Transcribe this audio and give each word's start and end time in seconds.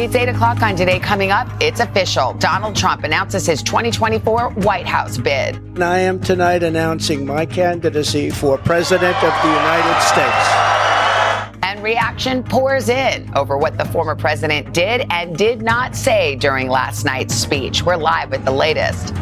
It's 0.00 0.14
8 0.14 0.30
o'clock 0.30 0.62
on 0.62 0.76
today. 0.76 0.98
Coming 0.98 1.30
up, 1.30 1.46
it's 1.60 1.80
official. 1.80 2.32
Donald 2.38 2.74
Trump 2.74 3.04
announces 3.04 3.44
his 3.44 3.62
2024 3.62 4.48
White 4.52 4.86
House 4.86 5.18
bid. 5.18 5.56
And 5.56 5.84
I 5.84 5.98
am 5.98 6.18
tonight 6.18 6.62
announcing 6.62 7.26
my 7.26 7.44
candidacy 7.44 8.30
for 8.30 8.56
President 8.56 9.14
of 9.16 9.42
the 9.42 9.48
United 9.48 10.00
States. 10.00 11.60
And 11.62 11.82
reaction 11.82 12.42
pours 12.42 12.88
in 12.88 13.30
over 13.36 13.58
what 13.58 13.76
the 13.76 13.84
former 13.84 14.16
president 14.16 14.72
did 14.72 15.06
and 15.10 15.36
did 15.36 15.60
not 15.60 15.94
say 15.94 16.34
during 16.36 16.70
last 16.70 17.04
night's 17.04 17.34
speech. 17.34 17.82
We're 17.82 17.96
live 17.96 18.30
with 18.30 18.46
the 18.46 18.52
latest. 18.52 19.12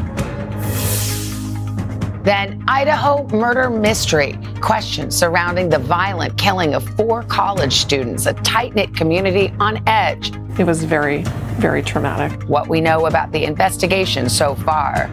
Then, 2.23 2.65
Idaho 2.67 3.27
murder 3.29 3.71
mystery. 3.71 4.39
Questions 4.61 5.17
surrounding 5.17 5.69
the 5.69 5.79
violent 5.79 6.37
killing 6.37 6.75
of 6.75 6.85
four 6.97 7.23
college 7.25 7.75
students, 7.75 8.27
a 8.27 8.35
tight 8.35 8.75
knit 8.75 8.95
community 8.95 9.53
on 9.61 9.83
edge. 9.89 10.33
It 10.59 10.65
was 10.65 10.85
very, 10.85 11.23
very 11.59 11.83
traumatic. 11.83 12.49
What 12.49 12.69
we 12.69 12.81
know 12.81 13.07
about 13.07 13.31
the 13.33 13.45
investigation 13.45 14.29
so 14.29 14.55
far. 14.57 15.11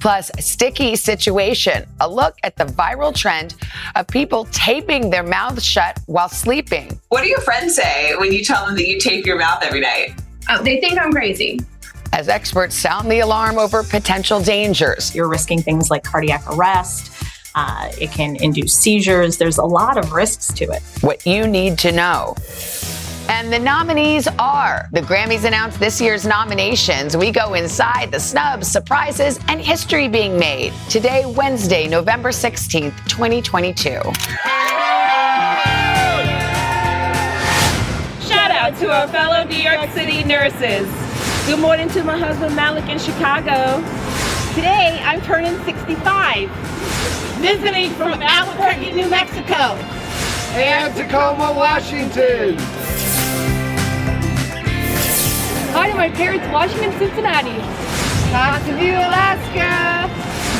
Plus, 0.00 0.30
sticky 0.38 0.96
situation. 0.96 1.84
A 2.00 2.08
look 2.08 2.36
at 2.44 2.56
the 2.56 2.64
viral 2.64 3.14
trend 3.14 3.56
of 3.96 4.06
people 4.06 4.46
taping 4.52 5.10
their 5.10 5.24
mouths 5.24 5.64
shut 5.64 5.98
while 6.06 6.28
sleeping. 6.28 6.98
What 7.08 7.22
do 7.22 7.28
your 7.28 7.40
friends 7.40 7.74
say 7.74 8.14
when 8.16 8.32
you 8.32 8.44
tell 8.44 8.64
them 8.64 8.76
that 8.76 8.86
you 8.86 9.00
tape 9.00 9.26
your 9.26 9.38
mouth 9.38 9.62
every 9.62 9.80
night? 9.80 10.12
Oh, 10.48 10.62
they 10.62 10.80
think 10.80 10.98
I'm 10.98 11.12
crazy 11.12 11.58
as 12.12 12.28
experts 12.28 12.74
sound 12.74 13.10
the 13.10 13.20
alarm 13.20 13.58
over 13.58 13.82
potential 13.82 14.40
dangers. 14.40 15.14
You're 15.14 15.28
risking 15.28 15.62
things 15.62 15.90
like 15.90 16.04
cardiac 16.04 16.42
arrest. 16.50 17.12
Uh, 17.54 17.90
it 18.00 18.10
can 18.10 18.36
induce 18.36 18.74
seizures. 18.74 19.38
There's 19.38 19.58
a 19.58 19.64
lot 19.64 19.98
of 19.98 20.12
risks 20.12 20.52
to 20.54 20.64
it. 20.64 20.82
What 21.00 21.26
you 21.26 21.46
need 21.46 21.78
to 21.80 21.92
know. 21.92 22.36
And 23.28 23.52
the 23.52 23.58
nominees 23.58 24.26
are 24.38 24.88
the 24.92 25.02
Grammys 25.02 25.44
announced 25.44 25.78
this 25.78 26.00
year's 26.00 26.24
nominations. 26.24 27.14
We 27.14 27.30
go 27.30 27.54
inside 27.54 28.10
the 28.10 28.18
snubs, 28.20 28.68
surprises, 28.68 29.38
and 29.48 29.60
history 29.60 30.08
being 30.08 30.38
made. 30.38 30.72
Today, 30.88 31.24
Wednesday, 31.26 31.88
November 31.88 32.30
16th, 32.30 32.96
2022. 33.06 33.90
Shout 38.26 38.50
out 38.50 38.78
to 38.78 38.90
our 38.90 39.08
fellow 39.08 39.44
New 39.44 39.56
York 39.56 39.90
City 39.90 40.24
nurses. 40.24 41.07
Good 41.48 41.60
morning 41.60 41.88
to 41.96 42.04
my 42.04 42.18
husband 42.18 42.54
Malik 42.54 42.90
in 42.90 42.98
Chicago. 42.98 43.80
Today 44.54 45.00
I'm 45.02 45.22
turning 45.22 45.56
65. 45.64 46.50
Visiting 47.40 47.90
from 47.92 48.20
Albuquerque, 48.20 48.92
New 48.92 49.08
Mexico. 49.08 49.72
And 50.52 50.94
Tacoma, 50.94 51.54
Washington. 51.56 52.56
Hi 55.72 55.88
to 55.90 55.96
my 55.96 56.10
parents, 56.10 56.46
Washington, 56.52 56.92
Cincinnati. 56.98 57.56
View, 58.76 58.92
Alaska. 58.92 60.04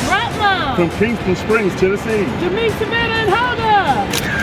Rutland. 0.09 0.75
From 0.75 0.89
Kingston 0.97 1.35
Springs, 1.35 1.79
Tennessee. 1.79 2.25
To 2.25 2.49
meet 2.49 2.71
Savannah 2.79 3.13
and 3.13 3.29
Helga. 3.29 4.38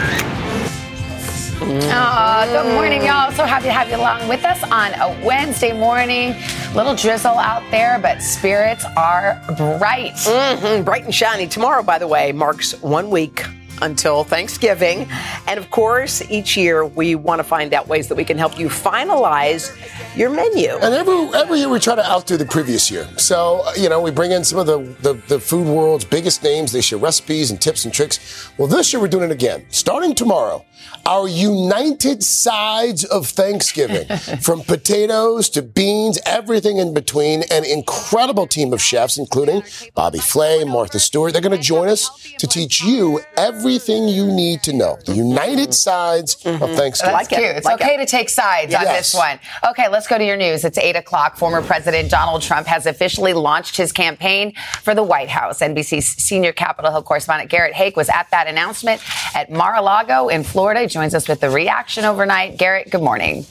Oh, 1.69 2.47
good 2.49 2.75
morning, 2.75 3.03
y'all. 3.05 3.33
So 3.33 3.45
happy 3.45 3.65
to 3.65 3.73
have 3.73 3.89
you 3.89 3.97
along 3.97 4.29
with 4.29 4.45
us 4.45 4.63
on 4.71 4.93
a 5.01 5.27
Wednesday 5.27 5.73
morning. 5.77 6.37
Little 6.77 6.95
drizzle 6.95 7.33
out 7.39 7.69
there, 7.73 7.99
but 7.99 8.23
spirits 8.23 8.85
are 8.97 9.43
bright. 9.57 10.13
Mm-hmm, 10.13 10.85
bright 10.85 11.03
and 11.03 11.15
shiny. 11.15 11.49
Tomorrow, 11.49 11.83
by 11.83 11.99
the 11.99 12.07
way, 12.07 12.31
marks 12.31 12.81
one 12.83 13.11
week 13.11 13.45
until 13.83 14.23
Thanksgiving. 14.23 15.09
And 15.49 15.59
of 15.59 15.69
course, 15.73 16.23
each 16.31 16.57
year 16.57 16.87
we 16.87 17.17
want 17.17 17.41
to 17.41 17.45
find 17.45 17.75
out 17.75 17.89
ways 17.89 18.07
that 18.09 18.15
we 18.15 18.25
can 18.25 18.39
help 18.39 18.59
you 18.59 18.69
finalize 18.69 19.77
your 20.17 20.31
menu. 20.31 20.71
And 20.71 20.95
every 20.95 21.15
every 21.35 21.59
year 21.59 21.69
we 21.69 21.81
try 21.81 21.97
to 21.97 22.09
outdo 22.09 22.37
the 22.37 22.47
previous 22.47 22.91
year. 22.93 23.09
So, 23.19 23.63
uh, 23.67 23.73
you 23.77 23.89
know, 23.89 24.01
we 24.01 24.13
bring 24.13 24.31
in 24.31 24.45
some 24.45 24.61
of 24.61 24.67
the, 24.67 24.79
the, 25.03 25.15
the 25.27 25.41
food 25.41 25.67
world's 25.67 26.05
biggest 26.05 26.45
names. 26.45 26.71
They 26.71 26.81
share 26.81 26.99
recipes 26.99 27.51
and 27.51 27.61
tips 27.61 27.85
and 27.85 27.93
tricks. 27.93 28.51
Well, 28.57 28.69
this 28.69 28.93
year 28.93 29.03
we're 29.03 29.09
doing 29.09 29.25
it 29.25 29.33
again. 29.33 29.67
Starting 29.69 30.15
tomorrow, 30.15 30.65
our 31.07 31.29
united 31.29 32.23
sides 32.23 33.05
of 33.05 33.27
Thanksgiving, 33.29 34.07
from 34.41 34.63
potatoes 34.63 35.49
to 35.51 35.63
beans, 35.63 36.19
everything 36.27 36.79
in 36.79 36.95
between. 36.95 37.45
An 37.51 37.65
incredible 37.65 38.47
team 38.47 38.73
of 38.73 38.83
chefs, 38.83 39.19
including 39.19 39.63
Bobby 39.95 40.19
Flay, 40.19 40.65
Martha 40.65 40.99
Stewart. 40.99 41.33
They're 41.33 41.43
going 41.43 41.57
to 41.57 41.63
join 41.63 41.89
us 41.89 42.11
to 42.39 42.47
teach 42.47 42.83
you 42.83 43.21
everything 43.37 44.09
you 44.09 44.27
need 44.27 44.63
to 44.65 44.73
know. 44.73 44.99
The 45.07 45.15
united 45.15 45.75
sides 45.75 46.37
mm-hmm. 46.37 46.63
of 46.63 46.71
Thanksgiving. 46.71 47.17
That's 47.17 47.29
cute. 47.29 47.41
It's 47.43 47.67
like 47.67 47.81
okay 47.81 47.95
it. 47.95 47.99
to 47.99 48.07
take 48.07 48.29
sides 48.29 48.73
yes. 48.73 48.87
on 48.87 48.93
this 48.95 49.15
one. 49.15 49.39
Okay, 49.71 49.89
let's 49.89 50.07
go 50.07 50.19
to 50.19 50.25
your 50.25 50.37
news. 50.37 50.65
It's 50.65 50.79
8 50.79 50.97
o'clock. 50.97 51.37
Former 51.37 51.63
President 51.63 52.11
Donald 52.11 52.43
Trump 52.43 52.67
has 52.67 52.87
officially 52.87 53.33
launched 53.33 53.77
his 53.77 53.93
campaign 53.93 54.55
for 54.83 54.95
the 54.95 55.03
White 55.03 55.29
House. 55.29 55.61
NBC's 55.61 56.07
senior 56.07 56.53
Capitol 56.53 56.91
Hill 56.91 57.03
correspondent 57.03 57.51
Garrett 57.51 57.75
Haake 57.75 57.97
was 57.97 58.09
at 58.09 58.31
that 58.31 58.49
announcement 58.49 59.01
at 59.37 59.51
Mar-a-Lago 59.51 60.29
in 60.29 60.43
Florida 60.43 60.66
joins 60.89 61.15
us 61.15 61.29
with 61.29 61.41
the 61.41 61.51
reaction 61.51 62.05
overnight. 62.05 62.59
Garrett, 62.59 62.91
good 62.91 63.03
morning. 63.03 63.47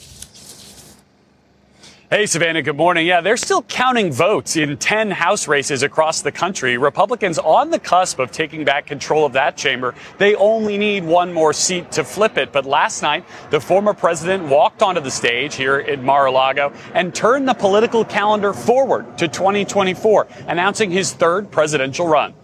Hey, 2.08 2.26
Savannah, 2.26 2.62
good 2.62 2.76
morning. 2.76 3.04
Yeah, 3.04 3.20
they're 3.20 3.36
still 3.36 3.62
counting 3.62 4.12
votes 4.12 4.54
in 4.54 4.76
10 4.76 5.10
House 5.10 5.48
races 5.48 5.82
across 5.82 6.22
the 6.22 6.30
country. 6.30 6.78
Republicans 6.78 7.36
on 7.36 7.70
the 7.70 7.80
cusp 7.80 8.20
of 8.20 8.30
taking 8.30 8.64
back 8.64 8.86
control 8.86 9.26
of 9.26 9.32
that 9.32 9.56
chamber. 9.56 9.92
They 10.18 10.36
only 10.36 10.78
need 10.78 11.02
one 11.04 11.32
more 11.32 11.52
seat 11.52 11.90
to 11.92 12.04
flip 12.04 12.38
it. 12.38 12.52
But 12.52 12.64
last 12.64 13.02
night, 13.02 13.24
the 13.50 13.60
former 13.60 13.92
president 13.92 14.44
walked 14.44 14.82
onto 14.82 15.00
the 15.00 15.10
stage 15.10 15.56
here 15.56 15.78
at 15.78 16.00
Mar-a-Lago 16.00 16.72
and 16.94 17.12
turned 17.12 17.48
the 17.48 17.54
political 17.54 18.04
calendar 18.04 18.52
forward 18.52 19.18
to 19.18 19.26
2024, 19.26 20.28
announcing 20.46 20.92
his 20.92 21.12
third 21.12 21.50
presidential 21.50 22.06
run. 22.06 22.34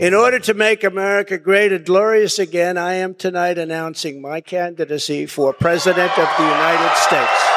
In 0.00 0.14
order 0.14 0.38
to 0.38 0.54
make 0.54 0.82
America 0.82 1.36
great 1.36 1.72
and 1.72 1.84
glorious 1.84 2.38
again, 2.38 2.78
I 2.78 2.94
am 2.94 3.14
tonight 3.14 3.58
announcing 3.58 4.22
my 4.22 4.40
candidacy 4.40 5.26
for 5.26 5.52
President 5.52 6.10
of 6.18 6.28
the 6.38 6.42
United 6.42 6.96
States. 6.96 7.48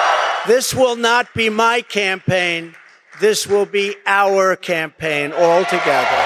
This 0.45 0.73
will 0.73 0.97
not 0.97 1.33
be 1.33 1.47
my 1.47 1.79
campaign. 1.79 2.75
This 3.21 3.47
will 3.47 3.65
be 3.65 3.95
our 4.05 4.57
campaign 4.57 5.31
altogether 5.31 6.22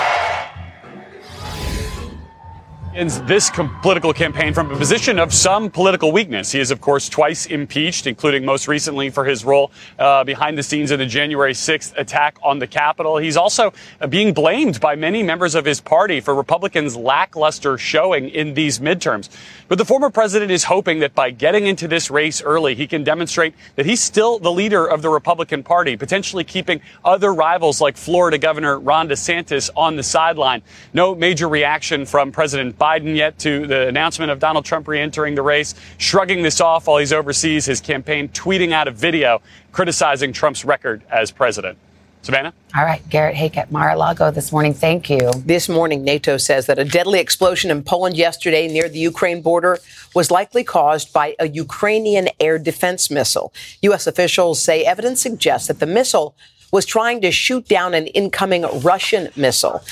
begins 2.97 3.21
this 3.27 3.51
com- 3.51 3.79
political 3.81 4.11
campaign 4.11 4.55
from 4.55 4.71
a 4.71 4.75
position 4.75 5.19
of 5.19 5.31
some 5.31 5.69
political 5.69 6.11
weakness. 6.11 6.51
He 6.51 6.59
is, 6.59 6.71
of 6.71 6.81
course, 6.81 7.07
twice 7.07 7.45
impeached, 7.45 8.07
including 8.07 8.43
most 8.43 8.67
recently 8.67 9.11
for 9.11 9.23
his 9.23 9.45
role 9.45 9.69
uh, 9.99 10.23
behind 10.23 10.57
the 10.57 10.63
scenes 10.63 10.89
in 10.89 10.97
the 10.97 11.05
January 11.05 11.53
6th 11.53 11.95
attack 11.95 12.39
on 12.41 12.57
the 12.57 12.65
Capitol. 12.65 13.17
He's 13.17 13.37
also 13.37 13.71
uh, 14.01 14.07
being 14.07 14.33
blamed 14.33 14.79
by 14.79 14.95
many 14.95 15.21
members 15.21 15.53
of 15.53 15.63
his 15.63 15.79
party 15.79 16.21
for 16.21 16.33
Republicans' 16.33 16.95
lackluster 16.95 17.77
showing 17.77 18.29
in 18.29 18.55
these 18.55 18.79
midterms. 18.79 19.29
But 19.67 19.77
the 19.77 19.85
former 19.85 20.09
president 20.09 20.49
is 20.49 20.63
hoping 20.63 20.97
that 21.01 21.13
by 21.13 21.29
getting 21.29 21.67
into 21.67 21.87
this 21.87 22.09
race 22.09 22.41
early, 22.41 22.73
he 22.73 22.87
can 22.87 23.03
demonstrate 23.03 23.53
that 23.75 23.85
he's 23.85 24.01
still 24.01 24.39
the 24.39 24.51
leader 24.51 24.87
of 24.87 25.03
the 25.03 25.09
Republican 25.09 25.61
Party, 25.61 25.97
potentially 25.97 26.43
keeping 26.43 26.81
other 27.05 27.31
rivals 27.31 27.79
like 27.79 27.95
Florida 27.95 28.39
Governor 28.39 28.79
Ron 28.79 29.07
DeSantis 29.07 29.69
on 29.75 29.97
the 29.97 30.03
sideline. 30.03 30.63
No 30.95 31.13
major 31.13 31.47
reaction 31.47 32.07
from 32.07 32.31
President 32.31 32.75
Biden 32.79 32.86
Biden 32.87 33.17
yet 33.17 33.37
to 33.39 33.67
the 33.67 33.87
announcement 33.87 34.31
of 34.31 34.39
Donald 34.39 34.63
Trump 34.63 34.87
re-entering 34.87 35.35
the 35.35 35.41
race, 35.41 35.75
shrugging 35.97 36.41
this 36.41 36.61
off 36.61 36.87
while 36.87 36.99
he's 36.99 37.11
overseas, 37.11 37.65
his 37.65 37.81
campaign 37.81 38.29
tweeting 38.29 38.71
out 38.71 38.87
a 38.87 38.91
video 38.91 39.41
criticizing 39.73 40.31
Trump's 40.31 40.63
record 40.63 41.03
as 41.09 41.29
president. 41.29 41.77
Savannah? 42.21 42.53
All 42.75 42.83
right, 42.83 43.07
Garrett 43.09 43.35
Haake 43.35 43.57
at 43.57 43.71
Mar-a-Lago 43.71 44.31
this 44.31 44.51
morning. 44.51 44.73
Thank 44.73 45.09
you. 45.09 45.31
This 45.45 45.67
morning, 45.67 46.03
NATO 46.03 46.37
says 46.37 46.65
that 46.65 46.79
a 46.79 46.85
deadly 46.85 47.19
explosion 47.19 47.71
in 47.71 47.83
Poland 47.83 48.15
yesterday 48.15 48.67
near 48.67 48.87
the 48.89 48.99
Ukraine 48.99 49.41
border 49.41 49.79
was 50.15 50.31
likely 50.31 50.63
caused 50.63 51.11
by 51.11 51.35
a 51.39 51.47
Ukrainian 51.49 52.29
air 52.39 52.57
defense 52.57 53.11
missile. 53.11 53.53
U.S. 53.81 54.07
officials 54.07 54.61
say 54.61 54.83
evidence 54.83 55.21
suggests 55.21 55.67
that 55.67 55.79
the 55.79 55.85
missile 55.85 56.35
was 56.77 56.85
trying 56.85 57.21
to 57.21 57.31
shoot 57.31 57.67
down 57.67 57.95
an 57.95 58.05
incoming 58.05 58.61
Russian 58.83 59.29
missile. 59.35 59.83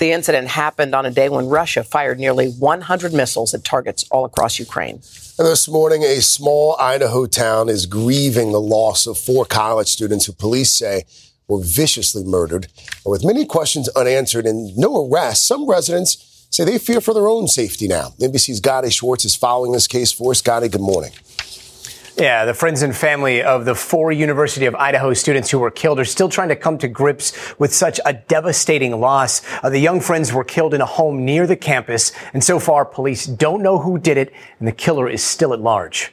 The 0.00 0.10
incident 0.10 0.48
happened 0.48 0.92
on 0.92 1.06
a 1.06 1.10
day 1.12 1.28
when 1.28 1.46
Russia 1.46 1.84
fired 1.84 2.18
nearly 2.18 2.50
100 2.50 3.12
missiles 3.12 3.54
at 3.54 3.62
targets 3.62 4.04
all 4.10 4.24
across 4.24 4.58
Ukraine. 4.58 4.96
And 5.38 5.46
this 5.46 5.68
morning, 5.68 6.02
a 6.02 6.20
small 6.20 6.74
Idaho 6.80 7.26
town 7.26 7.68
is 7.68 7.86
grieving 7.86 8.50
the 8.50 8.60
loss 8.60 9.06
of 9.06 9.16
four 9.16 9.44
college 9.44 9.86
students 9.86 10.26
who 10.26 10.32
police 10.32 10.72
say 10.72 11.04
were 11.46 11.62
viciously 11.62 12.24
murdered. 12.24 12.66
With 13.06 13.24
many 13.24 13.46
questions 13.46 13.88
unanswered 13.90 14.44
and 14.44 14.76
no 14.76 15.06
arrests, 15.06 15.46
some 15.46 15.70
residents 15.70 16.46
say 16.50 16.64
they 16.64 16.78
fear 16.78 17.00
for 17.00 17.14
their 17.14 17.28
own 17.28 17.46
safety 17.46 17.86
now. 17.86 18.14
NBC's 18.18 18.58
Gadi 18.58 18.90
Schwartz 18.90 19.24
is 19.24 19.36
following 19.36 19.70
this 19.70 19.86
case 19.86 20.10
for 20.10 20.32
us. 20.32 20.42
Gadi, 20.42 20.68
good 20.68 20.80
morning. 20.80 21.12
Yeah, 22.16 22.44
the 22.44 22.52
friends 22.52 22.82
and 22.82 22.94
family 22.94 23.42
of 23.42 23.64
the 23.64 23.74
four 23.74 24.12
University 24.12 24.66
of 24.66 24.74
Idaho 24.74 25.14
students 25.14 25.50
who 25.50 25.58
were 25.58 25.70
killed 25.70 25.98
are 25.98 26.04
still 26.04 26.28
trying 26.28 26.50
to 26.50 26.56
come 26.56 26.76
to 26.78 26.88
grips 26.88 27.58
with 27.58 27.74
such 27.74 27.98
a 28.04 28.12
devastating 28.12 29.00
loss. 29.00 29.40
Uh, 29.62 29.70
the 29.70 29.78
young 29.78 29.98
friends 29.98 30.30
were 30.30 30.44
killed 30.44 30.74
in 30.74 30.82
a 30.82 30.86
home 30.86 31.24
near 31.24 31.46
the 31.46 31.56
campus, 31.56 32.12
and 32.34 32.44
so 32.44 32.58
far 32.60 32.84
police 32.84 33.24
don't 33.24 33.62
know 33.62 33.78
who 33.78 33.98
did 33.98 34.18
it, 34.18 34.30
and 34.58 34.68
the 34.68 34.72
killer 34.72 35.08
is 35.08 35.24
still 35.24 35.54
at 35.54 35.60
large. 35.60 36.12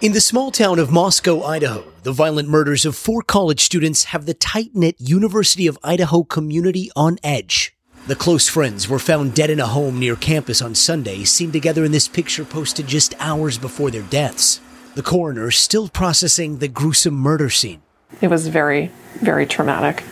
In 0.00 0.12
the 0.12 0.22
small 0.22 0.50
town 0.50 0.78
of 0.78 0.90
Moscow, 0.90 1.42
Idaho, 1.42 1.84
the 2.02 2.12
violent 2.12 2.48
murders 2.48 2.86
of 2.86 2.96
four 2.96 3.20
college 3.20 3.60
students 3.60 4.04
have 4.04 4.24
the 4.24 4.34
tight 4.34 4.70
knit 4.74 4.96
University 4.98 5.66
of 5.66 5.78
Idaho 5.84 6.22
community 6.22 6.90
on 6.96 7.18
edge. 7.22 7.75
The 8.06 8.14
close 8.14 8.48
friends 8.48 8.88
were 8.88 9.00
found 9.00 9.34
dead 9.34 9.50
in 9.50 9.58
a 9.58 9.66
home 9.66 9.98
near 9.98 10.14
campus 10.14 10.62
on 10.62 10.76
Sunday, 10.76 11.24
seen 11.24 11.50
together 11.50 11.84
in 11.84 11.90
this 11.90 12.06
picture 12.06 12.44
posted 12.44 12.86
just 12.86 13.16
hours 13.18 13.58
before 13.58 13.90
their 13.90 14.02
deaths. 14.02 14.60
The 14.94 15.02
coroner 15.02 15.50
still 15.50 15.88
processing 15.88 16.58
the 16.58 16.68
gruesome 16.68 17.14
murder 17.14 17.50
scene. 17.50 17.82
It 18.20 18.28
was 18.28 18.46
very, 18.46 18.92
very 19.16 19.44
traumatic. 19.44 20.04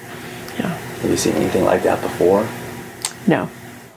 Yeah. 0.58 0.70
Have 0.70 1.08
you 1.08 1.16
seen 1.16 1.34
anything 1.34 1.62
like 1.62 1.84
that 1.84 2.02
before? 2.02 2.48
No. 3.28 3.48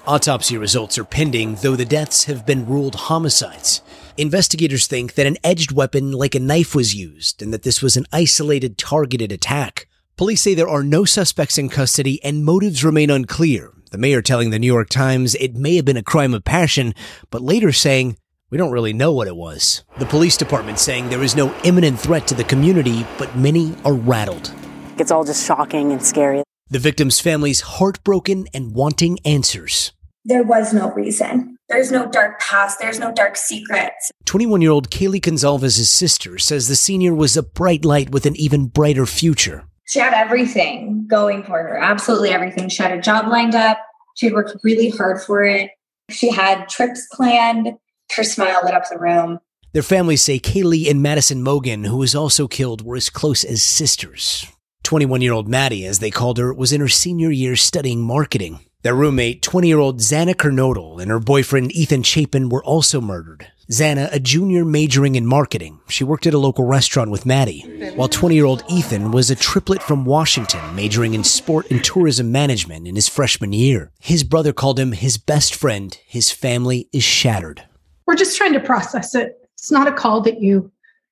Autopsy 0.06 0.60
results 0.60 1.00
are 1.00 1.04
pending, 1.04 1.56
though 1.56 1.76
the 1.76 1.84
deaths 1.84 2.26
have 2.26 2.46
been 2.46 2.68
ruled 2.68 2.94
homicides. 2.94 3.82
Investigators 4.16 4.86
think 4.86 5.16
that 5.16 5.26
an 5.26 5.38
edged 5.44 5.72
weapon 5.72 6.12
like 6.12 6.36
a 6.36 6.40
knife 6.40 6.76
was 6.76 6.94
used 6.94 7.42
and 7.42 7.52
that 7.52 7.64
this 7.64 7.82
was 7.82 7.98
an 7.98 8.06
isolated, 8.14 8.78
targeted 8.78 9.32
attack. 9.32 9.88
Police 10.18 10.44
say 10.44 10.54
there 10.54 10.70
are 10.70 10.84
no 10.84 11.04
suspects 11.04 11.58
in 11.58 11.68
custody 11.68 12.24
and 12.24 12.46
motives 12.46 12.86
remain 12.86 13.10
unclear. 13.10 13.74
The 13.98 14.02
mayor 14.02 14.22
telling 14.22 14.52
the 14.52 14.60
New 14.60 14.68
York 14.68 14.90
Times 14.90 15.34
it 15.34 15.56
may 15.56 15.76
have 15.76 15.86
been 15.86 15.98
a 15.98 16.04
crime 16.04 16.36
of 16.36 16.44
passion, 16.44 16.94
but 17.32 17.42
later 17.42 17.72
saying, 17.72 18.16
we 18.52 18.58
don't 18.60 18.72
really 18.72 18.94
know 18.94 19.12
what 19.12 19.28
it 19.28 19.36
was. 19.36 19.84
The 19.98 20.06
police 20.06 20.38
department 20.38 20.78
saying 20.78 21.10
there 21.10 21.24
is 21.24 21.36
no 21.36 21.52
imminent 21.64 22.00
threat 22.00 22.28
to 22.28 22.36
the 22.36 22.44
community, 22.44 23.08
but 23.18 23.36
many 23.36 23.74
are 23.84 23.96
rattled. 23.96 24.54
It's 25.00 25.10
all 25.10 25.24
just 25.24 25.48
shocking 25.48 25.92
and 25.92 26.06
scary. 26.06 26.44
The 26.70 26.78
victim's 26.78 27.20
family's 27.20 27.62
heartbroken 27.62 28.46
and 28.54 28.76
wanting 28.76 29.18
answers. 29.26 29.94
There 30.24 30.44
was 30.44 30.76
no 30.76 30.92
reason. 30.92 31.58
There's 31.68 31.92
no 31.92 32.06
dark 32.06 32.40
past. 32.40 32.78
There's 32.80 33.00
no 33.00 33.12
dark 33.12 33.36
secrets. 33.36 34.12
21 34.26 34.62
year 34.62 34.70
old 34.70 34.92
Kaylee 34.92 35.22
Goncalves's 35.22 35.90
sister 35.90 36.38
says 36.38 36.68
the 36.68 36.76
senior 36.76 37.16
was 37.16 37.36
a 37.36 37.42
bright 37.42 37.84
light 37.84 38.12
with 38.12 38.28
an 38.28 38.36
even 38.36 38.68
brighter 38.68 39.08
future. 39.08 39.66
She 39.88 40.00
had 40.00 40.14
everything 40.14 41.08
going 41.08 41.44
for 41.44 41.64
her, 41.64 41.78
absolutely 41.78 42.30
everything. 42.30 42.70
She 42.70 42.84
had 42.84 42.92
a 42.92 43.02
job 43.02 43.28
lined 43.28 43.56
up. 43.56 43.80
She 44.16 44.26
had 44.26 44.34
worked 44.34 44.58
really 44.64 44.90
hard 44.90 45.22
for 45.22 45.44
it. 45.44 45.72
She 46.10 46.30
had 46.30 46.68
trips 46.68 47.08
planned. 47.12 47.78
Her 48.16 48.24
smile 48.24 48.62
lit 48.64 48.74
up 48.74 48.90
the 48.90 48.98
room. 48.98 49.40
Their 49.74 49.84
families 49.84 50.22
say 50.22 50.40
Kaylee 50.40 50.90
and 50.90 51.02
Madison 51.02 51.44
Mogen, 51.44 51.86
who 51.86 51.98
was 51.98 52.16
also 52.16 52.48
killed, 52.48 52.82
were 52.82 52.96
as 52.96 53.10
close 53.10 53.44
as 53.44 53.62
sisters. 53.62 54.46
21 54.84 55.22
year 55.22 55.34
old 55.34 55.48
Maddie, 55.48 55.86
as 55.86 56.00
they 56.00 56.12
called 56.12 56.38
her, 56.38 56.54
was 56.54 56.72
in 56.72 56.82
her 56.82 56.88
senior 56.88 57.30
year 57.30 57.56
studying 57.56 58.02
marketing. 58.02 58.60
Their 58.84 58.96
roommate, 58.96 59.42
20 59.42 59.68
year 59.68 59.80
old 59.80 60.00
Xana 60.00 60.34
Kernodle, 60.34 61.02
and 61.02 61.12
her 61.12 61.20
boyfriend 61.20 61.72
Ethan 61.74 62.04
Chapin 62.04 62.50
were 62.50 62.64
also 62.64 63.02
murdered. 63.02 63.52
Xana, 63.70 64.08
a 64.14 64.20
junior 64.20 64.64
majoring 64.64 65.16
in 65.16 65.26
marketing, 65.26 65.82
she 65.90 66.06
worked 66.06 66.26
at 66.26 66.34
a 66.34 66.38
local 66.38 66.66
restaurant 66.66 67.12
with 67.12 67.26
Maddie, 67.26 67.92
while 67.96 68.08
20 68.08 68.34
year 68.34 68.46
old 68.46 68.64
Ethan 68.70 69.12
was 69.12 69.30
a 69.30 69.36
triplet 69.36 69.84
from 69.84 70.06
Washington, 70.06 70.74
majoring 70.74 71.14
in 71.14 71.26
sport 71.26 71.70
and 71.70 71.84
tourism 71.84 72.32
management 72.32 72.88
in 72.88 72.96
his 72.96 73.10
freshman 73.10 73.52
year. 73.52 73.92
His 74.00 74.24
brother 74.24 74.54
called 74.54 74.80
him 74.80 74.94
his 74.94 75.18
best 75.18 75.54
friend. 75.54 75.98
His 76.08 76.32
family 76.32 76.88
is 76.94 77.04
shattered. 77.04 77.62
We're 78.06 78.16
just 78.16 78.38
trying 78.38 78.54
to 78.54 78.62
process 78.62 79.14
it. 79.14 79.34
It's 79.56 79.70
not 79.72 79.88
a 79.88 79.92
call 79.92 80.22
that 80.22 80.40
you 80.40 80.72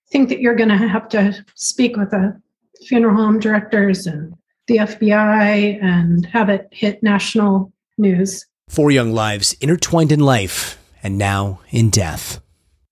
think 0.09 0.29
that 0.29 0.39
you're 0.39 0.55
going 0.55 0.69
to 0.69 0.77
have 0.77 1.09
to 1.09 1.45
speak 1.55 1.97
with 1.97 2.11
the 2.11 2.41
funeral 2.85 3.17
home 3.17 3.37
directors 3.37 4.07
and 4.07 4.33
the 4.67 4.77
FBI 4.77 5.83
and 5.83 6.25
have 6.27 6.47
it 6.47 6.69
hit 6.71 7.03
national 7.03 7.73
news. 7.97 8.45
Four 8.69 8.91
young 8.91 9.11
lives 9.11 9.53
intertwined 9.59 10.13
in 10.13 10.21
life 10.21 10.81
and 11.03 11.17
now 11.17 11.59
in 11.69 11.89
death. 11.89 12.39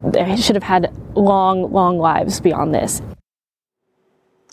They 0.03 0.35
should 0.35 0.55
have 0.55 0.63
had 0.63 0.93
long, 1.15 1.71
long 1.71 1.97
lives 1.97 2.39
beyond 2.39 2.73
this. 2.73 3.01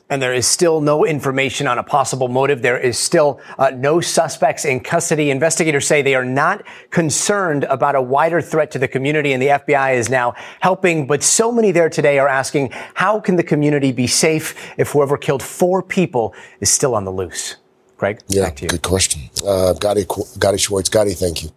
And 0.08 0.20
there 0.20 0.35
is 0.35 0.44
still 0.44 0.81
no 0.81 1.05
information 1.05 1.69
on 1.69 1.79
a 1.79 1.85
possible 1.85 2.26
motive. 2.26 2.62
There 2.62 2.79
is 2.79 2.99
still 2.99 3.41
uh, 3.61 3.70
no 3.70 4.00
suspects 4.00 4.64
in 4.64 4.81
custody. 4.81 5.31
Investigators 5.31 5.87
say 5.87 6.02
they 6.02 6.17
are 6.17 6.25
not 6.25 6.67
concerned 6.91 7.62
about 7.64 7.94
a 7.94 8.02
wider 8.02 8.41
threat 8.41 8.73
to 8.73 8.81
the 8.81 8.88
community, 8.88 9.32
and 9.32 9.41
the 9.41 9.47
FBI 9.47 9.94
is 9.94 10.11
now 10.11 10.35
helping. 10.58 11.06
But 11.06 11.23
so 11.23 11.52
many 11.52 11.70
there 11.70 11.88
today 11.88 12.19
are 12.19 12.26
asking, 12.26 12.70
how 12.94 13.20
can 13.20 13.37
the 13.37 13.44
community 13.44 13.93
be 13.93 14.08
safe 14.08 14.73
if 14.76 14.91
whoever 14.91 15.17
killed 15.17 15.44
four 15.44 15.81
people 15.81 16.35
is 16.58 16.70
still 16.70 16.97
on 16.97 17.05
the 17.05 17.12
loose? 17.12 17.56
Craig, 17.97 18.19
yeah, 18.26 18.50
good 18.50 18.82
question. 18.82 19.20
Uh, 19.47 19.75
Gadi, 19.75 20.06
Gadi 20.38 20.58
Schwartz, 20.58 20.88
Gadi, 20.88 21.12
thank 21.12 21.44
you. 21.44 21.50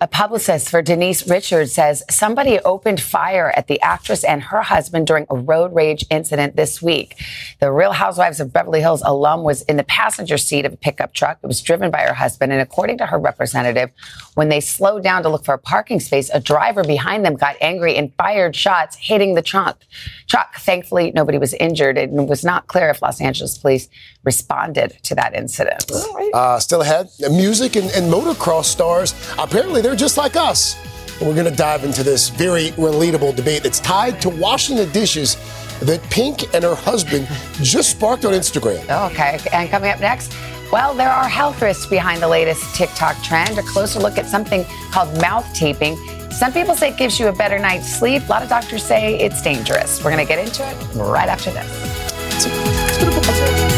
A 0.00 0.06
publicist 0.06 0.70
for 0.70 0.80
Denise 0.80 1.26
Richards 1.26 1.72
says 1.72 2.04
somebody 2.08 2.60
opened 2.60 3.00
fire 3.00 3.52
at 3.56 3.66
the 3.66 3.80
actress 3.80 4.22
and 4.22 4.40
her 4.44 4.62
husband 4.62 5.08
during 5.08 5.26
a 5.28 5.34
road 5.34 5.74
rage 5.74 6.06
incident 6.08 6.54
this 6.54 6.80
week. 6.80 7.20
The 7.58 7.72
Real 7.72 7.90
Housewives 7.90 8.38
of 8.38 8.52
Beverly 8.52 8.80
Hills 8.80 9.02
alum 9.04 9.42
was 9.42 9.62
in 9.62 9.76
the 9.76 9.82
passenger 9.82 10.38
seat 10.38 10.64
of 10.64 10.74
a 10.74 10.76
pickup 10.76 11.14
truck. 11.14 11.40
It 11.42 11.48
was 11.48 11.60
driven 11.60 11.90
by 11.90 12.02
her 12.02 12.14
husband. 12.14 12.52
And 12.52 12.60
according 12.60 12.98
to 12.98 13.06
her 13.06 13.18
representative, 13.18 13.90
when 14.34 14.50
they 14.50 14.60
slowed 14.60 15.02
down 15.02 15.24
to 15.24 15.28
look 15.28 15.44
for 15.44 15.54
a 15.54 15.58
parking 15.58 15.98
space, 15.98 16.30
a 16.32 16.38
driver 16.38 16.84
behind 16.84 17.24
them 17.24 17.34
got 17.34 17.56
angry 17.60 17.96
and 17.96 18.14
fired 18.14 18.54
shots, 18.54 18.94
hitting 18.94 19.34
the 19.34 19.42
trunk. 19.42 19.78
Truck. 20.28 20.54
Thankfully, 20.58 21.10
nobody 21.12 21.38
was 21.38 21.54
injured. 21.54 21.98
It 21.98 22.10
was 22.10 22.44
not 22.44 22.68
clear 22.68 22.88
if 22.88 23.02
Los 23.02 23.20
Angeles 23.20 23.58
police 23.58 23.88
responded 24.22 24.96
to 25.02 25.16
that 25.16 25.34
incident. 25.34 25.90
Uh, 26.32 26.60
still 26.60 26.82
ahead, 26.82 27.08
music 27.30 27.74
and, 27.74 27.90
and 27.92 28.12
motocross 28.12 28.66
stars. 28.66 29.14
Apparently, 29.38 29.82
they're 29.88 29.96
just 29.96 30.18
like 30.18 30.36
us. 30.36 30.76
We're 31.18 31.34
going 31.34 31.50
to 31.50 31.56
dive 31.56 31.82
into 31.82 32.02
this 32.02 32.28
very 32.28 32.72
relatable 32.72 33.34
debate 33.34 33.62
that's 33.62 33.80
tied 33.80 34.20
to 34.20 34.28
washing 34.28 34.76
the 34.76 34.84
dishes 34.84 35.36
that 35.80 36.02
Pink 36.10 36.54
and 36.54 36.62
her 36.62 36.74
husband 36.74 37.26
just 37.62 37.92
sparked 37.92 38.26
on 38.26 38.34
Instagram. 38.34 38.82
Okay, 39.10 39.40
and 39.50 39.70
coming 39.70 39.90
up 39.90 39.98
next, 39.98 40.34
well, 40.70 40.94
there 40.94 41.08
are 41.08 41.26
health 41.26 41.62
risks 41.62 41.86
behind 41.86 42.20
the 42.20 42.28
latest 42.28 42.74
TikTok 42.74 43.16
trend. 43.22 43.56
A 43.56 43.62
closer 43.62 43.98
look 43.98 44.18
at 44.18 44.26
something 44.26 44.66
called 44.90 45.18
mouth 45.22 45.50
taping. 45.54 45.96
Some 46.30 46.52
people 46.52 46.74
say 46.74 46.90
it 46.90 46.98
gives 46.98 47.18
you 47.18 47.28
a 47.28 47.32
better 47.32 47.58
night's 47.58 47.90
sleep. 47.90 48.26
A 48.26 48.28
lot 48.28 48.42
of 48.42 48.50
doctors 48.50 48.82
say 48.82 49.18
it's 49.18 49.40
dangerous. 49.40 50.04
We're 50.04 50.10
going 50.10 50.26
to 50.26 50.28
get 50.28 50.38
into 50.38 50.68
it 50.68 50.76
right 50.96 51.30
after 51.30 51.50
this. 51.50 53.77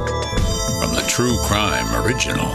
from 0.81 0.95
the 0.95 1.01
True 1.01 1.37
Crime 1.43 2.03
Original. 2.03 2.47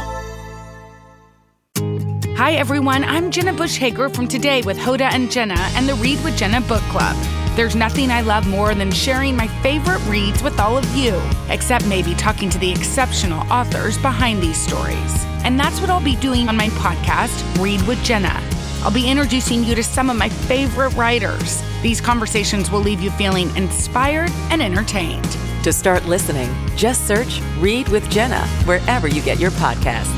Hi, 2.35 2.55
everyone. 2.55 3.05
I'm 3.05 3.31
Jenna 3.31 3.53
Bush 3.53 3.77
Hager 3.77 4.09
from 4.09 4.27
Today 4.27 4.63
with 4.63 4.77
Hoda 4.77 5.13
and 5.13 5.31
Jenna 5.31 5.55
and 5.55 5.89
the 5.89 5.95
Read 5.95 6.25
with 6.25 6.37
Jenna 6.37 6.61
book 6.63 6.83
club. 6.91 7.15
There's 7.55 7.77
nothing 7.77 8.11
I 8.11 8.23
love 8.23 8.45
more 8.49 8.75
than 8.75 8.91
sharing 8.91 9.37
my 9.37 9.47
favorite 9.63 10.05
reads 10.09 10.43
with 10.43 10.59
all 10.59 10.77
of 10.77 10.85
you, 10.97 11.23
except 11.51 11.87
maybe 11.87 12.15
talking 12.15 12.51
to 12.51 12.59
the 12.59 12.73
exceptional 12.73 13.47
authors 13.49 13.97
behind 13.97 14.43
these 14.43 14.61
stories. 14.61 15.25
And 15.45 15.59
that's 15.61 15.81
what 15.81 15.89
I'll 15.89 16.03
be 16.03 16.17
doing 16.17 16.49
on 16.49 16.57
my 16.57 16.71
podcast, 16.71 17.63
Read 17.63 17.81
with 17.83 18.03
Jenna. 18.03 18.43
I'll 18.83 18.91
be 18.91 19.09
introducing 19.09 19.63
you 19.63 19.77
to 19.77 19.85
some 19.85 20.11
of 20.11 20.17
my 20.17 20.31
favorite 20.31 20.95
writers. 20.95 21.63
These 21.81 22.01
conversations 22.01 22.73
will 22.73 22.81
leave 22.81 23.01
you 23.01 23.13
feeling 23.13 23.55
inspired 23.55 24.33
and 24.51 24.61
entertained. 24.61 25.37
To 25.67 25.73
start 25.73 26.05
listening, 26.05 26.49
just 26.77 27.09
search 27.09 27.41
Read 27.59 27.89
with 27.89 28.09
Jenna 28.09 28.39
wherever 28.67 29.09
you 29.09 29.21
get 29.21 29.41
your 29.41 29.51
podcasts. 29.51 30.15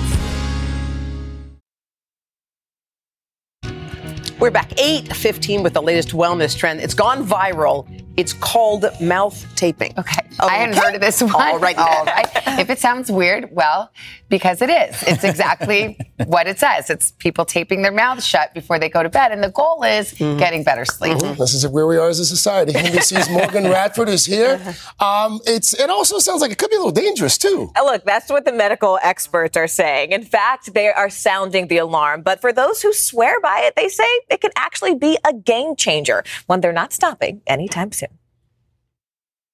We're 4.39 4.51
back 4.51 4.79
8:15 4.79 5.63
with 5.63 5.73
the 5.73 5.81
latest 5.81 6.11
wellness 6.11 6.55
trend. 6.55 6.81
It's 6.81 6.93
gone 6.93 7.27
viral 7.27 7.89
It's 8.19 8.33
called 8.33 8.85
mouth 9.01 9.47
taping. 9.55 9.95
Okay. 9.97 10.21
I 10.41 10.57
hadn't 10.57 10.77
heard 10.77 10.95
of 10.97 11.01
this 11.01 11.23
one. 11.23 11.33
All 11.35 11.59
right. 11.59 11.77
All 11.79 12.05
right. 12.05 12.29
if 12.59 12.69
it 12.69 12.79
sounds 12.79 13.11
weird, 13.11 13.49
well, 13.53 13.91
because 14.29 14.61
it 14.61 14.69
is. 14.71 15.03
It's 15.05 15.25
exactly 15.25 15.97
what 16.27 16.47
it 16.49 16.59
says. 16.59 16.91
It's 16.91 17.13
people 17.13 17.45
taping 17.45 17.83
their 17.83 17.93
mouths 17.93 18.27
shut 18.27 18.53
before 18.55 18.79
they 18.79 18.89
go 18.89 19.03
to 19.03 19.09
bed. 19.09 19.33
And 19.33 19.43
the 19.43 19.51
goal 19.51 19.83
is 19.85 20.09
Mm-hmm. 20.19 20.39
getting 20.39 20.65
better 20.65 20.85
sleep. 20.85 21.19
This 21.19 21.55
is 21.55 21.67
where 21.69 21.87
we 21.87 21.97
are 21.97 22.09
as 22.09 22.19
a 22.19 22.27
society. 22.27 22.73
NBC's 22.73 23.31
Morgan 23.39 23.65
Radford 23.65 24.09
is 24.09 24.25
here. 24.27 24.61
Um, 24.99 25.41
it's 25.47 25.73
it 25.75 25.91
also 25.91 26.19
sounds 26.19 26.41
like 26.41 26.51
it 26.51 26.59
could 26.59 26.71
be 26.71 26.77
a 26.77 26.79
little 26.79 26.91
dangerous 26.93 27.39
too. 27.39 27.71
Uh, 27.77 27.85
Look, 27.85 28.05
that's 28.05 28.31
what 28.31 28.45
the 28.45 28.53
medical 28.53 28.99
experts 29.03 29.57
are 29.57 29.69
saying. 29.69 30.11
In 30.13 30.25
fact, 30.25 30.75
they 30.75 30.89
are 30.89 31.09
sounding 31.09 31.69
the 31.69 31.79
alarm. 31.79 32.23
But 32.23 32.41
for 32.41 32.53
those 32.53 32.83
who 32.83 32.93
swear 32.93 33.41
by 33.41 33.61
it, 33.65 33.77
they 33.77 33.89
say 33.89 34.05
it 34.29 34.41
can 34.41 34.51
actually 34.57 34.95
be 34.97 35.19
a 35.25 35.33
game 35.33 35.77
changer, 35.77 36.25
one 36.47 36.61
they're 36.61 36.73
not 36.73 36.93
stopping 36.93 37.41
anytime 37.47 37.93
soon. 37.93 38.08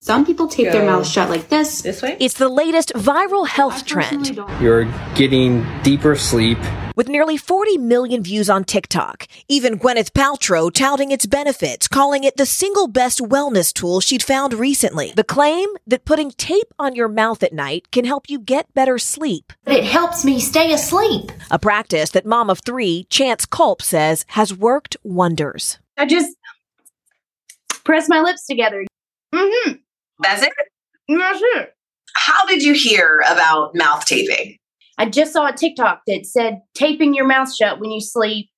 Some 0.04 0.26
people 0.26 0.48
tape 0.48 0.70
their 0.70 0.84
mouths 0.84 1.10
shut 1.10 1.30
like 1.30 1.48
this. 1.48 1.80
This 1.80 2.02
way? 2.02 2.18
It's 2.20 2.34
the 2.34 2.50
latest 2.50 2.92
viral 2.92 3.48
health 3.48 3.86
trend. 3.86 4.36
You're 4.60 4.84
getting 5.14 5.64
deeper 5.82 6.14
sleep. 6.14 6.58
With 6.94 7.08
nearly 7.08 7.38
40 7.38 7.78
million 7.78 8.22
views 8.22 8.50
on 8.50 8.64
TikTok, 8.64 9.26
even 9.48 9.78
Gwyneth 9.78 10.10
Paltrow 10.10 10.70
touting 10.70 11.10
its 11.10 11.24
benefits, 11.24 11.88
calling 11.88 12.22
it 12.22 12.36
the 12.36 12.44
single 12.44 12.86
best 12.86 13.20
wellness 13.20 13.72
tool 13.72 14.00
she'd 14.00 14.22
found 14.22 14.52
recently. 14.52 15.14
The 15.16 15.24
claim 15.24 15.70
that 15.86 16.04
putting 16.04 16.32
tape 16.32 16.74
on 16.78 16.94
your 16.94 17.08
mouth 17.08 17.42
at 17.42 17.54
night 17.54 17.90
can 17.90 18.04
help 18.04 18.28
you 18.28 18.38
get 18.38 18.74
better 18.74 18.98
sleep. 18.98 19.54
But 19.64 19.76
it 19.76 19.84
helps 19.84 20.22
me 20.22 20.38
stay 20.38 20.74
asleep. 20.74 21.32
A 21.50 21.58
practice 21.58 22.10
that 22.10 22.26
mom 22.26 22.50
of 22.50 22.60
three, 22.60 23.04
Chance 23.08 23.46
Culp, 23.46 23.80
says 23.80 24.26
has 24.28 24.52
worked 24.52 24.98
wonders. 25.02 25.78
I 25.96 26.04
just 26.04 26.36
press 27.84 28.06
my 28.06 28.20
lips 28.20 28.46
together. 28.46 28.84
Mm-hmm. 29.34 29.72
That's 30.24 30.42
it? 30.42 30.52
That's 31.08 31.40
it. 31.42 31.70
How 32.16 32.44
did 32.46 32.62
you 32.62 32.74
hear 32.74 33.22
about 33.30 33.74
mouth 33.74 34.04
taping? 34.06 34.56
I 34.98 35.06
just 35.06 35.32
saw 35.32 35.46
a 35.48 35.52
TikTok 35.52 36.02
that 36.06 36.24
said 36.26 36.60
taping 36.74 37.14
your 37.14 37.26
mouth 37.26 37.54
shut 37.54 37.80
when 37.80 37.90
you 37.90 38.00
sleep 38.00 38.48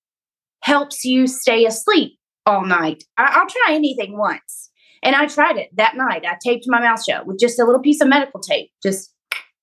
helps 0.62 1.04
you 1.04 1.26
stay 1.26 1.64
asleep 1.64 2.18
all 2.44 2.64
night. 2.64 3.04
I- 3.16 3.32
I'll 3.34 3.48
try 3.48 3.74
anything 3.74 4.18
once. 4.18 4.70
And 5.02 5.14
I 5.14 5.26
tried 5.26 5.56
it 5.56 5.70
that 5.76 5.96
night. 5.96 6.24
I 6.26 6.36
taped 6.44 6.64
my 6.66 6.80
mouth 6.80 7.02
shut 7.04 7.26
with 7.26 7.38
just 7.38 7.58
a 7.60 7.64
little 7.64 7.80
piece 7.80 8.00
of 8.00 8.08
medical 8.08 8.40
tape, 8.40 8.70
just, 8.82 9.12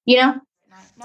you 0.06 0.18
know, 0.18 0.36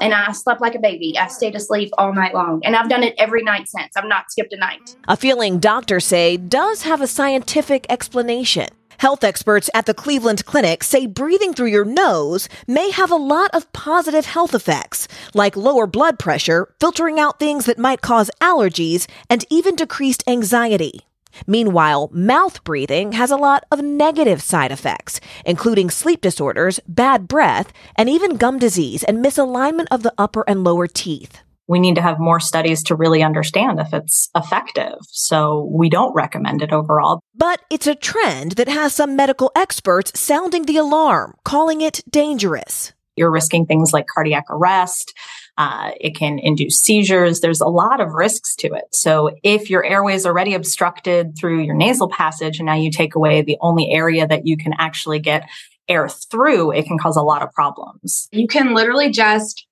and 0.01 0.15
I 0.15 0.31
slept 0.33 0.61
like 0.61 0.75
a 0.75 0.79
baby. 0.79 1.19
I 1.19 1.27
stayed 1.29 1.57
asleep 1.57 1.91
all 1.99 2.13
night 2.15 2.35
long. 2.35 2.61
And 2.65 2.77
I've 2.77 2.89
done 2.89 3.03
it 3.03 3.15
every 3.19 3.43
night 3.43 3.69
since. 3.69 3.97
I've 3.97 4.05
not 4.05 4.31
skipped 4.31 4.53
a 4.53 4.57
night. 4.57 4.95
A 5.09 5.17
feeling 5.17 5.59
doctors 5.59 6.05
say 6.05 6.37
does 6.37 6.83
have 6.83 7.01
a 7.01 7.07
scientific 7.07 7.85
explanation. 7.89 8.69
Health 8.99 9.23
experts 9.23 9.71
at 9.75 9.87
the 9.87 9.95
Cleveland 9.95 10.45
Clinic 10.45 10.83
say 10.83 11.07
breathing 11.07 11.55
through 11.55 11.69
your 11.69 11.85
nose 11.85 12.49
may 12.67 12.91
have 12.91 13.13
a 13.13 13.17
lot 13.17 13.49
of 13.55 13.73
positive 13.73 14.27
health 14.27 14.55
effects, 14.57 15.07
like 15.35 15.57
lower 15.57 15.87
blood 15.87 16.19
pressure, 16.19 16.75
filtering 16.81 17.21
out 17.21 17.39
things 17.39 17.67
that 17.67 17.79
might 17.79 18.01
cause 18.01 18.29
allergies, 18.41 19.07
and 19.31 19.45
even 19.51 19.77
decreased 19.77 20.25
anxiety. 20.27 21.07
Meanwhile, 21.47 22.11
mouth 22.13 22.65
breathing 22.65 23.13
has 23.13 23.31
a 23.31 23.37
lot 23.37 23.65
of 23.71 23.83
negative 23.83 24.43
side 24.43 24.73
effects, 24.73 25.21
including 25.47 25.91
sleep 25.91 26.21
disorders, 26.21 26.81
bad 26.89 27.29
breath, 27.29 27.73
and 27.95 28.09
even 28.09 28.37
gum 28.37 28.59
disease 28.59 29.05
and 29.05 29.25
misalignment 29.25 29.87
of 29.93 30.03
the 30.03 30.15
upper 30.19 30.43
and 30.49 30.65
lower 30.65 30.89
teeth. 30.89 31.45
We 31.69 31.79
need 31.79 31.95
to 31.95 32.03
have 32.03 32.19
more 32.19 32.41
studies 32.41 32.83
to 32.85 32.97
really 32.97 33.23
understand 33.23 33.79
if 33.79 33.93
it's 33.93 34.31
effective. 34.35 34.97
So 35.11 35.69
we 35.71 35.89
don't 35.91 36.15
recommend 36.15 36.63
it 36.63 36.73
overall. 36.73 37.21
But 37.35 37.61
it's 37.71 37.87
a 37.87 37.95
trend 37.95 38.53
that 38.53 38.69
has 38.69 38.95
some 38.95 39.15
medical 39.15 39.53
experts 39.55 40.19
sounding 40.19 40.65
the 40.65 40.79
alarm, 40.79 41.35
calling 41.45 41.83
it 41.83 42.03
dangerous. 42.11 42.93
You're 43.17 43.31
risking 43.31 43.67
things 43.67 43.93
like 43.93 44.07
cardiac 44.07 44.45
arrest. 44.49 45.13
Uh, 45.59 45.91
it 46.01 46.15
can 46.17 46.39
induce 46.39 46.81
seizures. 46.81 47.41
There's 47.41 47.61
a 47.61 47.67
lot 47.67 48.01
of 48.01 48.13
risks 48.13 48.55
to 48.57 48.69
it. 48.69 48.85
So 48.93 49.31
if 49.43 49.69
your 49.69 49.85
airway 49.85 50.15
is 50.15 50.25
already 50.25 50.55
obstructed 50.55 51.37
through 51.37 51.63
your 51.63 51.75
nasal 51.75 52.09
passage 52.09 52.59
and 52.59 52.67
now 52.67 52.77
you 52.77 52.91
take 52.93 53.17
away 53.17 53.43
the 53.43 53.59
only 53.61 53.91
area 53.91 54.27
that 54.27 54.47
you 54.47 54.57
can 54.57 54.73
actually 54.79 55.19
get 55.19 55.49
air 55.89 56.09
through, 56.09 56.71
it 56.71 56.87
can 56.87 56.97
cause 56.97 57.17
a 57.17 57.23
lot 57.23 57.43
of 57.43 57.53
problems. 57.53 58.29
You 58.31 58.47
can 58.47 58.73
literally 58.73 59.11
just 59.11 59.67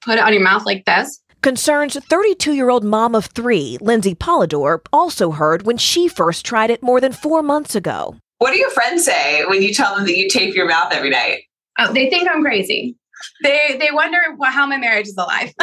put 0.00 0.18
it 0.18 0.24
on 0.24 0.32
your 0.32 0.42
mouth 0.42 0.66
like 0.66 0.84
this. 0.84 1.20
Concerns 1.42 1.96
32 1.96 2.52
year 2.52 2.68
old 2.70 2.84
mom 2.84 3.14
of 3.14 3.26
three, 3.26 3.78
Lindsay 3.80 4.14
Polidor, 4.14 4.80
also 4.92 5.30
heard 5.30 5.62
when 5.64 5.76
she 5.76 6.08
first 6.08 6.44
tried 6.44 6.70
it 6.70 6.82
more 6.82 7.00
than 7.00 7.12
four 7.12 7.42
months 7.42 7.74
ago. 7.74 8.16
What 8.38 8.52
do 8.52 8.58
your 8.58 8.70
friends 8.70 9.04
say 9.04 9.44
when 9.46 9.62
you 9.62 9.72
tell 9.72 9.94
them 9.94 10.04
that 10.06 10.16
you 10.16 10.28
tape 10.28 10.54
your 10.54 10.68
mouth 10.68 10.92
every 10.92 11.10
night? 11.10 11.42
Oh, 11.78 11.92
they 11.92 12.10
think 12.10 12.28
I'm 12.28 12.42
crazy. 12.42 12.96
They 13.42 13.76
they 13.78 13.90
wonder 13.90 14.18
wh- 14.40 14.52
how 14.52 14.66
my 14.66 14.76
marriage 14.76 15.08
is 15.08 15.16
alive. 15.16 15.52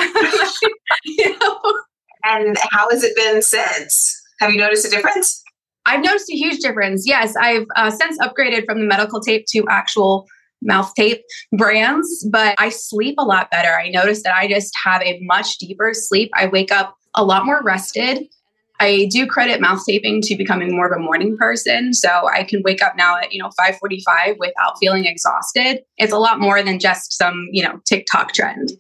And 2.26 2.58
how 2.72 2.90
has 2.90 3.04
it 3.04 3.16
been 3.16 3.42
since? 3.42 4.22
Have 4.40 4.52
you 4.52 4.58
noticed 4.58 4.86
a 4.86 4.90
difference? 4.90 5.44
I've 5.86 6.04
noticed 6.04 6.30
a 6.32 6.36
huge 6.36 6.60
difference. 6.60 7.08
Yes, 7.08 7.36
I've 7.36 7.68
uh, 7.76 7.92
since 7.92 8.18
upgraded 8.18 8.66
from 8.66 8.80
the 8.80 8.88
medical 8.88 9.22
tape 9.22 9.46
to 9.50 9.64
actual 9.70 10.26
mouth 10.66 10.94
tape 10.96 11.24
brands, 11.54 12.28
but 12.32 12.56
I 12.58 12.70
sleep 12.70 13.16
a 13.18 13.24
lot 13.24 13.50
better. 13.52 13.70
I 13.70 13.90
notice 13.90 14.24
that 14.24 14.36
I 14.36 14.48
just 14.48 14.74
have 14.84 15.02
a 15.02 15.20
much 15.22 15.58
deeper 15.58 15.92
sleep. 15.94 16.32
I 16.34 16.48
wake 16.48 16.72
up 16.72 16.98
a 17.16 17.24
lot 17.24 17.46
more 17.46 17.62
rested. 17.64 18.28
I 18.80 19.08
do 19.10 19.26
credit 19.26 19.62
mouth 19.62 19.82
taping 19.86 20.22
to 20.24 20.36
becoming 20.36 20.76
more 20.76 20.88
of 20.88 21.00
a 21.00 21.02
morning 21.02 21.38
person, 21.38 21.94
so 21.94 22.28
I 22.28 22.44
can 22.44 22.62
wake 22.64 22.84
up 22.84 22.98
now 22.98 23.18
at 23.18 23.32
you 23.32 23.42
know 23.42 23.50
5:45 23.58 24.38
without 24.38 24.78
feeling 24.80 25.06
exhausted. 25.06 25.84
It's 25.98 26.12
a 26.12 26.18
lot 26.18 26.40
more 26.40 26.62
than 26.62 26.80
just 26.80 27.14
some 27.14 27.48
you 27.52 27.64
know 27.64 27.80
TikTok 27.86 28.34
trend. 28.34 28.74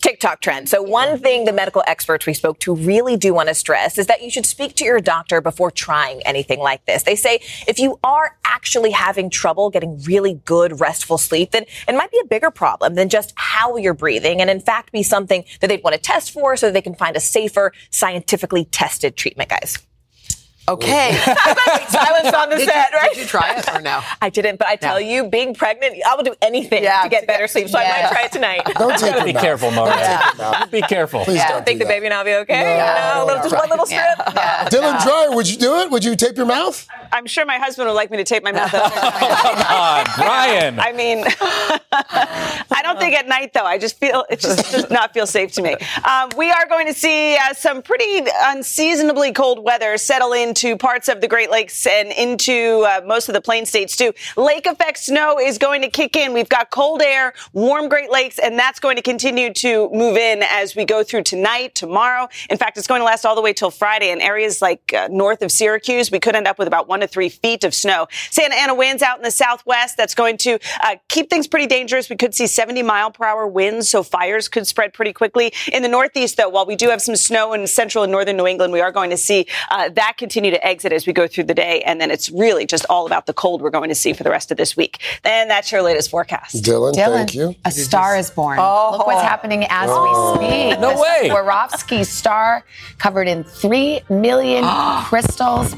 TikTok 0.00 0.40
trend. 0.40 0.68
So, 0.68 0.82
one 0.82 1.18
thing 1.18 1.44
the 1.44 1.52
medical 1.52 1.82
experts 1.86 2.26
we 2.26 2.34
spoke 2.34 2.58
to 2.60 2.74
really 2.74 3.16
do 3.16 3.34
want 3.34 3.48
to 3.48 3.54
stress 3.54 3.98
is 3.98 4.06
that 4.06 4.22
you 4.22 4.30
should 4.30 4.46
speak 4.46 4.74
to 4.76 4.84
your 4.84 5.00
doctor 5.00 5.40
before 5.40 5.70
trying 5.70 6.22
anything 6.22 6.60
like 6.60 6.84
this. 6.86 7.02
They 7.02 7.16
say 7.16 7.40
if 7.66 7.78
you 7.78 7.98
are 8.04 8.36
actually 8.44 8.90
having 8.90 9.30
trouble 9.30 9.70
getting 9.70 10.00
really 10.02 10.34
good, 10.44 10.80
restful 10.80 11.18
sleep, 11.18 11.50
then 11.52 11.64
it 11.86 11.94
might 11.94 12.10
be 12.10 12.20
a 12.22 12.26
bigger 12.26 12.50
problem 12.50 12.94
than 12.94 13.08
just 13.08 13.32
how 13.36 13.76
you're 13.76 13.94
breathing, 13.94 14.40
and 14.40 14.50
in 14.50 14.60
fact, 14.60 14.92
be 14.92 15.02
something 15.02 15.44
that 15.60 15.68
they'd 15.68 15.82
want 15.82 15.94
to 15.94 16.00
test 16.00 16.30
for 16.30 16.56
so 16.56 16.70
they 16.70 16.82
can 16.82 16.94
find 16.94 17.16
a 17.16 17.20
safer, 17.20 17.72
scientifically 17.90 18.64
tested 18.66 19.16
treatment, 19.16 19.50
guys. 19.50 19.78
Okay. 20.68 21.12
Silence 21.88 22.34
on 22.34 22.50
the 22.50 22.56
Did 22.56 22.68
set, 22.68 22.90
you- 22.92 22.96
right? 22.98 23.08
did 23.14 23.18
you 23.20 23.24
try 23.26 23.54
it 23.56 23.68
or 23.74 23.80
no? 23.80 24.00
I 24.22 24.28
didn't, 24.28 24.58
but 24.58 24.68
I 24.68 24.76
tell 24.76 25.00
you, 25.00 25.28
being 25.28 25.54
pregnant, 25.54 25.96
I 26.06 26.14
will 26.14 26.24
do 26.24 26.34
anything 26.42 26.82
to 26.82 27.08
get 27.10 27.26
better 27.26 27.48
sleep. 27.48 27.68
So 27.68 27.78
I 27.78 27.84
might 27.88 28.10
try 28.10 28.22
it 28.24 28.32
tonight. 28.32 28.60
Don't 28.78 28.98
take 28.98 29.12
gotta 29.14 29.24
be 29.24 29.32
mouth. 29.32 29.42
careful, 29.42 29.70
Don't 29.70 29.88
Maria. 29.88 29.96
take 29.96 30.38
your 30.38 30.50
mouth. 30.52 30.70
Be 30.70 30.82
careful. 30.82 31.24
Please 31.24 31.42
don't 31.48 31.64
Think 31.64 31.78
do 31.80 31.84
the 31.84 31.88
that. 31.88 31.94
baby 31.94 32.06
and 32.06 32.14
I'll 32.14 32.24
be 32.24 32.34
okay? 32.34 32.60
No, 32.62 32.70
you 32.70 32.76
no, 33.20 33.24
little, 33.26 33.42
no. 33.42 33.50
just 33.50 33.56
one 33.56 33.68
little 33.70 33.86
strip. 33.86 34.18
Dylan 34.70 35.02
Dreyer, 35.02 35.34
would 35.34 35.48
you 35.50 35.56
do 35.56 35.76
it? 35.80 35.90
Would 35.90 36.04
you 36.04 36.14
tape 36.16 36.36
your 36.36 36.46
mouth? 36.46 36.86
I'm 37.12 37.26
sure 37.26 37.46
my 37.46 37.56
husband 37.58 37.88
would 37.88 37.94
like 37.94 38.10
me 38.10 38.18
to 38.18 38.24
tape 38.24 38.42
my 38.44 38.52
mouth 38.52 38.72
up. 38.74 38.92
Come 38.92 39.58
on, 39.72 40.06
Brian. 40.16 40.78
I 40.78 40.92
mean, 40.92 41.24
I 41.92 42.80
don't 42.82 42.98
think 42.98 43.14
at 43.14 43.26
night 43.26 43.52
though. 43.54 43.64
I 43.64 43.78
just 43.78 43.98
feel 43.98 44.24
it 44.30 44.40
just 44.40 44.70
does 44.72 44.90
not 44.90 45.14
feel 45.14 45.26
safe 45.26 45.52
to 45.52 45.62
me. 45.62 45.74
Um, 46.08 46.30
we 46.36 46.50
are 46.50 46.66
going 46.68 46.86
to 46.86 46.94
see 46.94 47.36
uh, 47.36 47.54
some 47.54 47.82
pretty 47.82 48.28
unseasonably 48.44 49.32
cold 49.32 49.62
weather 49.64 49.96
settle 49.96 50.32
into 50.64 50.76
parts 50.76 51.08
of 51.08 51.20
the 51.20 51.28
Great 51.28 51.50
Lakes 51.50 51.86
and 51.86 52.10
into 52.10 52.84
uh, 52.88 53.00
most 53.06 53.28
of 53.28 53.34
the 53.34 53.40
plain 53.40 53.64
states 53.64 53.96
too. 53.96 54.12
Lake 54.36 54.66
effect 54.66 54.98
snow 54.98 55.38
is 55.38 55.56
going 55.56 55.82
to 55.82 55.88
kick 55.88 56.16
in. 56.16 56.32
We've 56.32 56.48
got 56.48 56.70
cold 56.70 57.00
air, 57.00 57.32
warm 57.52 57.88
Great 57.88 58.10
Lakes, 58.10 58.40
and 58.40 58.58
that's 58.58 58.80
going 58.80 58.96
to 58.96 59.02
continue 59.02 59.52
to 59.54 59.88
move 59.90 60.16
in 60.16 60.42
as 60.42 60.74
we 60.74 60.84
go 60.84 61.04
through 61.04 61.22
tonight, 61.22 61.76
tomorrow. 61.76 62.28
In 62.50 62.58
fact, 62.58 62.76
it's 62.76 62.88
going 62.88 63.00
to 63.00 63.04
last 63.04 63.24
all 63.24 63.36
the 63.36 63.40
way 63.40 63.52
till 63.52 63.70
Friday. 63.70 64.10
In 64.10 64.20
areas 64.20 64.60
like 64.60 64.92
uh, 64.92 65.08
north 65.10 65.42
of 65.42 65.52
Syracuse, 65.52 66.10
we 66.10 66.18
could 66.18 66.34
end 66.34 66.48
up 66.48 66.58
with 66.58 66.66
about 66.66 66.88
one 66.88 67.00
to 67.00 67.06
three 67.06 67.28
feet 67.28 67.62
of 67.62 67.72
snow. 67.72 68.08
Santa 68.30 68.56
Ana 68.56 68.74
winds 68.74 69.02
out 69.02 69.18
in 69.18 69.22
the 69.22 69.30
southwest. 69.30 69.96
That's 69.96 70.14
going 70.14 70.38
to 70.38 70.58
uh, 70.82 70.96
keep 71.08 71.30
things 71.30 71.46
pretty 71.46 71.66
dangerous. 71.66 72.10
We 72.10 72.16
could 72.16 72.34
see 72.34 72.48
70 72.48 72.82
mile 72.82 73.12
per 73.12 73.24
hour 73.24 73.46
winds, 73.46 73.88
so 73.88 74.02
fires 74.02 74.48
could 74.48 74.66
spread 74.66 74.92
pretty 74.92 75.12
quickly. 75.12 75.52
In 75.72 75.82
the 75.82 75.88
northeast, 75.88 76.36
though, 76.36 76.48
while 76.48 76.66
we 76.66 76.74
do 76.74 76.88
have 76.88 77.00
some 77.00 77.14
snow 77.14 77.52
in 77.52 77.64
central 77.68 78.02
and 78.02 78.10
northern 78.10 78.36
New 78.36 78.46
England, 78.46 78.72
we 78.72 78.80
are 78.80 78.90
going 78.90 79.10
to 79.10 79.16
see 79.16 79.46
uh, 79.70 79.88
that 79.90 80.14
continue 80.16 80.47
to 80.50 80.66
exit 80.66 80.92
as 80.92 81.06
we 81.06 81.12
go 81.12 81.26
through 81.26 81.44
the 81.44 81.54
day. 81.54 81.82
And 81.82 82.00
then 82.00 82.10
it's 82.10 82.30
really 82.30 82.66
just 82.66 82.84
all 82.90 83.06
about 83.06 83.26
the 83.26 83.32
cold 83.32 83.62
we're 83.62 83.70
going 83.70 83.88
to 83.88 83.94
see 83.94 84.12
for 84.12 84.22
the 84.24 84.30
rest 84.30 84.50
of 84.50 84.56
this 84.56 84.76
week. 84.76 85.00
And 85.24 85.50
that's 85.50 85.70
your 85.72 85.82
latest 85.82 86.10
forecast. 86.10 86.62
Dylan, 86.64 86.92
Dylan, 86.94 87.14
thank 87.14 87.34
you. 87.34 87.54
A 87.64 87.70
star 87.70 88.16
is 88.16 88.30
born. 88.30 88.58
Oh. 88.60 88.96
Look 88.98 89.06
what's 89.06 89.22
happening 89.22 89.64
as 89.68 89.88
Oh. 89.92 90.38
we 90.38 90.46
speak. 90.46 90.80
No 90.80 90.94
The 90.94 91.00
way. 91.00 91.28
Swarovski 91.30 92.04
star 92.04 92.64
covered 92.98 93.28
in 93.28 93.44
three 93.44 94.00
million 94.08 94.64
crystals 95.04 95.74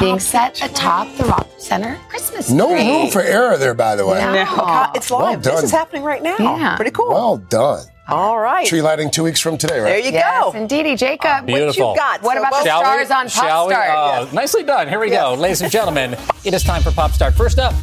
being 0.00 0.18
set 0.18 0.62
atop 0.64 1.14
the 1.16 1.24
Rock 1.24 1.46
Center 1.58 1.98
Christmas 2.08 2.46
tree. 2.46 2.56
No 2.56 2.68
tree. 2.68 2.86
room 2.88 3.10
for 3.10 3.20
error 3.20 3.56
there, 3.58 3.74
by 3.74 3.96
the 3.96 4.06
way. 4.06 4.18
No. 4.18 4.32
Look 4.32 4.48
how- 4.48 4.92
It's 4.94 5.10
live. 5.10 5.44
Well 5.44 5.54
this 5.56 5.64
is 5.64 5.70
happening 5.70 6.02
right 6.04 6.22
now. 6.22 6.36
Yeah. 6.38 6.76
Pretty 6.76 6.90
cool. 6.90 7.08
Well 7.10 7.36
done. 7.36 7.84
All 8.08 8.38
right. 8.38 8.66
Tree 8.66 8.80
lighting 8.80 9.10
two 9.10 9.22
weeks 9.22 9.38
from 9.38 9.58
today, 9.58 9.80
right? 9.80 9.90
There 9.90 9.98
you 9.98 10.12
yes, 10.12 10.52
go. 10.52 10.58
indeedy, 10.58 10.96
Jacob. 10.96 11.44
Beautiful. 11.46 11.88
What 11.88 11.94
you 11.94 12.00
got? 12.00 12.22
What 12.22 12.34
So 12.36 12.40
about 12.40 12.50
the 12.52 12.60
stars 12.64 13.08
we? 13.08 13.14
on 13.14 13.28
Shall 13.28 13.68
we? 13.68 13.74
Popstar? 13.74 13.88
Oh, 13.90 14.28
uh, 14.28 14.32
Nicely 14.32 14.62
done. 14.62 14.88
Here 14.88 14.98
we 14.98 15.10
go. 15.10 15.34
Ladies 15.34 15.60
and 15.60 15.70
gentlemen, 15.70 16.16
it 16.44 16.54
is 16.54 16.62
time 16.64 16.80
for 16.82 16.90
Pop 16.90 17.12
Start. 17.12 17.34
First 17.34 17.58
up, 17.58 17.74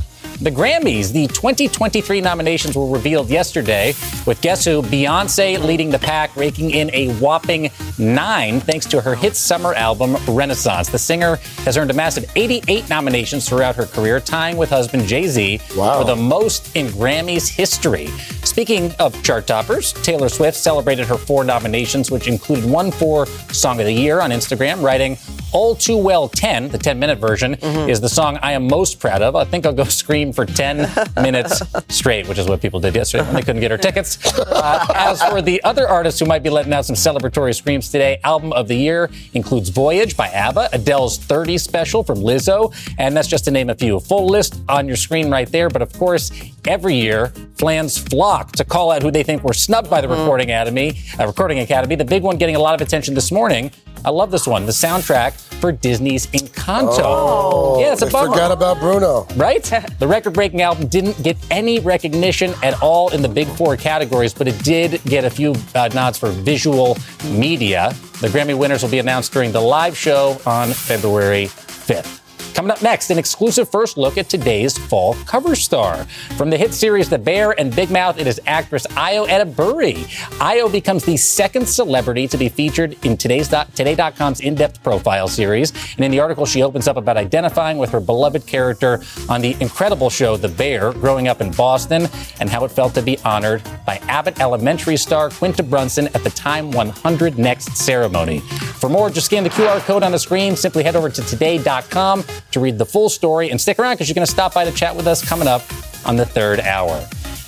the 0.41 0.51
Grammys. 0.51 1.11
The 1.11 1.27
2023 1.27 2.21
nominations 2.21 2.75
were 2.75 2.87
revealed 2.87 3.29
yesterday, 3.29 3.93
with 4.25 4.41
guess 4.41 4.65
who? 4.65 4.81
Beyonce 4.81 5.63
leading 5.63 5.89
the 5.89 5.99
pack, 5.99 6.35
raking 6.35 6.71
in 6.71 6.89
a 6.93 7.13
whopping 7.15 7.69
nine 7.97 8.59
thanks 8.59 8.85
to 8.87 9.01
her 9.01 9.15
hit 9.15 9.35
summer 9.35 9.73
album, 9.73 10.17
Renaissance. 10.27 10.89
The 10.89 10.97
singer 10.99 11.37
has 11.63 11.77
earned 11.77 11.91
a 11.91 11.93
massive 11.93 12.29
88 12.35 12.89
nominations 12.89 13.47
throughout 13.47 13.75
her 13.75 13.85
career, 13.85 14.19
tying 14.19 14.57
with 14.57 14.69
husband 14.69 15.05
Jay 15.07 15.27
Z 15.27 15.59
Wow. 15.75 15.99
for 15.99 16.05
the 16.05 16.15
most 16.15 16.75
in 16.75 16.87
Grammys 16.87 17.47
history. 17.49 18.07
Speaking 18.43 18.91
of 18.99 19.21
chart 19.23 19.47
toppers, 19.47 19.93
Taylor 19.93 20.29
Swift 20.29 20.57
celebrated 20.57 21.07
her 21.07 21.17
four 21.17 21.43
nominations, 21.43 22.11
which 22.11 22.27
included 22.27 22.65
one 22.65 22.91
for 22.91 23.25
Song 23.51 23.79
of 23.79 23.85
the 23.85 23.93
Year 23.93 24.21
on 24.21 24.31
Instagram, 24.31 24.81
writing, 24.81 25.17
All 25.51 25.75
Too 25.75 25.97
Well 25.97 26.27
10, 26.27 26.69
the 26.69 26.77
10 26.77 26.99
minute 26.99 27.19
version, 27.19 27.55
mm-hmm. 27.55 27.89
is 27.89 28.01
the 28.01 28.09
song 28.09 28.37
I 28.41 28.51
am 28.53 28.67
most 28.67 28.99
proud 28.99 29.21
of. 29.21 29.35
I 29.35 29.43
think 29.45 29.65
I'll 29.65 29.73
go 29.73 29.83
scream 29.95 30.24
for 30.33 30.45
10 30.45 30.89
minutes 31.21 31.61
straight, 31.89 32.27
which 32.27 32.37
is 32.37 32.47
what 32.47 32.61
people 32.61 32.79
did 32.79 32.95
yesterday 32.95 33.23
when 33.23 33.35
they 33.35 33.41
couldn't 33.41 33.61
get 33.61 33.71
her 33.71 33.77
tickets. 33.77 34.17
Uh, 34.39 34.85
as 34.95 35.21
for 35.23 35.41
the 35.41 35.63
other 35.63 35.87
artists 35.87 36.19
who 36.19 36.25
might 36.25 36.43
be 36.43 36.49
letting 36.49 36.73
out 36.73 36.85
some 36.85 36.95
celebratory 36.95 37.55
screams 37.55 37.89
today, 37.89 38.19
Album 38.23 38.53
of 38.53 38.67
the 38.67 38.75
Year 38.75 39.09
includes 39.33 39.69
Voyage 39.69 40.15
by 40.15 40.27
ABBA, 40.29 40.69
Adele's 40.73 41.17
30 41.17 41.57
special 41.57 42.03
from 42.03 42.19
Lizzo, 42.19 42.73
and 42.97 43.15
that's 43.15 43.27
just 43.27 43.45
to 43.45 43.51
name 43.51 43.69
a 43.69 43.75
few. 43.75 43.99
Full 43.99 44.27
list 44.27 44.61
on 44.69 44.87
your 44.87 44.97
screen 44.97 45.29
right 45.29 45.51
there. 45.51 45.69
But 45.69 45.81
of 45.81 45.91
course, 45.93 46.31
every 46.65 46.95
year, 46.95 47.31
fans 47.57 47.97
flock 47.97 48.51
to 48.53 48.65
call 48.65 48.91
out 48.91 49.01
who 49.01 49.11
they 49.11 49.23
think 49.23 49.43
were 49.43 49.53
snubbed 49.53 49.89
by 49.89 50.01
the 50.01 50.07
Recording 50.07 50.49
Academy. 50.49 50.99
Uh, 51.19 51.27
Recording 51.27 51.59
Academy. 51.59 51.95
The 51.95 52.05
big 52.05 52.23
one 52.23 52.37
getting 52.37 52.55
a 52.55 52.59
lot 52.59 52.75
of 52.75 52.85
attention 52.85 53.13
this 53.13 53.31
morning. 53.31 53.71
I 54.03 54.09
love 54.11 54.29
this 54.29 54.45
one. 54.45 54.65
The 54.65 54.71
soundtrack 54.71 55.44
for 55.65 55.71
Disney's 55.71 56.27
Encanto. 56.27 56.99
Oh, 56.99 57.79
yeah, 57.79 57.93
it's 57.93 58.03
a 58.03 58.05
bummer. 58.05 58.29
forgot 58.29 58.51
about 58.51 58.79
Bruno. 58.79 59.25
Right? 59.35 59.55
The 59.97 60.07
record 60.07 60.33
breaking 60.33 60.61
album 60.61 60.87
didn't 60.87 61.21
get 61.23 61.37
any 61.49 61.79
recognition 61.79 62.53
at 62.61 62.79
all 62.81 63.11
in 63.13 63.21
the 63.21 63.29
big 63.29 63.47
four 63.47 63.77
categories, 63.77 64.33
but 64.33 64.47
it 64.47 64.61
did 64.63 65.01
get 65.05 65.23
a 65.23 65.29
few 65.29 65.55
uh, 65.73 65.89
nods 65.93 66.17
for 66.17 66.29
visual 66.29 66.97
media. 67.31 67.93
The 68.19 68.27
Grammy 68.27 68.57
winners 68.57 68.83
will 68.83 68.91
be 68.91 68.99
announced 68.99 69.31
during 69.31 69.51
the 69.51 69.61
live 69.61 69.97
show 69.97 70.39
on 70.45 70.69
February 70.69 71.45
5th. 71.45 72.24
Coming 72.55 72.71
up 72.71 72.81
next, 72.81 73.09
an 73.09 73.17
exclusive 73.17 73.69
first 73.69 73.97
look 73.97 74.17
at 74.17 74.29
today's 74.29 74.77
fall 74.77 75.13
cover 75.25 75.55
star. 75.55 76.05
From 76.37 76.49
the 76.49 76.57
hit 76.57 76.73
series 76.73 77.09
The 77.09 77.19
Bear 77.19 77.51
and 77.59 77.75
Big 77.75 77.91
Mouth, 77.91 78.17
it 78.17 78.27
is 78.27 78.39
actress 78.47 78.87
Ayo 78.91 79.27
Edebiri. 79.27 80.05
Ayo 80.39 80.71
becomes 80.71 81.03
the 81.03 81.17
second 81.17 81.67
celebrity 81.67 82.29
to 82.29 82.37
be 82.37 82.47
featured 82.47 82.95
in 83.05 83.17
today's 83.17 83.49
Today.com's 83.75 84.39
in-depth 84.39 84.81
profile 84.83 85.27
series. 85.27 85.73
And 85.97 86.05
in 86.05 86.11
the 86.11 86.21
article, 86.21 86.45
she 86.45 86.63
opens 86.63 86.87
up 86.87 86.95
about 86.95 87.17
identifying 87.17 87.77
with 87.77 87.89
her 87.89 87.99
beloved 87.99 88.47
character 88.47 89.03
on 89.27 89.41
the 89.41 89.57
incredible 89.59 90.09
show 90.09 90.37
The 90.37 90.47
Bear, 90.47 90.93
growing 90.93 91.27
up 91.27 91.41
in 91.41 91.51
Boston, 91.51 92.07
and 92.39 92.49
how 92.49 92.63
it 92.63 92.71
felt 92.71 92.93
to 92.93 93.01
be 93.01 93.19
honored 93.25 93.63
by 93.85 93.97
Abbott 94.07 94.39
Elementary 94.39 94.95
star 94.95 95.29
Quinta 95.29 95.61
Brunson 95.61 96.07
at 96.07 96.23
the 96.23 96.29
Time 96.29 96.71
100 96.71 97.37
Next 97.37 97.75
ceremony. 97.75 98.39
For 98.39 98.87
more, 98.87 99.09
just 99.09 99.25
scan 99.25 99.43
the 99.43 99.49
QR 99.49 99.79
code 99.81 100.03
on 100.03 100.13
the 100.13 100.19
screen. 100.19 100.55
Simply 100.55 100.83
head 100.83 100.95
over 100.95 101.09
to 101.09 101.21
today.com 101.21 102.23
to 102.55 102.59
read 102.61 102.77
the 102.77 102.85
full 102.85 103.09
story 103.09 103.51
and 103.51 103.59
stick 103.61 103.77
around 103.79 103.95
because 103.95 104.07
you're 104.09 104.15
going 104.15 104.25
to 104.25 104.31
stop 104.31 104.53
by 104.53 104.63
to 104.65 104.71
chat 104.71 104.95
with 104.95 105.07
us 105.07 105.23
coming 105.23 105.47
up 105.47 105.61
on 106.07 106.15
the 106.15 106.25
third 106.25 106.59
hour. 106.61 107.05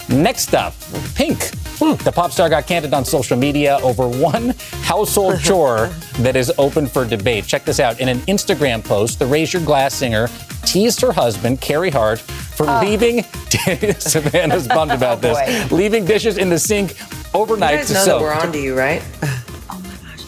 Next 0.10 0.54
up, 0.54 0.74
Pink. 1.16 1.52
Hmm. 1.80 1.96
The 2.04 2.12
pop 2.12 2.32
star 2.32 2.50
got 2.50 2.66
candid 2.68 2.94
on 2.94 3.06
social 3.06 3.38
media 3.38 3.78
over 3.84 4.08
one 4.08 4.50
household 4.84 5.40
chore 5.44 5.88
that 6.20 6.36
is 6.36 6.52
open 6.58 6.88
for 6.88 7.06
debate. 7.06 7.46
Check 7.46 7.66
this 7.66 7.80
out. 7.80 8.00
In 8.00 8.10
an 8.10 8.18
Instagram 8.20 8.84
post, 8.84 9.20
the 9.20 9.26
Raise 9.26 9.54
Your 9.54 9.62
Glass 9.64 9.94
singer 9.94 10.28
teased 10.66 11.00
her 11.02 11.12
husband, 11.14 11.62
Carey 11.62 11.90
Hart, 11.90 12.20
for 12.20 12.66
oh. 12.70 12.82
leaving. 12.84 13.24
Savannah's 14.00 14.68
bummed 14.68 14.92
about 14.92 15.18
Oh, 15.24 15.34
this. 15.34 15.72
Leaving 15.72 16.04
dishes 16.06 16.38
in 16.38 16.50
the 16.50 16.60
sink 16.60 16.96
overnight 17.34 17.72
You 17.72 17.78
guys 17.78 17.88
to 17.88 17.94
know 17.94 18.04
soak. 18.04 18.20
that 18.20 18.26
we're 18.26 18.34
on 18.34 18.52
to 18.52 18.60
you, 18.60 18.78
right? 18.78 19.02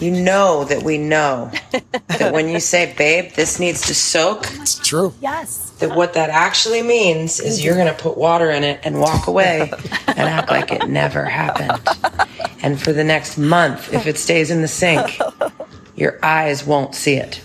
My 0.01 0.07
gosh. 0.07 0.17
You 0.17 0.23
know 0.23 0.63
that 0.65 0.83
we 0.83 0.97
know 0.97 1.51
that 2.07 2.33
when 2.33 2.49
you 2.49 2.59
say, 2.59 2.93
babe, 2.97 3.33
this 3.33 3.59
needs 3.59 3.81
to 3.87 3.95
soak. 3.95 4.45
It's 4.53 4.75
true. 4.79 5.13
Yes. 5.21 5.71
That 5.79 5.95
what 5.95 6.13
that 6.13 6.29
actually 6.29 6.81
means 6.81 7.39
is 7.39 7.63
you're 7.63 7.75
going 7.75 7.93
to 7.93 8.01
put 8.01 8.17
water 8.17 8.49
in 8.49 8.63
it 8.63 8.79
and 8.83 8.99
walk 8.99 9.27
away 9.27 9.71
and 10.07 10.19
act 10.19 10.49
like 10.49 10.71
it 10.71 10.87
never 10.89 11.25
happened. 11.25 11.81
And 12.61 12.81
for 12.81 12.91
the 12.91 13.03
next 13.03 13.37
month, 13.37 13.93
if 13.93 14.05
it 14.07 14.17
stays 14.17 14.51
in 14.51 14.61
the 14.61 14.67
sink, 14.67 15.19
your 15.95 16.19
eyes 16.23 16.65
won't 16.65 16.95
see 16.95 17.15
it. 17.15 17.41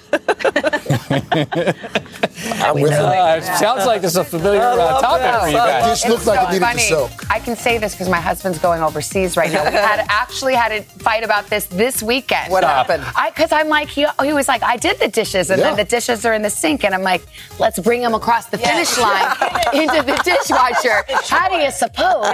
I'm 2.62 2.80
with 2.80 2.92
Uh, 2.92 3.36
it 3.38 3.44
sounds 3.58 3.86
like 3.86 4.00
this 4.02 4.12
is 4.12 4.18
a 4.18 4.24
familiar 4.24 4.60
uh, 4.60 5.00
topic 5.00 5.40
for 5.42 5.48
you 5.48 5.54
guys. 5.54 6.02
This 6.02 6.08
looked 6.10 6.26
like 6.26 6.40
it 6.48 6.52
needed 6.52 6.60
to 6.60 6.66
funny. 6.66 6.82
soak. 6.82 7.30
I 7.30 7.38
can 7.40 7.56
say 7.56 7.78
this 7.78 7.94
because 7.94 8.08
my 8.08 8.20
husband's 8.20 8.58
going 8.58 8.82
overseas 8.82 9.36
right 9.36 9.52
now. 9.52 9.64
We 9.64 9.72
had 9.72 10.04
actually 10.08 10.54
had 10.54 10.72
a 10.72 10.82
fight 10.82 11.24
about 11.24 11.46
this 11.46 11.66
this 11.66 12.02
weekend. 12.02 12.50
What 12.50 12.64
happened? 12.64 13.04
Because 13.26 13.52
I'm 13.52 13.68
like, 13.68 13.88
he, 13.88 14.06
he 14.22 14.32
was 14.32 14.48
like, 14.48 14.62
I 14.62 14.76
did 14.76 14.98
the 14.98 15.08
dishes, 15.08 15.50
and 15.50 15.60
then 15.60 15.76
the 15.76 15.84
dishes 15.84 16.24
are 16.24 16.34
in 16.34 16.42
the 16.42 16.50
sink, 16.50 16.84
and 16.84 16.94
I'm 16.94 17.02
like, 17.02 17.22
let's 17.58 17.78
bring 17.78 18.00
them 18.00 18.14
across 18.14 18.46
the 18.46 18.58
finish 18.58 18.96
line 18.98 19.30
into 19.74 20.02
the 20.02 20.20
dishwasher. 20.24 21.04
How 21.28 21.48
do 21.48 21.56
you 21.56 21.70
suppose 21.70 22.24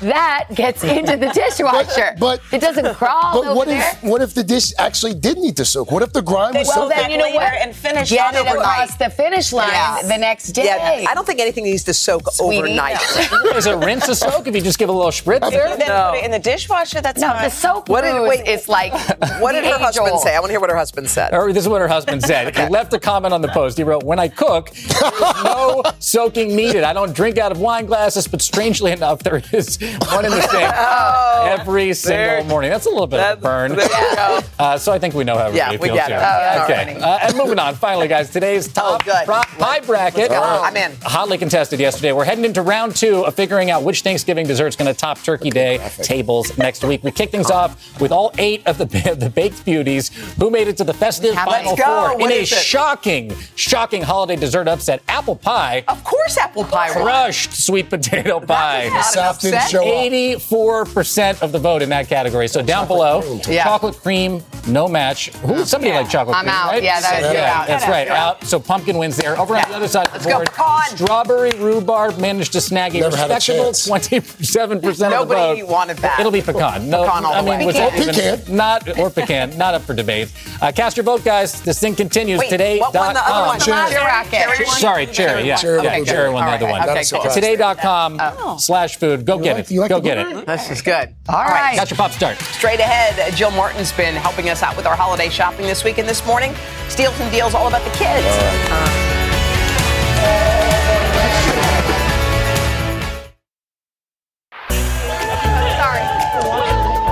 that 0.00 0.46
gets 0.54 0.84
into 0.84 1.16
the 1.16 1.30
dishwasher? 1.32 2.16
But 2.18 2.40
it 2.52 2.60
doesn't 2.60 2.94
crawl 2.94 3.34
But 3.40 3.46
over 3.48 3.54
what 3.56 3.68
there. 3.68 3.80
if 3.92 4.02
what 4.02 4.20
if 4.22 4.34
the 4.34 4.44
dish 4.44 4.72
actually 4.78 5.14
did 5.14 5.38
need 5.38 5.56
to 5.56 5.64
soak? 5.64 5.90
What 5.90 6.02
if 6.02 6.12
the 6.12 6.22
grime 6.22 6.54
was 6.54 6.68
well, 6.68 6.88
soaked? 6.88 6.94
Then 7.20 7.32
you 7.32 7.38
know 7.40 7.44
what? 7.44 7.52
and 7.54 7.74
finish 7.74 8.10
Get 8.10 8.26
on 8.28 8.34
it 8.34 8.40
overnight. 8.40 8.58
across 8.84 8.96
the 8.96 9.10
finish 9.10 9.52
line 9.52 9.68
Yeah. 9.70 10.02
the 10.02 10.18
next 10.18 10.48
day. 10.48 10.64
Yeah, 10.64 11.10
I 11.10 11.14
don't 11.14 11.26
think 11.26 11.40
anything 11.40 11.64
needs 11.64 11.84
to 11.84 11.94
soak 11.94 12.30
Sweetie. 12.32 12.58
overnight. 12.58 13.00
Is 13.56 13.66
it 13.66 13.76
rinse 13.76 14.08
a 14.08 14.14
soak 14.14 14.46
if 14.46 14.54
you 14.54 14.60
just 14.60 14.78
give 14.78 14.88
a 14.88 14.92
little 14.92 15.10
spritz 15.10 15.50
there? 15.50 15.76
Then 15.76 15.88
No. 15.88 16.10
put 16.12 16.18
it 16.20 16.24
in 16.24 16.30
the 16.30 16.38
dishwasher. 16.38 17.00
That's 17.00 17.20
No, 17.20 17.28
fine. 17.32 17.44
the 17.44 17.50
soap 17.50 17.88
What 17.88 18.02
did, 18.02 18.20
wait, 18.22 18.46
is 18.48 18.68
like 18.68 18.92
what 19.40 19.52
did 19.52 19.64
the 19.64 19.70
her 19.70 19.78
husband 19.78 20.06
age-old. 20.08 20.22
say? 20.22 20.34
I 20.34 20.40
want 20.40 20.48
to 20.50 20.52
hear 20.52 20.60
what 20.60 20.70
her 20.70 20.76
husband 20.76 21.08
said. 21.08 21.32
Or 21.34 21.52
this 21.52 21.64
is 21.64 21.68
what 21.68 21.80
her 21.80 21.88
husband 21.88 22.22
said. 22.22 22.56
He 22.56 22.66
left 22.68 22.92
a 22.92 22.98
comment 22.98 23.32
on 23.34 23.42
the 23.42 23.48
post. 23.48 23.76
He 23.78 23.84
wrote, 23.84 24.02
When 24.02 24.18
I 24.18 24.28
cook, 24.28 24.70
there's 24.70 25.44
no 25.44 25.82
soaking 25.98 26.54
needed. 26.54 26.84
I 26.84 26.92
don't 26.92 27.14
drink 27.14 27.38
out 27.38 27.52
of 27.52 27.60
wine 27.60 27.86
glasses, 27.86 28.26
but 28.28 28.42
strangely 28.42 28.92
enough, 28.92 29.22
there 29.22 29.42
is 29.52 29.78
one 30.10 30.24
in 30.24 30.30
the 30.30 30.42
sink 30.42 30.72
every 31.60 31.92
single 31.94 32.18
there- 32.26 32.44
morning. 32.44 32.70
That's 32.70 32.86
a 32.86 32.90
little 32.90 33.06
bit 33.06 33.20
of 33.20 33.38
a 33.38 33.40
burn. 33.40 33.74
There 33.76 33.84
you 33.84 34.16
go. 34.16 34.40
Uh, 34.58 34.78
so 34.78 34.92
I 34.92 34.98
think 34.98 35.14
we 35.14 35.24
know 35.24 35.36
how 35.38 35.48
Yeah, 35.48 35.70
we 35.72 35.78
feels 35.78 35.96
get 35.96 36.08
here. 36.08 36.18
it. 36.18 36.22
Oh, 36.22 36.64
okay. 36.64 36.93
Uh, 36.96 37.18
and 37.22 37.36
moving 37.36 37.58
on, 37.58 37.74
finally, 37.74 38.08
guys, 38.08 38.30
today's 38.30 38.68
top 38.72 39.04
good. 39.04 39.24
pro- 39.26 39.42
pie 39.58 39.80
bracket. 39.80 40.30
Let's. 40.30 40.62
I'm 40.62 40.76
in. 40.76 40.92
Hotly 41.02 41.38
contested 41.38 41.80
yesterday. 41.80 42.12
We're 42.12 42.24
heading 42.24 42.44
into 42.44 42.62
round 42.62 42.96
two 42.96 43.24
of 43.26 43.34
figuring 43.34 43.70
out 43.70 43.82
which 43.82 44.02
Thanksgiving 44.02 44.46
dessert's 44.46 44.76
going 44.76 44.92
to 44.92 44.98
top 44.98 45.18
Turkey 45.22 45.50
Day 45.50 45.78
tables 46.02 46.56
next 46.58 46.84
week. 46.84 47.02
We 47.02 47.10
kick 47.10 47.30
things 47.30 47.50
off 47.50 48.00
with 48.00 48.12
all 48.12 48.32
eight 48.38 48.66
of 48.66 48.78
the, 48.78 48.84
the 49.18 49.30
baked 49.30 49.64
beauties 49.64 50.08
who 50.38 50.50
made 50.50 50.68
it 50.68 50.76
to 50.78 50.84
the 50.84 50.94
festive 50.94 51.34
Let's 51.34 51.50
final 51.50 51.76
go. 51.76 51.84
four 51.84 52.18
What 52.18 52.30
in 52.30 52.38
a 52.38 52.42
it? 52.42 52.48
shocking, 52.48 53.34
shocking 53.56 54.02
holiday 54.02 54.36
dessert 54.36 54.68
upset. 54.68 55.02
Apple 55.08 55.36
pie 55.36 55.84
Of 55.88 56.02
course, 56.04 56.36
apple 56.38 56.64
pie. 56.64 56.90
won. 56.94 57.02
crushed 57.04 57.52
sweet 57.52 57.90
potato 57.90 58.40
pie. 58.40 58.88
Not 58.92 59.04
South 59.04 59.36
upset. 59.36 59.70
show 59.70 59.82
up. 59.82 60.12
84% 60.12 61.42
of 61.42 61.52
the 61.52 61.58
vote 61.58 61.82
in 61.82 61.88
that 61.90 62.08
category. 62.08 62.48
So 62.48 62.62
down 62.62 62.86
below, 62.86 63.40
Yeah. 63.46 63.64
chocolate 63.64 63.96
cream, 63.96 64.42
no 64.66 64.88
match. 64.88 65.30
Who, 65.38 65.64
somebody 65.64 65.90
Yeah. 65.92 66.00
like 66.00 66.10
chocolate 66.10 66.36
I'm 66.36 66.44
cream, 66.44 66.54
out. 66.54 66.70
right? 66.72 66.82
Yeah, 66.84 67.00
that- 67.00 67.20
you're 67.22 67.32
yeah, 67.32 67.66
that's 67.66 67.88
right. 67.88 68.06
you're 68.06 68.16
Out. 68.16 68.44
So 68.44 68.60
pumpkin 68.60 68.98
wins 68.98 69.16
there. 69.16 69.38
Over 69.38 69.56
on 69.56 69.62
the 69.68 69.76
other 69.76 69.88
side 69.88 70.08
of 70.08 70.22
the 70.22 70.28
go, 70.28 70.36
board, 70.36 70.46
pecan. 70.50 70.96
strawberry 70.96 71.50
rhubarb 71.58 72.18
managed 72.18 72.52
to 72.52 72.60
snag 72.60 72.94
a 72.94 73.00
Never 73.00 73.16
respectable 73.16 73.72
27% 73.72 74.54
Nobody 74.54 74.86
of 74.88 74.98
the 74.98 75.08
vote. 75.08 75.28
Nobody 75.28 75.62
wanted 75.62 75.96
that. 75.98 76.20
It'll 76.20 76.32
be 76.32 76.42
pecan. 76.42 76.88
No, 76.90 77.04
Pecan 77.04 77.24
all 77.24 77.32
I 77.34 77.40
the 77.42 77.50
mean, 77.58 77.66
way. 77.66 77.72
Pecan. 77.72 78.00
even- 78.00 78.14
Pecan. 78.14 78.56
Not 78.56 78.98
or 78.98 79.10
pecan, 79.10 79.56
not 79.58 79.74
up 79.74 79.82
for 79.82 79.94
debate. 79.94 80.30
Uh, 80.60 80.70
cast 80.72 80.96
your 80.96 81.04
vote, 81.04 81.24
guys. 81.24 81.60
This 81.62 81.80
thing 81.80 81.94
continues 81.94 82.38
Wait, 82.40 82.50
today. 82.50 82.78
what 82.78 82.94
won 82.94 83.14
the 83.14 83.20
other 83.26 83.46
one? 83.48 83.60
Cherry. 83.60 83.90
Cherry 83.90 84.04
racket. 84.04 84.66
Sorry, 84.68 85.06
cherry. 85.06 85.46
Yeah, 85.46 85.56
Cherry 85.56 85.82
yeah, 85.82 85.96
won. 85.96 86.04
cherry 86.04 86.30
won 86.30 86.44
the 86.46 86.52
other 86.52 86.66
one. 86.66 86.80
Okay, 86.82 86.86
Not 86.86 86.96
a 86.96 87.00
cool. 87.00 87.04
surprise. 87.04 87.34
Today.com 87.34 88.58
slash 88.58 88.96
food. 88.96 89.24
Go 89.26 89.38
get 89.38 89.56
like- 89.56 89.70
it. 89.70 89.76
like 89.76 89.88
Go 89.88 90.00
get 90.00 90.18
it. 90.18 90.46
This 90.46 90.70
is 90.70 90.82
good. 90.82 91.14
All 91.28 91.44
right. 91.44 91.76
Got 91.76 91.90
your 91.90 91.96
pop 91.96 92.12
start. 92.12 92.38
Straight 92.38 92.80
ahead, 92.80 93.34
Jill 93.34 93.50
Martin's 93.52 93.92
been 93.92 94.14
helping 94.14 94.48
us 94.50 94.62
out 94.62 94.76
with 94.76 94.86
our 94.86 94.96
holiday 94.96 95.28
shopping 95.28 95.66
this 95.66 95.84
week 95.84 95.98
and 95.98 96.08
this 96.08 96.24
morning. 96.26 96.54
Steals 96.94 97.18
and 97.18 97.32
deals 97.32 97.54
all 97.54 97.66
about 97.66 97.82
the 97.82 97.90
kids. 97.98 99.34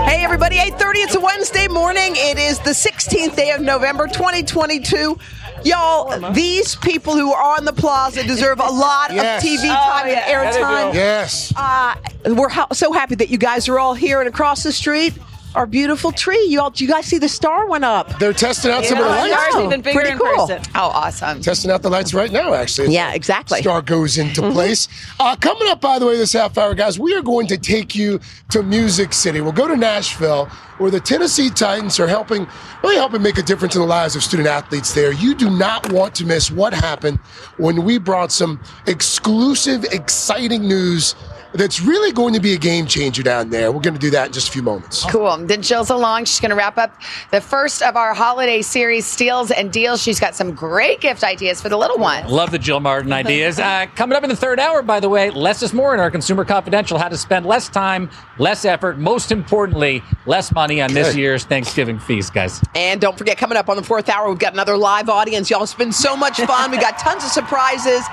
Hey 0.08 0.24
everybody, 0.24 0.56
8:30. 0.58 1.02
It's 1.02 1.14
a 1.14 1.20
Wednesday 1.20 1.68
morning. 1.68 2.12
It 2.16 2.38
is 2.38 2.58
the 2.58 2.70
16th 2.74 3.34
day 3.36 3.50
of 3.52 3.60
November 3.62 4.06
2022. 4.08 5.16
Y'all, 5.64 6.32
these 6.32 6.74
people 6.76 7.14
who 7.16 7.32
are 7.32 7.56
on 7.56 7.64
the 7.64 7.72
plaza 7.72 8.22
deserve 8.24 8.58
a 8.60 8.64
lot 8.70 9.12
Yes. 9.14 9.42
of 9.42 9.48
TV 9.48 9.70
Oh, 9.70 9.74
time 9.74 10.08
yeah. 10.08 10.24
and 10.26 10.54
airtime. 10.54 10.94
Yes. 10.94 11.52
Uh, 11.56 11.94
we're 12.26 12.48
ho- 12.50 12.66
so 12.72 12.92
happy 12.92 13.14
that 13.14 13.30
you 13.30 13.38
guys 13.38 13.68
are 13.68 13.78
all 13.78 13.94
here 13.94 14.20
and 14.20 14.28
across 14.28 14.62
the 14.64 14.72
street. 14.72 15.14
Our 15.54 15.66
beautiful 15.66 16.12
tree. 16.12 16.42
You 16.46 16.60
all, 16.62 16.72
you 16.76 16.88
guys 16.88 17.04
see 17.04 17.18
the 17.18 17.28
star 17.28 17.66
went 17.66 17.84
up. 17.84 18.18
They're 18.18 18.32
testing 18.32 18.70
out 18.70 18.84
some 18.86 18.98
of 18.98 19.04
the 19.04 19.10
Yeah, 19.10 19.20
lights. 19.20 19.54
I 19.54 19.62
know. 19.66 19.82
Pretty 19.82 20.10
cool. 20.18 20.48
Oh, 20.74 20.90
awesome. 20.94 21.42
Testing 21.42 21.70
out 21.70 21.82
the 21.82 21.90
lights 21.90 22.14
right 22.14 22.32
now, 22.32 22.54
actually. 22.54 22.94
Yeah, 22.94 23.12
exactly. 23.12 23.60
Star 23.60 23.82
goes 23.82 24.16
into 24.16 24.40
Mhm. 24.40 24.52
place. 24.52 24.88
Uh, 25.20 25.36
coming 25.36 25.68
up, 25.68 25.80
by 25.82 25.98
the 25.98 26.06
way, 26.06 26.16
this 26.16 26.32
half 26.32 26.56
hour, 26.56 26.74
guys, 26.74 26.98
we 26.98 27.14
are 27.14 27.20
going 27.22 27.46
to 27.48 27.58
take 27.58 27.94
you 27.94 28.18
to 28.50 28.62
Music 28.62 29.12
City. 29.12 29.42
We'll 29.42 29.52
go 29.52 29.68
to 29.68 29.76
Nashville, 29.76 30.48
where 30.78 30.90
the 30.90 31.00
Tennessee 31.00 31.50
Titans 31.50 32.00
are 32.00 32.06
helping, 32.08 32.46
really 32.82 32.96
helping 32.96 33.20
make 33.22 33.36
a 33.36 33.42
difference 33.42 33.74
in 33.74 33.82
the 33.82 33.86
lives 33.86 34.16
of 34.16 34.22
student 34.22 34.48
athletes 34.48 34.92
there. 34.94 35.12
You 35.12 35.34
do 35.34 35.50
not 35.50 35.92
want 35.92 36.14
to 36.16 36.24
miss 36.24 36.50
what 36.50 36.72
happened 36.72 37.18
when 37.58 37.84
we 37.84 37.98
brought 37.98 38.32
some 38.32 38.58
exclusive, 38.86 39.84
exciting 39.92 40.62
news 40.66 41.14
that's 41.54 41.82
really 41.82 42.12
going 42.12 42.32
to 42.32 42.40
be 42.40 42.54
a 42.54 42.56
game 42.56 42.86
changer 42.86 43.22
down 43.22 43.50
there. 43.50 43.70
We're 43.70 43.82
going 43.82 43.92
to 43.92 44.00
do 44.00 44.08
that 44.12 44.28
in 44.28 44.32
just 44.32 44.48
a 44.48 44.52
few 44.52 44.62
moments. 44.62 45.04
Cool. 45.10 45.41
Then 45.46 45.62
Jill's 45.62 45.90
along. 45.90 46.24
She's 46.24 46.40
going 46.40 46.50
to 46.50 46.57
wrap 46.57 46.78
up 46.78 47.00
the 47.31 47.40
first 47.40 47.83
of 47.83 47.96
our 47.96 48.14
holiday 48.14 48.62
series, 48.62 49.07
Steals 49.07 49.50
and 49.50 49.72
Deals. 49.72 50.02
She's 50.02 50.20
got 50.20 50.35
some 50.35 50.52
great 50.52 51.00
gift 51.00 51.24
ideas 51.24 51.61
for 51.61 51.68
the 51.68 51.76
little 51.76 51.98
one. 51.98 52.26
Love 52.28 52.50
the 52.50 52.59
Jill 52.59 52.81
Martin 52.81 53.12
ideas. 53.22 53.59
Uh, 53.59 53.87
coming 53.94 54.16
up 54.16 54.22
in 54.22 54.31
the 54.31 54.37
third 54.37 54.59
hour, 54.61 54.83
by 54.83 55.00
the 55.00 55.09
way, 55.09 55.31
less 55.31 55.62
is 55.62 55.72
more 55.72 55.94
in 55.94 56.00
our 56.00 56.11
Consumer 56.11 56.44
Confidential. 56.44 56.98
How 56.98 57.09
to 57.09 57.16
spend 57.18 57.46
less 57.46 57.68
time, 57.68 58.11
less 58.38 58.64
effort, 58.64 58.98
most 58.98 59.33
importantly, 59.33 60.02
less 60.26 60.52
money 60.52 60.81
on 60.81 60.92
this 60.92 61.09
Good. 61.09 61.18
year's 61.18 61.44
Thanksgiving 61.44 61.98
feast, 61.98 62.35
guys. 62.35 62.61
And 62.74 63.00
don't 63.00 63.16
forget, 63.18 63.38
coming 63.38 63.57
up 63.59 63.68
on 63.68 63.76
the 63.76 63.83
fourth 63.83 64.09
hour, 64.09 64.28
we've 64.28 64.38
got 64.38 64.52
another 64.52 64.76
live 64.76 65.09
audience. 65.09 65.50
Y'all, 65.50 65.62
it's 65.62 65.74
been 65.74 65.92
so 65.92 66.16
much 66.16 66.40
fun. 66.40 66.70
we 66.70 66.78
got 66.78 66.98
tons 66.98 67.24
of 67.24 67.31
surprises. 67.31 68.05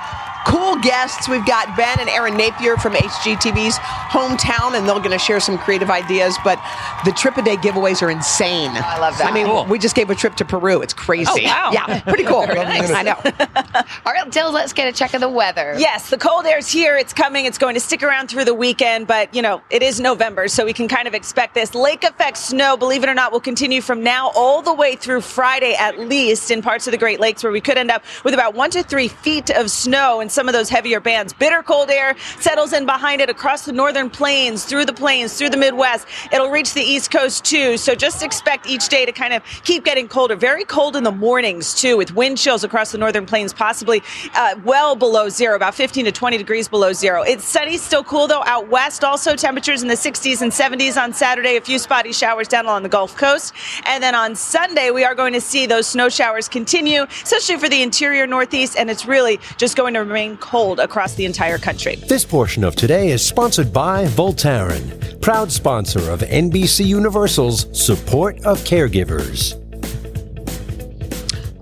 Cool 0.46 0.76
guests. 0.76 1.28
We've 1.28 1.44
got 1.46 1.76
Ben 1.76 2.00
and 2.00 2.08
Erin 2.08 2.36
Napier 2.36 2.76
from 2.76 2.94
HGTV's 2.94 3.76
hometown, 3.78 4.76
and 4.76 4.88
they're 4.88 4.96
going 4.96 5.10
to 5.10 5.18
share 5.18 5.38
some 5.40 5.58
creative 5.58 5.90
ideas. 5.90 6.36
But 6.42 6.58
the 7.04 7.12
trip 7.12 7.36
a 7.36 7.42
day 7.42 7.56
giveaways 7.56 8.02
are 8.02 8.10
insane. 8.10 8.70
Oh, 8.74 8.80
I 8.82 8.98
love 8.98 9.16
that. 9.18 9.30
I 9.30 9.34
mean, 9.34 9.46
Cool. 9.46 9.64
we 9.66 9.78
just 9.78 9.94
gave 9.94 10.10
a 10.10 10.14
trip 10.14 10.34
to 10.36 10.44
Peru. 10.44 10.80
It's 10.82 10.94
crazy. 10.94 11.30
Oh, 11.30 11.42
wow. 11.42 11.70
Yeah, 11.72 12.00
pretty 12.00 12.24
cool. 12.24 12.46
Nice. 12.60 12.90
I 12.90 13.02
know. 13.02 13.14
All 14.06 14.12
right, 14.12 14.30
Jill, 14.30 14.50
let's 14.52 14.72
get 14.72 14.86
a 14.88 14.92
check 14.92 15.14
of 15.14 15.20
the 15.20 15.28
weather. 15.28 15.74
Yes, 15.78 16.10
the 16.10 16.18
cold 16.18 16.46
air's 16.46 16.68
here. 16.70 16.96
It's 16.96 17.12
coming. 17.12 17.44
It's 17.46 17.58
going 17.58 17.74
to 17.74 17.80
stick 17.80 18.02
around 18.02 18.28
through 18.28 18.44
the 18.44 18.54
weekend, 18.54 19.06
but 19.06 19.34
you 19.34 19.42
know, 19.42 19.60
it 19.70 19.82
is 19.82 20.00
November, 20.00 20.46
so 20.48 20.64
we 20.64 20.72
can 20.72 20.88
kind 20.88 21.06
of 21.08 21.14
expect 21.14 21.54
this. 21.54 21.74
Lake 21.74 22.04
effect 22.04 22.36
snow, 22.38 22.76
believe 22.76 23.02
it 23.02 23.08
or 23.08 23.14
not, 23.14 23.32
will 23.32 23.40
continue 23.40 23.80
from 23.80 24.02
now 24.02 24.30
all 24.34 24.62
the 24.62 24.72
way 24.74 24.94
through 24.96 25.20
Friday 25.20 25.74
at 25.74 25.98
least 25.98 26.50
in 26.50 26.62
parts 26.62 26.86
of 26.86 26.92
the 26.92 26.98
Great 26.98 27.18
Lakes 27.20 27.42
where 27.42 27.52
we 27.52 27.60
could 27.60 27.76
end 27.78 27.90
up 27.90 28.02
with 28.24 28.34
about 28.34 28.54
one 28.54 28.70
to 28.70 28.82
three 28.82 29.08
feet 29.08 29.50
of 29.50 29.70
snow 29.70 30.20
in 30.20 30.28
some 30.30 30.48
of 30.48 30.52
those 30.52 30.68
heavier 30.68 31.00
bands. 31.00 31.32
Bitter 31.32 31.62
cold 31.62 31.90
air 31.90 32.16
settles 32.38 32.72
in 32.72 32.86
behind 32.86 33.20
it 33.20 33.30
across 33.30 33.64
the 33.64 33.72
northern 33.72 34.10
plains, 34.10 34.64
through 34.64 34.84
the 34.84 34.92
plains, 34.92 35.36
through 35.36 35.50
the 35.50 35.56
Midwest. 35.56 36.06
It'll 36.32 36.50
reach 36.50 36.74
the 36.74 36.82
East 36.82 37.10
Coast 37.10 37.44
too, 37.44 37.76
so 37.76 37.94
just 37.94 38.22
expect 38.22 38.66
each 38.66 38.88
day 38.88 39.04
to 39.06 39.12
kind 39.12 39.34
of 39.34 39.42
keep 39.64 39.84
getting 39.84 40.08
colder. 40.08 40.36
Very 40.36 40.64
cold 40.64 40.96
in 40.96 41.04
the 41.04 41.12
mornings 41.12 41.74
too, 41.74 41.96
with 41.96 42.14
wind 42.14 42.38
chills 42.38 42.64
across 42.64 42.92
the 42.92 42.98
northern 42.98 43.26
plains, 43.26 43.52
possibly 43.52 44.02
uh, 44.34 44.54
well 44.64 44.94
below 44.96 45.28
zero, 45.28 45.56
about 45.56 45.74
15 45.74 46.04
to 46.04 46.12
20 46.12 46.38
degrees 46.38 46.68
below 46.68 46.92
zero. 46.92 47.22
It's 47.22 47.44
sunny, 47.44 47.76
still 47.76 48.04
cool 48.04 48.26
though 48.26 48.44
out 48.44 48.68
west. 48.68 49.04
Also 49.04 49.34
temperatures 49.36 49.82
in 49.82 49.88
the 49.88 49.94
60s 49.94 50.42
and 50.42 50.52
70s 50.52 51.00
on 51.00 51.12
Saturday. 51.12 51.56
A 51.56 51.60
few 51.60 51.78
spotty 51.78 52.12
showers 52.12 52.48
down 52.48 52.66
along 52.66 52.82
the 52.82 52.88
Gulf 52.88 53.16
Coast, 53.16 53.54
and 53.86 54.02
then 54.02 54.14
on 54.14 54.34
Sunday 54.34 54.90
we 54.90 55.04
are 55.04 55.14
going 55.14 55.32
to 55.32 55.40
see 55.40 55.66
those 55.66 55.86
snow 55.86 56.08
showers 56.08 56.48
continue, 56.48 57.02
especially 57.22 57.56
for 57.56 57.68
the 57.68 57.82
interior 57.82 58.26
Northeast, 58.26 58.76
and 58.76 58.90
it's 58.90 59.06
really 59.06 59.40
just 59.56 59.76
going 59.76 59.94
to 59.94 60.00
remain 60.00 60.19
cold 60.40 60.80
across 60.80 61.14
the 61.14 61.24
entire 61.24 61.58
country. 61.58 61.96
This 61.96 62.24
portion 62.24 62.64
of 62.64 62.76
today 62.76 63.10
is 63.10 63.24
sponsored 63.24 63.72
by 63.72 64.04
Voltaren, 64.06 65.20
proud 65.20 65.50
sponsor 65.50 66.10
of 66.10 66.20
NBC 66.20 66.86
Universal's 66.86 67.66
Support 67.72 68.44
of 68.44 68.58
Caregivers. 68.60 69.59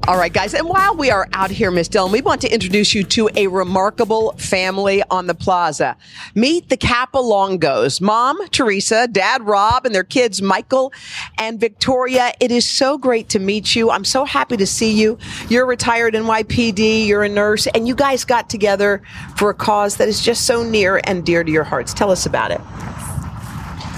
All 0.09 0.17
right, 0.17 0.33
guys. 0.33 0.55
And 0.55 0.67
while 0.67 0.97
we 0.97 1.11
are 1.11 1.29
out 1.35 1.51
here, 1.51 1.71
Miss 1.71 1.87
Dylan, 1.87 2.11
we 2.11 2.23
want 2.23 2.41
to 2.41 2.51
introduce 2.51 2.95
you 2.95 3.05
to 3.05 3.29
a 3.37 3.47
remarkable 3.47 4.33
family 4.39 5.03
on 5.11 5.27
the 5.27 5.35
plaza. 5.35 5.99
Meet 6.35 6.71
the 6.71 6.79
Capalongos, 6.79 8.01
Mom, 8.01 8.39
Teresa, 8.49 9.07
Dad, 9.07 9.43
Rob, 9.43 9.85
and 9.85 9.95
their 9.95 10.05
kids, 10.05 10.41
Michael 10.41 10.95
and 11.37 11.61
Victoria. 11.61 12.33
It 12.41 12.51
is 12.51 12.67
so 12.67 12.97
great 12.97 13.29
to 13.29 13.39
meet 13.39 13.77
you. 13.77 13.91
I'm 13.91 14.07
so 14.07 14.25
happy 14.25 14.57
to 14.57 14.67
see 14.67 14.93
you. 14.93 15.19
You're 15.51 15.67
retired 15.67 16.15
NYPD, 16.15 17.07
you're 17.07 17.25
a 17.25 17.29
nurse, 17.29 17.67
and 17.67 17.87
you 17.87 17.95
guys 17.95 18.25
got 18.25 18.49
together 18.49 19.03
for 19.37 19.51
a 19.51 19.55
cause 19.55 19.99
that 19.99 20.09
is 20.09 20.23
just 20.23 20.47
so 20.47 20.63
near 20.63 21.03
and 21.05 21.23
dear 21.23 21.45
to 21.45 21.53
your 21.53 21.65
hearts. 21.65 21.93
Tell 21.93 22.11
us 22.11 22.25
about 22.25 22.51
it. 22.51 22.63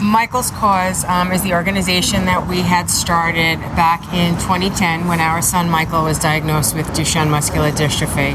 Michael's 0.02 0.50
Cause 0.50 1.04
um, 1.04 1.30
is 1.30 1.42
the 1.42 1.52
organization 1.52 2.24
that 2.24 2.48
we 2.48 2.60
had 2.60 2.88
started 2.88 3.60
back 3.76 4.00
in 4.14 4.34
2010 4.36 5.06
when 5.06 5.20
our 5.20 5.42
son 5.42 5.68
Michael 5.68 6.04
was 6.04 6.18
diagnosed 6.18 6.74
with 6.74 6.86
Duchenne 6.88 7.30
muscular 7.30 7.70
dystrophy. 7.70 8.34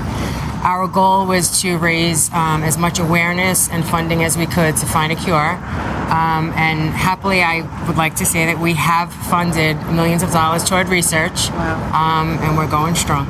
Our 0.63 0.88
goal 0.88 1.25
was 1.25 1.62
to 1.62 1.78
raise 1.78 2.32
um, 2.34 2.62
as 2.62 2.78
much 2.78 2.99
awareness 2.99 3.67
and 3.69 3.84
funding 3.84 4.23
as 4.23 4.38
we 4.38 4.45
could 4.45 4.78
to 4.78 4.86
find 4.86 5.12
a 5.12 5.15
cure. 5.15 5.36
Um, 5.36 6.54
and 6.56 6.89
happily, 6.91 7.41
I 7.41 7.62
would 7.88 7.97
like 7.97 8.15
to 8.17 8.25
say 8.25 8.45
that 8.45 8.60
we 8.60 8.73
have 8.73 9.12
funded 9.12 9.78
millions 9.88 10.21
of 10.21 10.32
dollars 10.32 10.63
toward 10.63 10.88
research, 10.89 11.49
um, 11.49 12.38
and 12.41 12.58
we're 12.58 12.69
going 12.69 12.93
strong. 12.93 13.25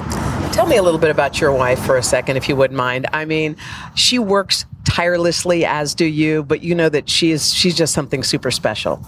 Tell 0.51 0.67
me 0.67 0.75
a 0.75 0.83
little 0.83 0.99
bit 0.99 1.09
about 1.09 1.39
your 1.39 1.53
wife 1.53 1.79
for 1.85 1.97
a 1.97 2.03
second, 2.03 2.35
if 2.35 2.49
you 2.49 2.55
wouldn't 2.57 2.77
mind. 2.77 3.07
I 3.13 3.23
mean, 3.23 3.55
she 3.95 4.19
works 4.19 4.65
tirelessly, 4.85 5.65
as 5.65 5.93
do 5.93 6.05
you, 6.05 6.43
but 6.43 6.63
you 6.63 6.73
know 6.73 6.89
that 6.89 7.09
she 7.09 7.31
is 7.31 7.53
she's 7.53 7.75
just 7.75 7.93
something 7.93 8.23
super 8.23 8.51
special. 8.51 9.03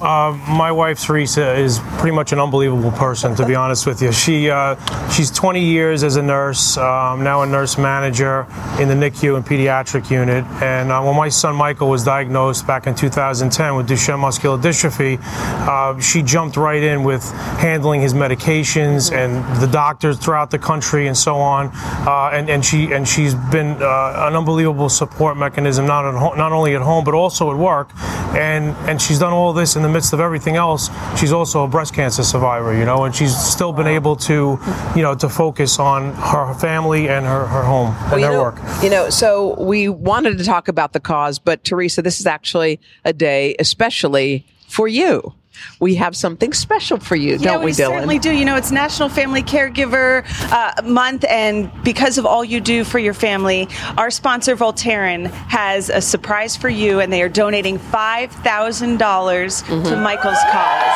Uh, 0.00 0.30
my 0.48 0.70
wife 0.70 1.02
Teresa 1.02 1.54
is 1.56 1.80
pretty 1.98 2.14
much 2.14 2.30
an 2.30 2.38
unbelievable 2.38 2.92
person, 2.92 3.34
to 3.34 3.44
be 3.44 3.54
honest 3.56 3.84
with 3.84 4.00
you. 4.00 4.12
She 4.12 4.48
uh, 4.48 4.76
she's 5.10 5.28
20 5.30 5.60
years 5.60 6.04
as 6.04 6.14
a 6.14 6.22
nurse, 6.22 6.76
um, 6.76 7.24
now 7.24 7.42
a 7.42 7.46
nurse 7.46 7.76
manager 7.76 8.46
in 8.78 8.86
the 8.86 8.94
NICU 8.94 9.36
and 9.36 9.44
pediatric 9.44 10.08
unit. 10.08 10.44
And 10.62 10.92
uh, 10.92 11.02
when 11.02 11.16
my 11.16 11.28
son 11.28 11.56
Michael 11.56 11.90
was 11.90 12.04
diagnosed 12.04 12.64
back 12.64 12.86
in 12.86 12.94
2010 12.94 13.74
with 13.74 13.88
Duchenne 13.88 14.20
muscular 14.20 14.56
dystrophy, 14.56 15.18
uh, 15.66 15.98
she 15.98 16.22
jumped 16.22 16.56
right 16.56 16.82
in 16.82 17.02
with 17.02 17.28
handling 17.58 18.00
his 18.00 18.14
medications 18.14 19.12
and 19.12 19.44
the 19.60 19.66
doctors 19.66 20.16
throughout 20.16 20.52
the 20.52 20.58
country 20.60 21.08
and 21.08 21.16
so 21.16 21.36
on. 21.36 21.70
Uh, 22.06 22.30
and 22.32 22.48
and 22.48 22.64
she 22.64 22.92
and 22.92 23.08
she's 23.08 23.34
been 23.34 23.82
uh, 23.82 24.28
an 24.28 24.36
unbelievable 24.36 24.88
support 24.88 25.36
mechanism, 25.36 25.86
not 25.86 26.04
at 26.04 26.14
ho- 26.14 26.34
not 26.34 26.52
only 26.52 26.76
at 26.76 26.82
home 26.82 27.04
but 27.04 27.14
also 27.14 27.50
at 27.50 27.56
work. 27.56 27.90
And 28.36 28.76
and 28.88 29.02
she's 29.02 29.18
done 29.18 29.32
all 29.32 29.52
this 29.52 29.74
in 29.74 29.82
the 29.82 29.87
midst 29.88 30.12
of 30.12 30.20
everything 30.20 30.56
else. 30.56 30.90
She's 31.18 31.32
also 31.32 31.64
a 31.64 31.68
breast 31.68 31.94
cancer 31.94 32.22
survivor, 32.22 32.74
you 32.76 32.84
know, 32.84 33.04
and 33.04 33.14
she's 33.14 33.36
still 33.36 33.72
been 33.72 33.86
able 33.86 34.16
to, 34.16 34.58
you 34.94 35.02
know, 35.02 35.14
to 35.16 35.28
focus 35.28 35.78
on 35.78 36.12
her 36.14 36.54
family 36.54 37.08
and 37.08 37.24
her, 37.26 37.46
her 37.46 37.62
home 37.62 37.94
and 38.12 38.12
Well, 38.12 38.30
her 38.30 38.32
know- 38.36 38.42
work. 38.42 38.82
You 38.82 38.90
know, 38.90 39.10
so 39.10 39.60
we 39.62 39.88
wanted 39.88 40.38
to 40.38 40.44
talk 40.44 40.68
about 40.68 40.92
the 40.92 41.00
cause, 41.00 41.38
but 41.38 41.64
Teresa, 41.64 42.02
this 42.02 42.20
is 42.20 42.26
actually 42.26 42.80
a 43.04 43.12
day 43.12 43.56
especially 43.58 44.46
for 44.68 44.86
you. 44.88 45.34
We 45.80 45.94
have 45.96 46.16
something 46.16 46.52
special 46.52 46.98
for 46.98 47.16
you, 47.16 47.32
yeah, 47.36 47.52
don't 47.52 47.64
we, 47.64 47.70
Dylan? 47.72 47.90
We 47.90 47.94
certainly 47.94 48.18
do. 48.18 48.32
You 48.32 48.44
know, 48.44 48.56
it's 48.56 48.70
National 48.70 49.08
Family 49.08 49.42
Caregiver 49.42 50.24
uh, 50.52 50.82
Month, 50.82 51.24
and 51.28 51.70
because 51.82 52.18
of 52.18 52.26
all 52.26 52.44
you 52.44 52.60
do 52.60 52.84
for 52.84 52.98
your 52.98 53.14
family, 53.14 53.68
our 53.96 54.10
sponsor 54.10 54.56
Voltaren 54.56 55.30
has 55.48 55.88
a 55.90 56.00
surprise 56.00 56.56
for 56.56 56.68
you, 56.68 57.00
and 57.00 57.12
they 57.12 57.22
are 57.22 57.28
donating 57.28 57.78
five 57.78 58.32
dollars 58.44 59.62
to 59.62 59.68
Mm-hmm. 59.68 60.02
Michael's 60.02 60.38
cause. 60.50 60.94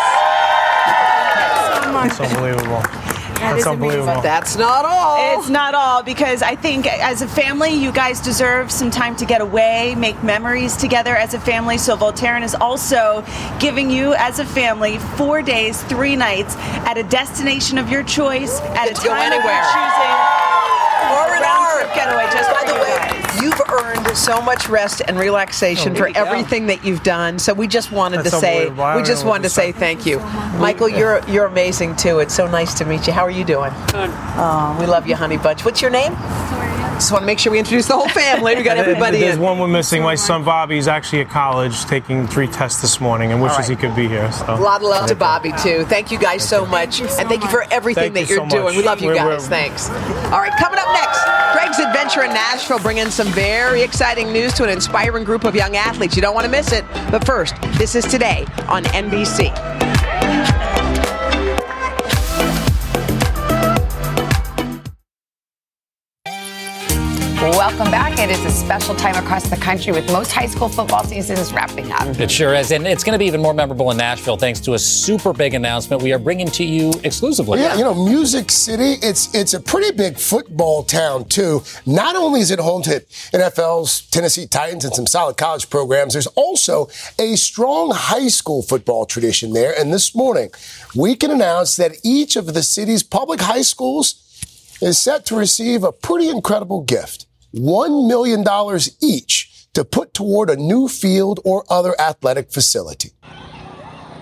It's 2.05 2.21
unbelievable. 2.21 3.12
That 3.43 3.57
That's 3.57 3.67
is 3.67 3.67
amazing. 3.67 4.23
That's 4.23 4.57
not 4.57 4.85
all. 4.85 5.39
It's 5.39 5.49
not 5.49 5.75
all 5.75 6.03
because 6.03 6.43
I 6.43 6.55
think 6.55 6.87
as 6.87 7.23
a 7.23 7.27
family, 7.29 7.71
you 7.71 7.91
guys 7.91 8.21
deserve 8.21 8.71
some 8.71 8.91
time 8.91 9.17
to 9.17 9.25
get 9.25 9.41
away, 9.41 9.97
make 9.97 10.23
memories 10.23 10.77
together 10.77 11.17
as 11.17 11.35
a 11.35 11.41
family. 11.41 11.77
So 11.77 11.97
Voltaren 11.97 12.43
is 12.45 12.55
also 12.55 13.25
giving 13.59 13.91
you, 13.91 14.15
as 14.15 14.39
a 14.39 14.45
family, 14.45 14.99
four 15.17 15.43
days, 15.43 15.83
three 15.85 16.15
nights 16.15 16.55
at 16.87 16.99
a 16.99 17.03
destination 17.03 17.79
of 17.79 17.91
your 17.91 18.05
choice 18.05 18.61
at 18.61 18.87
a 18.89 18.95
Get 18.95 19.03
to 19.03 19.09
time 19.09 19.33
of 19.33 19.43
your 19.43 19.51
anywhere. 19.51 19.63
choosing. 19.73 20.32
Or 21.83 21.91
an 21.91 21.91
Round 21.91 21.91
art. 21.91 21.95
trip 21.95 21.95
getaway 21.95 22.25
just 22.33 22.51
By 22.51 22.65
the 22.67 22.75
you 22.75 22.81
way, 22.83 22.97
guys. 22.97 23.43
you've 23.43 23.61
earned 23.71 24.17
so 24.17 24.41
much 24.43 24.69
rest 24.69 25.03
and 25.07 25.19
relaxation 25.19 25.93
Oh, 25.93 25.95
for 25.95 25.99
there 26.01 26.09
you 26.09 26.15
go. 26.15 26.25
everything 26.25 26.67
that 26.67 26.85
you've 26.85 27.03
done. 27.03 27.39
So 27.39 27.53
we 27.55 27.67
just 27.67 27.91
wanted 27.93 28.19
That's 28.19 28.31
to 28.31 28.41
say, 28.41 28.69
we 28.69 29.03
just 29.03 29.25
wanted 29.25 29.45
to 29.45 29.49
to 29.49 29.55
say 29.55 29.73
say. 29.73 29.79
thank 29.79 30.07
you, 30.07 30.19
Michael. 30.59 30.89
You're 30.89 31.21
you're 31.29 31.47
amazing 31.47 31.97
too. 31.97 32.19
It's 32.21 32.35
so 32.35 32.47
nice 32.47 32.75
to 32.75 32.85
meet 32.85 33.07
you. 33.07 33.13
How 33.13 33.23
are 33.23 33.31
you 33.31 33.45
doing? 33.45 33.73
Good. 33.89 34.11
Oh, 34.37 34.77
we 34.81 34.87
love 34.87 35.07
you, 35.07 35.17
honey 35.17 35.37
bunch. 35.39 35.65
What's 35.65 35.81
your 35.83 35.91
name? 35.91 36.13
Just 37.03 37.11
want 37.11 37.23
to 37.23 37.27
make 37.27 37.41
sure 37.41 37.51
we 37.51 37.59
introduce 37.59 37.89
the 37.89 37.97
whole 37.97 38.09
family. 38.09 38.55
We 38.55 38.63
got 38.63 38.77
everybody 38.77 39.19
There's 39.19 39.35
in. 39.35 39.43
one 39.43 39.59
we're 39.59 39.67
missing. 39.67 40.05
My 40.05 40.15
son 40.15 40.45
Bobby 40.45 40.79
is 40.79 40.87
actually 40.87 41.23
at 41.23 41.31
college 41.31 41.85
taking 41.87 42.29
three 42.29 42.47
tests 42.47 42.81
this 42.81 43.01
morning 43.01 43.33
and 43.33 43.43
wishes 43.43 43.59
right. 43.59 43.71
he 43.71 43.75
could 43.75 43.97
be 43.97 44.07
here. 44.07 44.31
So. 44.31 44.55
A 44.55 44.55
lot 44.55 44.83
of 44.83 44.87
love 44.87 45.09
to 45.09 45.17
Bobby 45.17 45.53
too. 45.61 45.85
Thank 45.87 46.13
you 46.13 46.19
guys 46.21 46.49
so 46.49 46.65
much, 46.65 47.01
and 47.01 47.11
thank 47.29 47.43
you 47.43 47.51
for 47.51 47.65
everything 47.73 48.13
Thank 48.13 48.29
that 48.29 48.33
you 48.33 48.41
you're 48.41 48.49
so 48.49 48.57
doing. 48.57 48.77
We 48.77 48.85
love 48.85 49.01
you 49.01 49.09
We're- 49.09 49.19
guys. 49.19 49.27
we're- 49.27 49.41
Thanks. 49.49 49.91
All 50.27 50.39
right, 50.39 50.57
coming 50.61 50.79
up 50.79 50.87
next, 50.93 51.25
Greg's 51.53 51.81
adventure 51.81 52.23
in 52.23 52.33
Nashville, 52.33 52.79
bringing 52.79 53.11
some 53.11 53.27
very 53.33 53.83
exciting 53.83 54.33
news 54.33 54.53
to 54.53 54.63
an 54.63 54.71
inspiring 54.71 55.25
group 55.25 55.43
of 55.43 55.57
young 55.57 55.75
athletes. 55.75 56.15
You 56.15 56.23
don't 56.23 56.37
want 56.37 56.45
to 56.45 56.51
miss 56.53 56.71
it. 56.71 56.85
But 57.11 57.27
first, 57.27 57.57
this 57.79 57.97
is 57.97 58.05
today 58.05 58.47
on 58.69 58.85
NBC. 58.85 59.92
Welcome 67.63 67.93
back. 67.93 68.19
It 68.19 68.29
is 68.29 68.45
a 68.45 68.51
special 68.51 68.93
time 68.97 69.15
across 69.15 69.49
the 69.49 69.55
country 69.55 69.93
with 69.93 70.11
most 70.11 70.33
high 70.33 70.49
school 70.49 70.69
football 70.69 71.05
seasons 71.05 71.53
wrapping 71.53 71.93
up. 71.93 72.09
It 72.19 72.29
sure 72.29 72.55
is. 72.55 72.73
And 72.73 72.89
it's 72.89 73.05
going 73.05 73.13
to 73.13 73.21
be 73.21 73.27
even 73.27 73.41
more 73.41 73.55
memorable 73.55 73.93
in 73.93 73.99
Nashville 73.99 74.37
thanks 74.37 74.59
to 74.63 74.75
a 74.75 74.79
super 74.81 75.33
big 75.33 75.55
announcement 75.55 76.03
we 76.03 76.13
are 76.13 76.19
bringing 76.19 76.49
to 76.49 76.65
you 76.65 76.93
exclusively. 77.05 77.61
Yeah, 77.61 77.77
you 77.77 77.85
know, 77.85 77.95
Music 77.95 78.51
City, 78.51 78.95
it's 79.01 79.33
it's 79.33 79.55
a 79.55 79.61
pretty 79.61 79.97
big 79.97 80.19
football 80.19 80.83
town 80.83 81.27
too. 81.27 81.63
Not 81.87 82.17
only 82.17 82.41
is 82.41 82.51
it 82.51 82.59
home 82.59 82.83
to 82.83 82.99
NFL's 83.33 84.09
Tennessee 84.11 84.49
Titans 84.49 84.85
and 84.85 84.93
some 84.93 85.07
solid 85.07 85.37
college 85.37 85.71
programs, 85.71 86.15
there's 86.15 86.27
also 86.27 86.89
a 87.17 87.37
strong 87.37 87.93
high 87.95 88.27
school 88.27 88.63
football 88.63 89.07
tradition 89.07 89.53
there. 89.53 89.73
And 89.79 89.93
this 89.93 90.17
morning, 90.17 90.51
we 90.97 91.15
can 91.15 91.31
announce 91.31 91.77
that 91.77 91.93
each 92.03 92.35
of 92.35 92.55
the 92.55 92.63
city's 92.65 93.05
public 93.05 93.41
high 93.41 93.63
schools 93.63 94.17
is 94.83 94.99
set 94.99 95.25
to 95.27 95.37
receive 95.37 95.85
a 95.85 95.93
pretty 95.93 96.29
incredible 96.29 96.81
gift. 96.81 97.27
$1 97.55 98.09
million 98.09 98.45
each 99.01 99.69
to 99.75 99.85
put 99.85 100.13
toward 100.15 100.51
a 100.51 100.57
new 100.57 100.89
field 100.89 101.41
or 101.45 101.65
other 101.71 101.99
athletic 102.01 102.53
facility. 102.53 103.13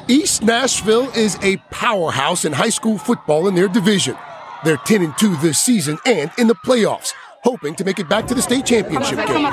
East 0.08 0.42
Nashville 0.42 1.10
is 1.10 1.38
a 1.42 1.56
powerhouse 1.70 2.44
in 2.44 2.52
high 2.52 2.68
school 2.68 2.98
football 2.98 3.46
in 3.46 3.54
their 3.54 3.68
division. 3.68 4.16
They're 4.64 4.76
10 4.76 5.02
and 5.02 5.18
2 5.18 5.36
this 5.36 5.58
season 5.58 5.98
and 6.04 6.30
in 6.36 6.48
the 6.48 6.54
playoffs, 6.54 7.12
hoping 7.42 7.74
to 7.76 7.84
make 7.84 7.98
it 7.98 8.08
back 8.08 8.26
to 8.26 8.34
the 8.34 8.42
state 8.42 8.66
championship 8.66 9.24
game. 9.26 9.46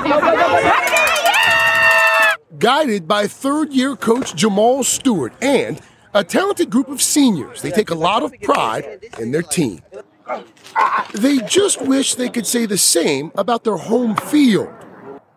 Guided 2.58 3.06
by 3.06 3.28
third 3.28 3.72
year 3.72 3.94
coach 3.94 4.34
Jamal 4.34 4.82
Stewart 4.82 5.32
and 5.40 5.80
a 6.14 6.24
talented 6.24 6.70
group 6.70 6.88
of 6.88 7.00
seniors, 7.00 7.62
they 7.62 7.70
take 7.70 7.90
a 7.90 7.94
lot 7.94 8.22
of 8.22 8.32
pride 8.42 9.04
in 9.18 9.30
their 9.30 9.42
team. 9.42 9.80
They 11.14 11.38
just 11.38 11.82
wish 11.82 12.14
they 12.14 12.28
could 12.28 12.46
say 12.46 12.66
the 12.66 12.78
same 12.78 13.32
about 13.34 13.64
their 13.64 13.76
home 13.76 14.16
field. 14.16 14.72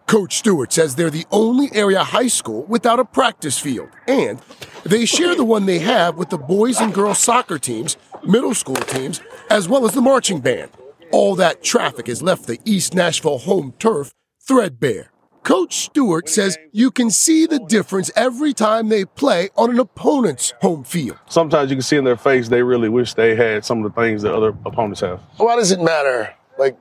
Coach 0.07 0.39
Stewart 0.39 0.73
says 0.73 0.95
they're 0.95 1.09
the 1.09 1.25
only 1.31 1.69
area 1.73 2.03
high 2.03 2.27
school 2.27 2.63
without 2.65 2.99
a 2.99 3.05
practice 3.05 3.57
field, 3.57 3.87
and 4.07 4.41
they 4.83 5.05
share 5.05 5.35
the 5.35 5.45
one 5.45 5.65
they 5.65 5.79
have 5.79 6.17
with 6.17 6.29
the 6.29 6.37
boys 6.37 6.81
and 6.81 6.93
girls 6.93 7.19
soccer 7.19 7.57
teams, 7.57 7.95
middle 8.25 8.53
school 8.53 8.75
teams, 8.75 9.21
as 9.49 9.69
well 9.69 9.85
as 9.85 9.93
the 9.93 10.01
marching 10.01 10.41
band. 10.41 10.69
All 11.11 11.35
that 11.35 11.63
traffic 11.63 12.07
has 12.07 12.21
left 12.21 12.45
the 12.47 12.59
East 12.65 12.93
Nashville 12.93 13.37
home 13.37 13.73
turf 13.79 14.13
threadbare. 14.45 15.10
Coach 15.43 15.85
Stewart 15.85 16.29
says 16.29 16.57
you 16.71 16.91
can 16.91 17.09
see 17.09 17.45
the 17.45 17.59
difference 17.59 18.11
every 18.15 18.53
time 18.53 18.89
they 18.89 19.05
play 19.05 19.49
on 19.55 19.71
an 19.71 19.79
opponent's 19.79 20.53
home 20.61 20.83
field. 20.83 21.17
Sometimes 21.27 21.71
you 21.71 21.77
can 21.77 21.81
see 21.81 21.97
in 21.97 22.03
their 22.03 22.17
face 22.17 22.49
they 22.49 22.61
really 22.61 22.89
wish 22.89 23.15
they 23.15 23.35
had 23.35 23.65
some 23.65 23.83
of 23.83 23.93
the 23.93 24.01
things 24.01 24.21
that 24.21 24.33
other 24.33 24.49
opponents 24.65 25.01
have. 25.01 25.19
Why 25.37 25.55
does 25.55 25.71
it 25.71 25.81
matter, 25.81 26.33
like, 26.59 26.77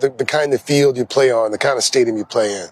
the, 0.00 0.10
the 0.10 0.26
kind 0.26 0.52
of 0.52 0.60
field 0.60 0.98
you 0.98 1.06
play 1.06 1.30
on, 1.30 1.52
the 1.52 1.58
kind 1.58 1.78
of 1.78 1.84
stadium 1.84 2.18
you 2.18 2.26
play 2.26 2.52
in? 2.52 2.68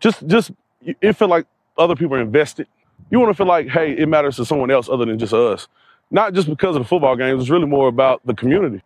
Just, 0.00 0.26
just 0.26 0.52
it 0.80 1.14
feel 1.16 1.28
like 1.28 1.46
other 1.76 1.94
people 1.94 2.16
are 2.16 2.20
invested. 2.20 2.66
You 3.10 3.20
want 3.20 3.30
to 3.30 3.36
feel 3.36 3.46
like, 3.46 3.68
hey, 3.68 3.92
it 3.92 4.08
matters 4.08 4.36
to 4.36 4.46
someone 4.46 4.70
else 4.70 4.88
other 4.88 5.04
than 5.04 5.18
just 5.18 5.34
us. 5.34 5.68
Not 6.10 6.32
just 6.32 6.48
because 6.48 6.76
of 6.76 6.82
the 6.82 6.88
football 6.88 7.14
games. 7.14 7.42
It's 7.42 7.50
really 7.50 7.66
more 7.66 7.88
about 7.88 8.26
the 8.26 8.34
community. 8.34 8.82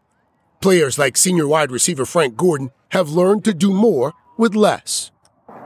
Players 0.60 0.98
like 0.98 1.16
senior 1.16 1.46
wide 1.46 1.70
receiver 1.70 2.04
Frank 2.04 2.36
Gordon 2.36 2.72
have 2.90 3.10
learned 3.10 3.44
to 3.44 3.54
do 3.54 3.72
more 3.72 4.14
with 4.36 4.54
less. 4.54 5.10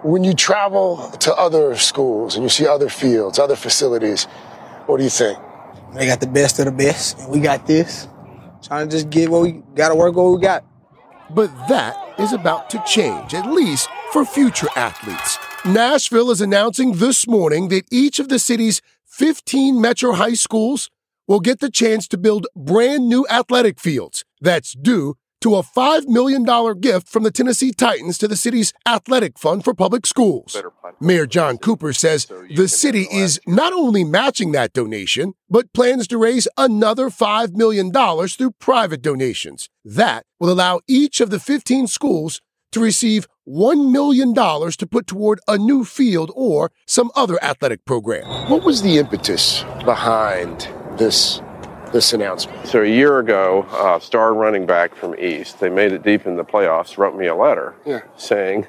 When 0.05 0.23
you 0.23 0.33
travel 0.33 1.11
to 1.21 1.35
other 1.35 1.75
schools 1.77 2.37
and 2.37 2.45
you 2.45 2.49
see 2.49 2.69
other 2.69 2.89
fields, 2.89 3.39
other 3.39 3.57
facilities, 3.57 4.25
what 4.87 4.99
do 4.99 5.03
you 5.03 5.11
think? 5.11 5.39
They 5.95 6.07
got 6.07 6.21
the 6.21 6.29
best 6.29 6.61
of 6.61 6.67
the 6.67 6.73
best, 6.73 7.19
and 7.19 7.31
we 7.31 7.41
got 7.41 7.67
this. 7.67 8.07
Trying 8.63 8.89
to 8.89 8.97
just 8.97 9.11
get 9.11 9.29
what 9.29 9.43
we 9.43 9.63
got 9.75 9.89
to 9.89 9.97
work 9.97 10.15
what 10.15 10.31
we 10.31 10.41
got. 10.41 10.65
But 11.31 11.51
that 11.69 11.97
is 12.19 12.33
about 12.33 12.71
to 12.71 12.83
change, 12.87 13.35
at 13.35 13.51
least 13.51 13.89
for 14.13 14.25
future 14.25 14.69
athletes. 14.77 15.37
Nashville 15.65 16.31
is 16.31 16.41
announcing 16.41 16.93
this 16.93 17.27
morning 17.27 17.69
that 17.69 17.85
each 17.91 18.21
of 18.21 18.29
the 18.29 18.39
city's 18.39 18.81
15 19.05 19.81
metro 19.81 20.13
high 20.13 20.35
schools 20.35 20.91
will 21.27 21.41
get 21.41 21.59
the 21.59 21.71
chance 21.71 22.07
to 22.09 22.17
build 22.17 22.47
brand 22.55 23.09
new 23.09 23.27
athletic 23.29 23.81
fields. 23.81 24.25
That's 24.41 24.75
due 24.75 25.17
to 25.41 25.57
a 25.57 25.63
$5 25.63 26.09
million 26.09 26.45
gift 26.81 27.09
from 27.09 27.23
the 27.23 27.31
Tennessee 27.31 27.73
Titans 27.73 28.19
to 28.19 28.29
the 28.29 28.37
city's 28.37 28.73
athletic 28.87 29.39
fund 29.39 29.65
for 29.65 29.75
public 29.75 30.07
schools. 30.07 30.61
Mayor 31.01 31.27
John 31.27 31.59
Cooper 31.59 31.93
says 31.93 32.27
the 32.55 32.69
city 32.69 33.07
is 33.13 33.41
not 33.47 33.73
only 33.73 34.05
matching 34.05 34.53
that 34.53 34.73
donation, 34.73 35.35
but 35.49 35.73
plans 35.73 36.09
to 36.09 36.19
raise 36.19 36.49
another 36.57 37.09
$5 37.09 37.55
million 37.55 37.93
through 37.93 38.53
private 38.59 39.03
donations. 39.03 39.69
That 39.85 40.25
will 40.41 40.51
allow 40.51 40.81
each 40.89 41.21
of 41.21 41.31
the 41.31 41.41
15 41.41 41.87
schools 41.87 42.41
to 42.73 42.81
receive 42.81 43.27
$1 43.49 43.91
million 43.91 44.35
to 44.35 44.87
put 44.87 45.07
toward 45.07 45.41
a 45.49 45.57
new 45.57 45.85
field 45.85 46.31
or 46.35 46.71
some 46.87 47.11
other 47.17 47.43
athletic 47.43 47.85
program. 47.85 48.27
What 48.51 48.65
was 48.65 48.83
the 48.83 48.99
impetus 48.99 49.63
behind 49.85 50.69
this 50.99 51.41
this 51.93 52.13
announcement? 52.13 52.67
So 52.67 52.83
a 52.83 52.87
year 52.87 53.19
ago, 53.19 53.67
uh, 53.71 53.99
star 54.01 54.35
running 54.35 54.67
back 54.67 54.95
from 54.95 55.15
East, 55.19 55.61
they 55.61 55.69
made 55.69 55.93
it 55.93 56.03
deep 56.03 56.27
in 56.27 56.37
the 56.37 56.45
playoffs, 56.45 56.99
wrote 56.99 57.17
me 57.17 57.27
a 57.27 57.35
letter 57.35 57.75
Yeah. 57.85 58.01
saying, 58.17 58.67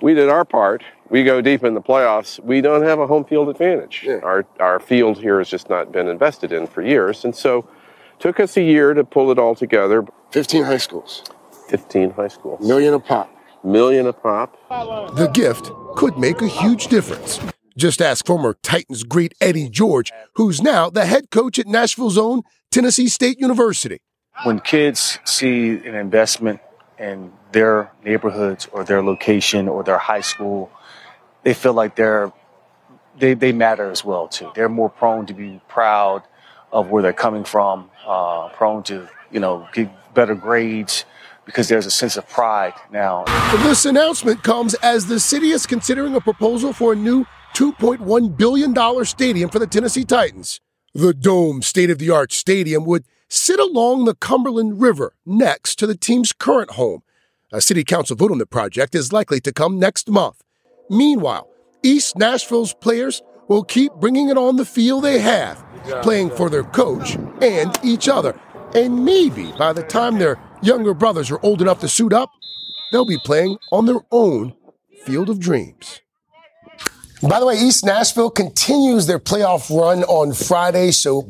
"We 0.00 0.14
did 0.14 0.28
our 0.28 0.44
part. 0.44 0.82
We 1.08 1.24
go 1.24 1.40
deep 1.40 1.62
in 1.64 1.74
the 1.74 1.80
playoffs. 1.82 2.40
We 2.42 2.60
don't 2.60 2.82
have 2.82 2.98
a 2.98 3.06
home 3.06 3.24
field 3.24 3.48
advantage. 3.48 4.08
Our 4.22 4.44
our 4.58 4.78
field 4.80 5.18
here 5.18 5.38
has 5.38 5.48
just 5.48 5.68
not 5.68 5.92
been 5.92 6.08
invested 6.08 6.52
in 6.52 6.66
for 6.66 6.82
years, 6.82 7.24
and 7.24 7.34
so 7.36 7.64
took 8.18 8.40
us 8.40 8.56
a 8.56 8.62
year 8.62 8.94
to 8.94 9.04
pull 9.04 9.30
it 9.30 9.38
all 9.38 9.54
together. 9.54 10.04
15 10.30 10.64
high 10.64 10.78
schools. 10.78 11.22
15 11.68 12.10
high 12.12 12.28
schools. 12.28 12.66
Million 12.66 12.94
a 12.94 12.98
pop. 13.00 13.28
Million 13.64 14.06
a 14.06 14.12
pop. 14.12 14.56
The 15.16 15.28
gift 15.32 15.70
could 15.96 16.16
make 16.18 16.40
a 16.42 16.46
huge 16.46 16.86
difference. 16.88 17.38
Just 17.76 18.02
ask 18.02 18.26
former 18.26 18.56
Titans 18.62 19.02
great 19.04 19.34
Eddie 19.40 19.68
George, 19.68 20.12
who's 20.34 20.60
now 20.60 20.90
the 20.90 21.06
head 21.06 21.30
coach 21.30 21.58
at 21.58 21.66
Nashville's 21.66 22.18
own 22.18 22.42
Tennessee 22.70 23.08
State 23.08 23.38
University. 23.38 23.98
when 24.44 24.58
kids 24.60 25.18
see 25.24 25.70
an 25.70 25.94
investment 25.94 26.60
in 26.98 27.32
their 27.52 27.92
neighborhoods 28.04 28.66
or 28.72 28.82
their 28.84 29.02
location 29.02 29.68
or 29.68 29.82
their 29.84 29.98
high 29.98 30.20
school, 30.20 30.70
they 31.42 31.54
feel 31.54 31.74
like 31.74 31.96
they're 31.96 32.32
they, 33.18 33.34
they 33.34 33.52
matter 33.52 33.90
as 33.90 34.04
well 34.04 34.26
too. 34.26 34.50
They're 34.54 34.70
more 34.70 34.88
prone 34.88 35.26
to 35.26 35.34
be 35.34 35.60
proud 35.68 36.22
of 36.72 36.88
where 36.88 37.02
they're 37.02 37.12
coming 37.12 37.44
from, 37.44 37.90
uh, 38.06 38.48
prone 38.50 38.82
to 38.84 39.08
you 39.30 39.40
know 39.40 39.68
get 39.72 39.90
better 40.14 40.34
grades 40.34 41.04
because 41.44 41.68
there's 41.68 41.86
a 41.86 41.90
sense 41.90 42.16
of 42.16 42.28
pride 42.28 42.72
now. 42.90 43.24
This 43.64 43.84
announcement 43.84 44.42
comes 44.42 44.74
as 44.74 45.06
the 45.06 45.20
city 45.20 45.50
is 45.50 45.66
considering 45.66 46.14
a 46.14 46.20
proposal 46.20 46.72
for 46.72 46.94
a 46.94 46.96
new 46.96 47.26
$2.1 47.54 48.36
billion 48.36 49.04
stadium 49.04 49.50
for 49.50 49.58
the 49.58 49.66
Tennessee 49.66 50.04
Titans. 50.04 50.60
The 50.94 51.14
dome 51.14 51.62
state 51.62 51.90
of 51.90 51.98
the 51.98 52.10
art 52.10 52.32
stadium 52.32 52.84
would 52.84 53.06
sit 53.28 53.58
along 53.58 54.04
the 54.04 54.14
Cumberland 54.14 54.80
River 54.80 55.14
next 55.24 55.76
to 55.76 55.86
the 55.86 55.96
team's 55.96 56.32
current 56.32 56.72
home. 56.72 57.02
A 57.50 57.62
city 57.62 57.82
council 57.82 58.14
vote 58.14 58.30
on 58.30 58.36
the 58.36 58.46
project 58.46 58.94
is 58.94 59.12
likely 59.12 59.40
to 59.40 59.52
come 59.52 59.78
next 59.78 60.10
month. 60.10 60.42
Meanwhile, 60.90 61.48
East 61.82 62.16
Nashville's 62.18 62.74
players 62.74 63.22
will 63.48 63.64
keep 63.64 63.92
bringing 63.94 64.28
it 64.28 64.36
on 64.36 64.56
the 64.56 64.66
field 64.66 65.04
they 65.04 65.18
have, 65.18 65.64
playing 66.02 66.28
for 66.28 66.50
their 66.50 66.62
coach 66.62 67.16
and 67.40 67.78
each 67.82 68.06
other. 68.06 68.38
And 68.74 69.04
maybe 69.04 69.50
by 69.58 69.72
the 69.72 69.82
time 69.82 70.18
their 70.18 70.38
younger 70.62 70.92
brothers 70.92 71.30
are 71.30 71.40
old 71.42 71.62
enough 71.62 71.80
to 71.80 71.88
suit 71.88 72.12
up, 72.12 72.30
they'll 72.92 73.06
be 73.06 73.18
playing 73.24 73.56
on 73.70 73.86
their 73.86 74.00
own 74.10 74.54
field 75.04 75.30
of 75.30 75.40
dreams. 75.40 76.01
By 77.28 77.38
the 77.38 77.46
way, 77.46 77.54
East 77.54 77.84
Nashville 77.84 78.30
continues 78.30 79.06
their 79.06 79.20
playoff 79.20 79.70
run 79.70 80.02
on 80.04 80.32
Friday, 80.32 80.90
so 80.90 81.28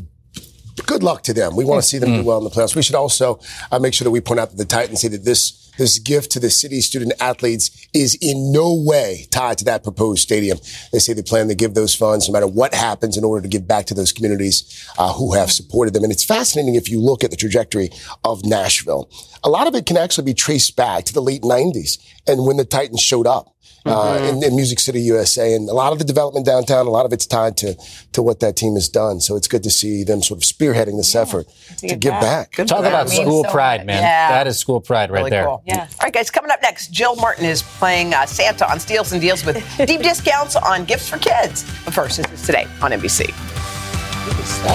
good 0.86 1.02
luck 1.02 1.22
to 1.24 1.34
them. 1.34 1.54
We 1.54 1.66
want 1.66 1.82
to 1.82 1.86
see 1.88 1.98
them 1.98 2.14
do 2.14 2.24
well 2.24 2.38
in 2.38 2.44
the 2.44 2.50
playoffs. 2.50 2.74
We 2.74 2.82
should 2.82 2.94
also 2.94 3.40
uh, 3.70 3.78
make 3.78 3.92
sure 3.92 4.04
that 4.06 4.10
we 4.10 4.22
point 4.22 4.40
out 4.40 4.50
that 4.50 4.56
the 4.56 4.64
Titans 4.64 5.02
say 5.02 5.08
that 5.08 5.24
this 5.24 5.62
this 5.78 5.98
gift 5.98 6.30
to 6.32 6.40
the 6.40 6.50
city 6.50 6.80
student 6.80 7.12
athletes 7.20 7.88
is 7.94 8.16
in 8.20 8.52
no 8.52 8.74
way 8.74 9.26
tied 9.30 9.58
to 9.58 9.64
that 9.64 9.82
proposed 9.82 10.22
stadium. 10.22 10.58
They 10.92 10.98
say 10.98 11.12
they 11.12 11.22
plan 11.22 11.48
to 11.48 11.54
give 11.54 11.74
those 11.74 11.94
funds 11.94 12.28
no 12.28 12.32
matter 12.32 12.46
what 12.46 12.74
happens 12.74 13.16
in 13.16 13.24
order 13.24 13.42
to 13.42 13.48
give 13.48 13.66
back 13.66 13.86
to 13.86 13.94
those 13.94 14.12
communities 14.12 14.86
uh, 14.98 15.12
who 15.14 15.32
have 15.32 15.50
supported 15.50 15.94
them. 15.94 16.04
And 16.04 16.12
it's 16.12 16.24
fascinating 16.24 16.74
if 16.74 16.90
you 16.90 17.00
look 17.00 17.24
at 17.24 17.30
the 17.30 17.38
trajectory 17.38 17.90
of 18.22 18.44
Nashville. 18.44 19.10
A 19.44 19.48
lot 19.48 19.66
of 19.66 19.74
it 19.74 19.86
can 19.86 19.96
actually 19.96 20.24
be 20.24 20.34
traced 20.34 20.76
back 20.76 21.04
to 21.04 21.14
the 21.14 21.22
late 21.22 21.42
90s 21.42 21.98
and 22.26 22.44
when 22.44 22.58
the 22.58 22.66
Titans 22.66 23.00
showed 23.00 23.26
up 23.26 23.51
uh, 23.84 23.90
Mm-hmm. 24.18 24.36
in, 24.38 24.44
in 24.44 24.56
Music 24.56 24.78
City, 24.78 25.00
USA. 25.02 25.54
And 25.54 25.68
a 25.68 25.72
lot 25.72 25.92
of 25.92 25.98
the 25.98 26.04
development 26.04 26.46
downtown, 26.46 26.86
a 26.86 26.90
lot 26.90 27.04
of 27.06 27.12
it's 27.12 27.26
tied 27.26 27.56
to, 27.58 27.76
to 28.12 28.22
what 28.22 28.40
that 28.40 28.54
team 28.56 28.74
has 28.74 28.88
done. 28.88 29.20
So 29.20 29.34
it's 29.36 29.48
good 29.48 29.62
to 29.64 29.70
see 29.70 30.04
them 30.04 30.22
sort 30.22 30.38
of 30.38 30.44
spearheading 30.44 30.96
this 30.96 31.14
effort 31.14 31.46
to, 31.78 31.96
give 31.96 32.12
back. 32.12 32.52
Talk 32.52 32.84
about 32.84 33.08
school 33.10 33.44
pride, 33.44 33.84
man. 33.86 34.00
Yeah. 34.02 34.30
That 34.30 34.46
is 34.46 34.58
school 34.58 34.80
pride 34.80 35.10
right 35.10 35.18
Really 35.18 35.30
there. 35.30 35.44
cool. 35.46 35.62
Yeah. 35.66 35.80
All 35.82 35.88
right, 36.04 36.12
guys, 36.12 36.30
coming 36.30 36.50
up 36.50 36.60
next, 36.62 36.88
Jill 36.92 37.16
Martin 37.16 37.44
is 37.44 37.62
playing 37.62 38.14
uh, 38.14 38.26
Santa 38.26 38.70
on 38.70 38.78
Steals 38.78 39.12
and 39.12 39.20
Deals 39.20 39.44
with 39.44 39.56
deep 39.86 40.02
discounts 40.02 40.54
on 40.56 40.84
gifts 40.84 41.08
for 41.08 41.18
kids. 41.18 41.64
But 41.84 41.94
first, 41.94 42.16
this 42.18 42.30
is 42.32 42.46
today 42.46 42.66
on 42.82 42.92
NBC. 42.92 43.32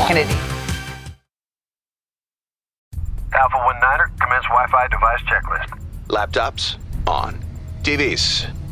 Kennedy. 0.08 0.34
Alpha 3.34 3.58
1 3.58 3.80
Niner, 3.80 4.12
commence 4.20 4.44
Wi 4.46 4.68
Fi 4.68 4.88
device 4.88 5.22
checklist. 5.24 5.80
Laptops 6.08 6.78
on. 7.06 7.44
TVs 7.84 8.48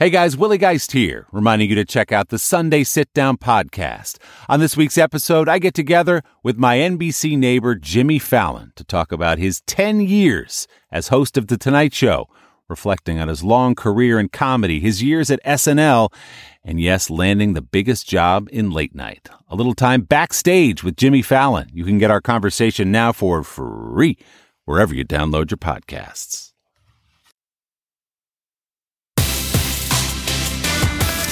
Hey 0.00 0.08
guys, 0.08 0.34
Willie 0.34 0.56
Geist 0.56 0.92
here, 0.92 1.26
reminding 1.30 1.68
you 1.68 1.74
to 1.74 1.84
check 1.84 2.10
out 2.10 2.30
the 2.30 2.38
Sunday 2.38 2.84
Sit 2.84 3.12
Down 3.12 3.36
podcast. 3.36 4.16
On 4.48 4.58
this 4.58 4.74
week's 4.74 4.96
episode, 4.96 5.46
I 5.46 5.58
get 5.58 5.74
together 5.74 6.22
with 6.42 6.56
my 6.56 6.78
NBC 6.78 7.36
neighbor 7.36 7.74
Jimmy 7.74 8.18
Fallon 8.18 8.72
to 8.76 8.84
talk 8.84 9.12
about 9.12 9.36
his 9.36 9.60
10 9.66 10.00
years 10.00 10.66
as 10.90 11.08
host 11.08 11.36
of 11.36 11.48
The 11.48 11.58
Tonight 11.58 11.92
Show, 11.92 12.30
reflecting 12.66 13.18
on 13.18 13.28
his 13.28 13.44
long 13.44 13.74
career 13.74 14.18
in 14.18 14.30
comedy, 14.30 14.80
his 14.80 15.02
years 15.02 15.30
at 15.30 15.44
SNL, 15.44 16.10
and 16.64 16.80
yes, 16.80 17.10
landing 17.10 17.52
the 17.52 17.60
biggest 17.60 18.08
job 18.08 18.48
in 18.50 18.70
late 18.70 18.94
night. 18.94 19.28
A 19.48 19.54
little 19.54 19.74
time 19.74 20.00
backstage 20.00 20.82
with 20.82 20.96
Jimmy 20.96 21.20
Fallon. 21.20 21.68
You 21.74 21.84
can 21.84 21.98
get 21.98 22.10
our 22.10 22.22
conversation 22.22 22.90
now 22.90 23.12
for 23.12 23.42
free 23.42 24.16
wherever 24.64 24.94
you 24.94 25.04
download 25.04 25.50
your 25.50 25.58
podcasts. 25.58 26.49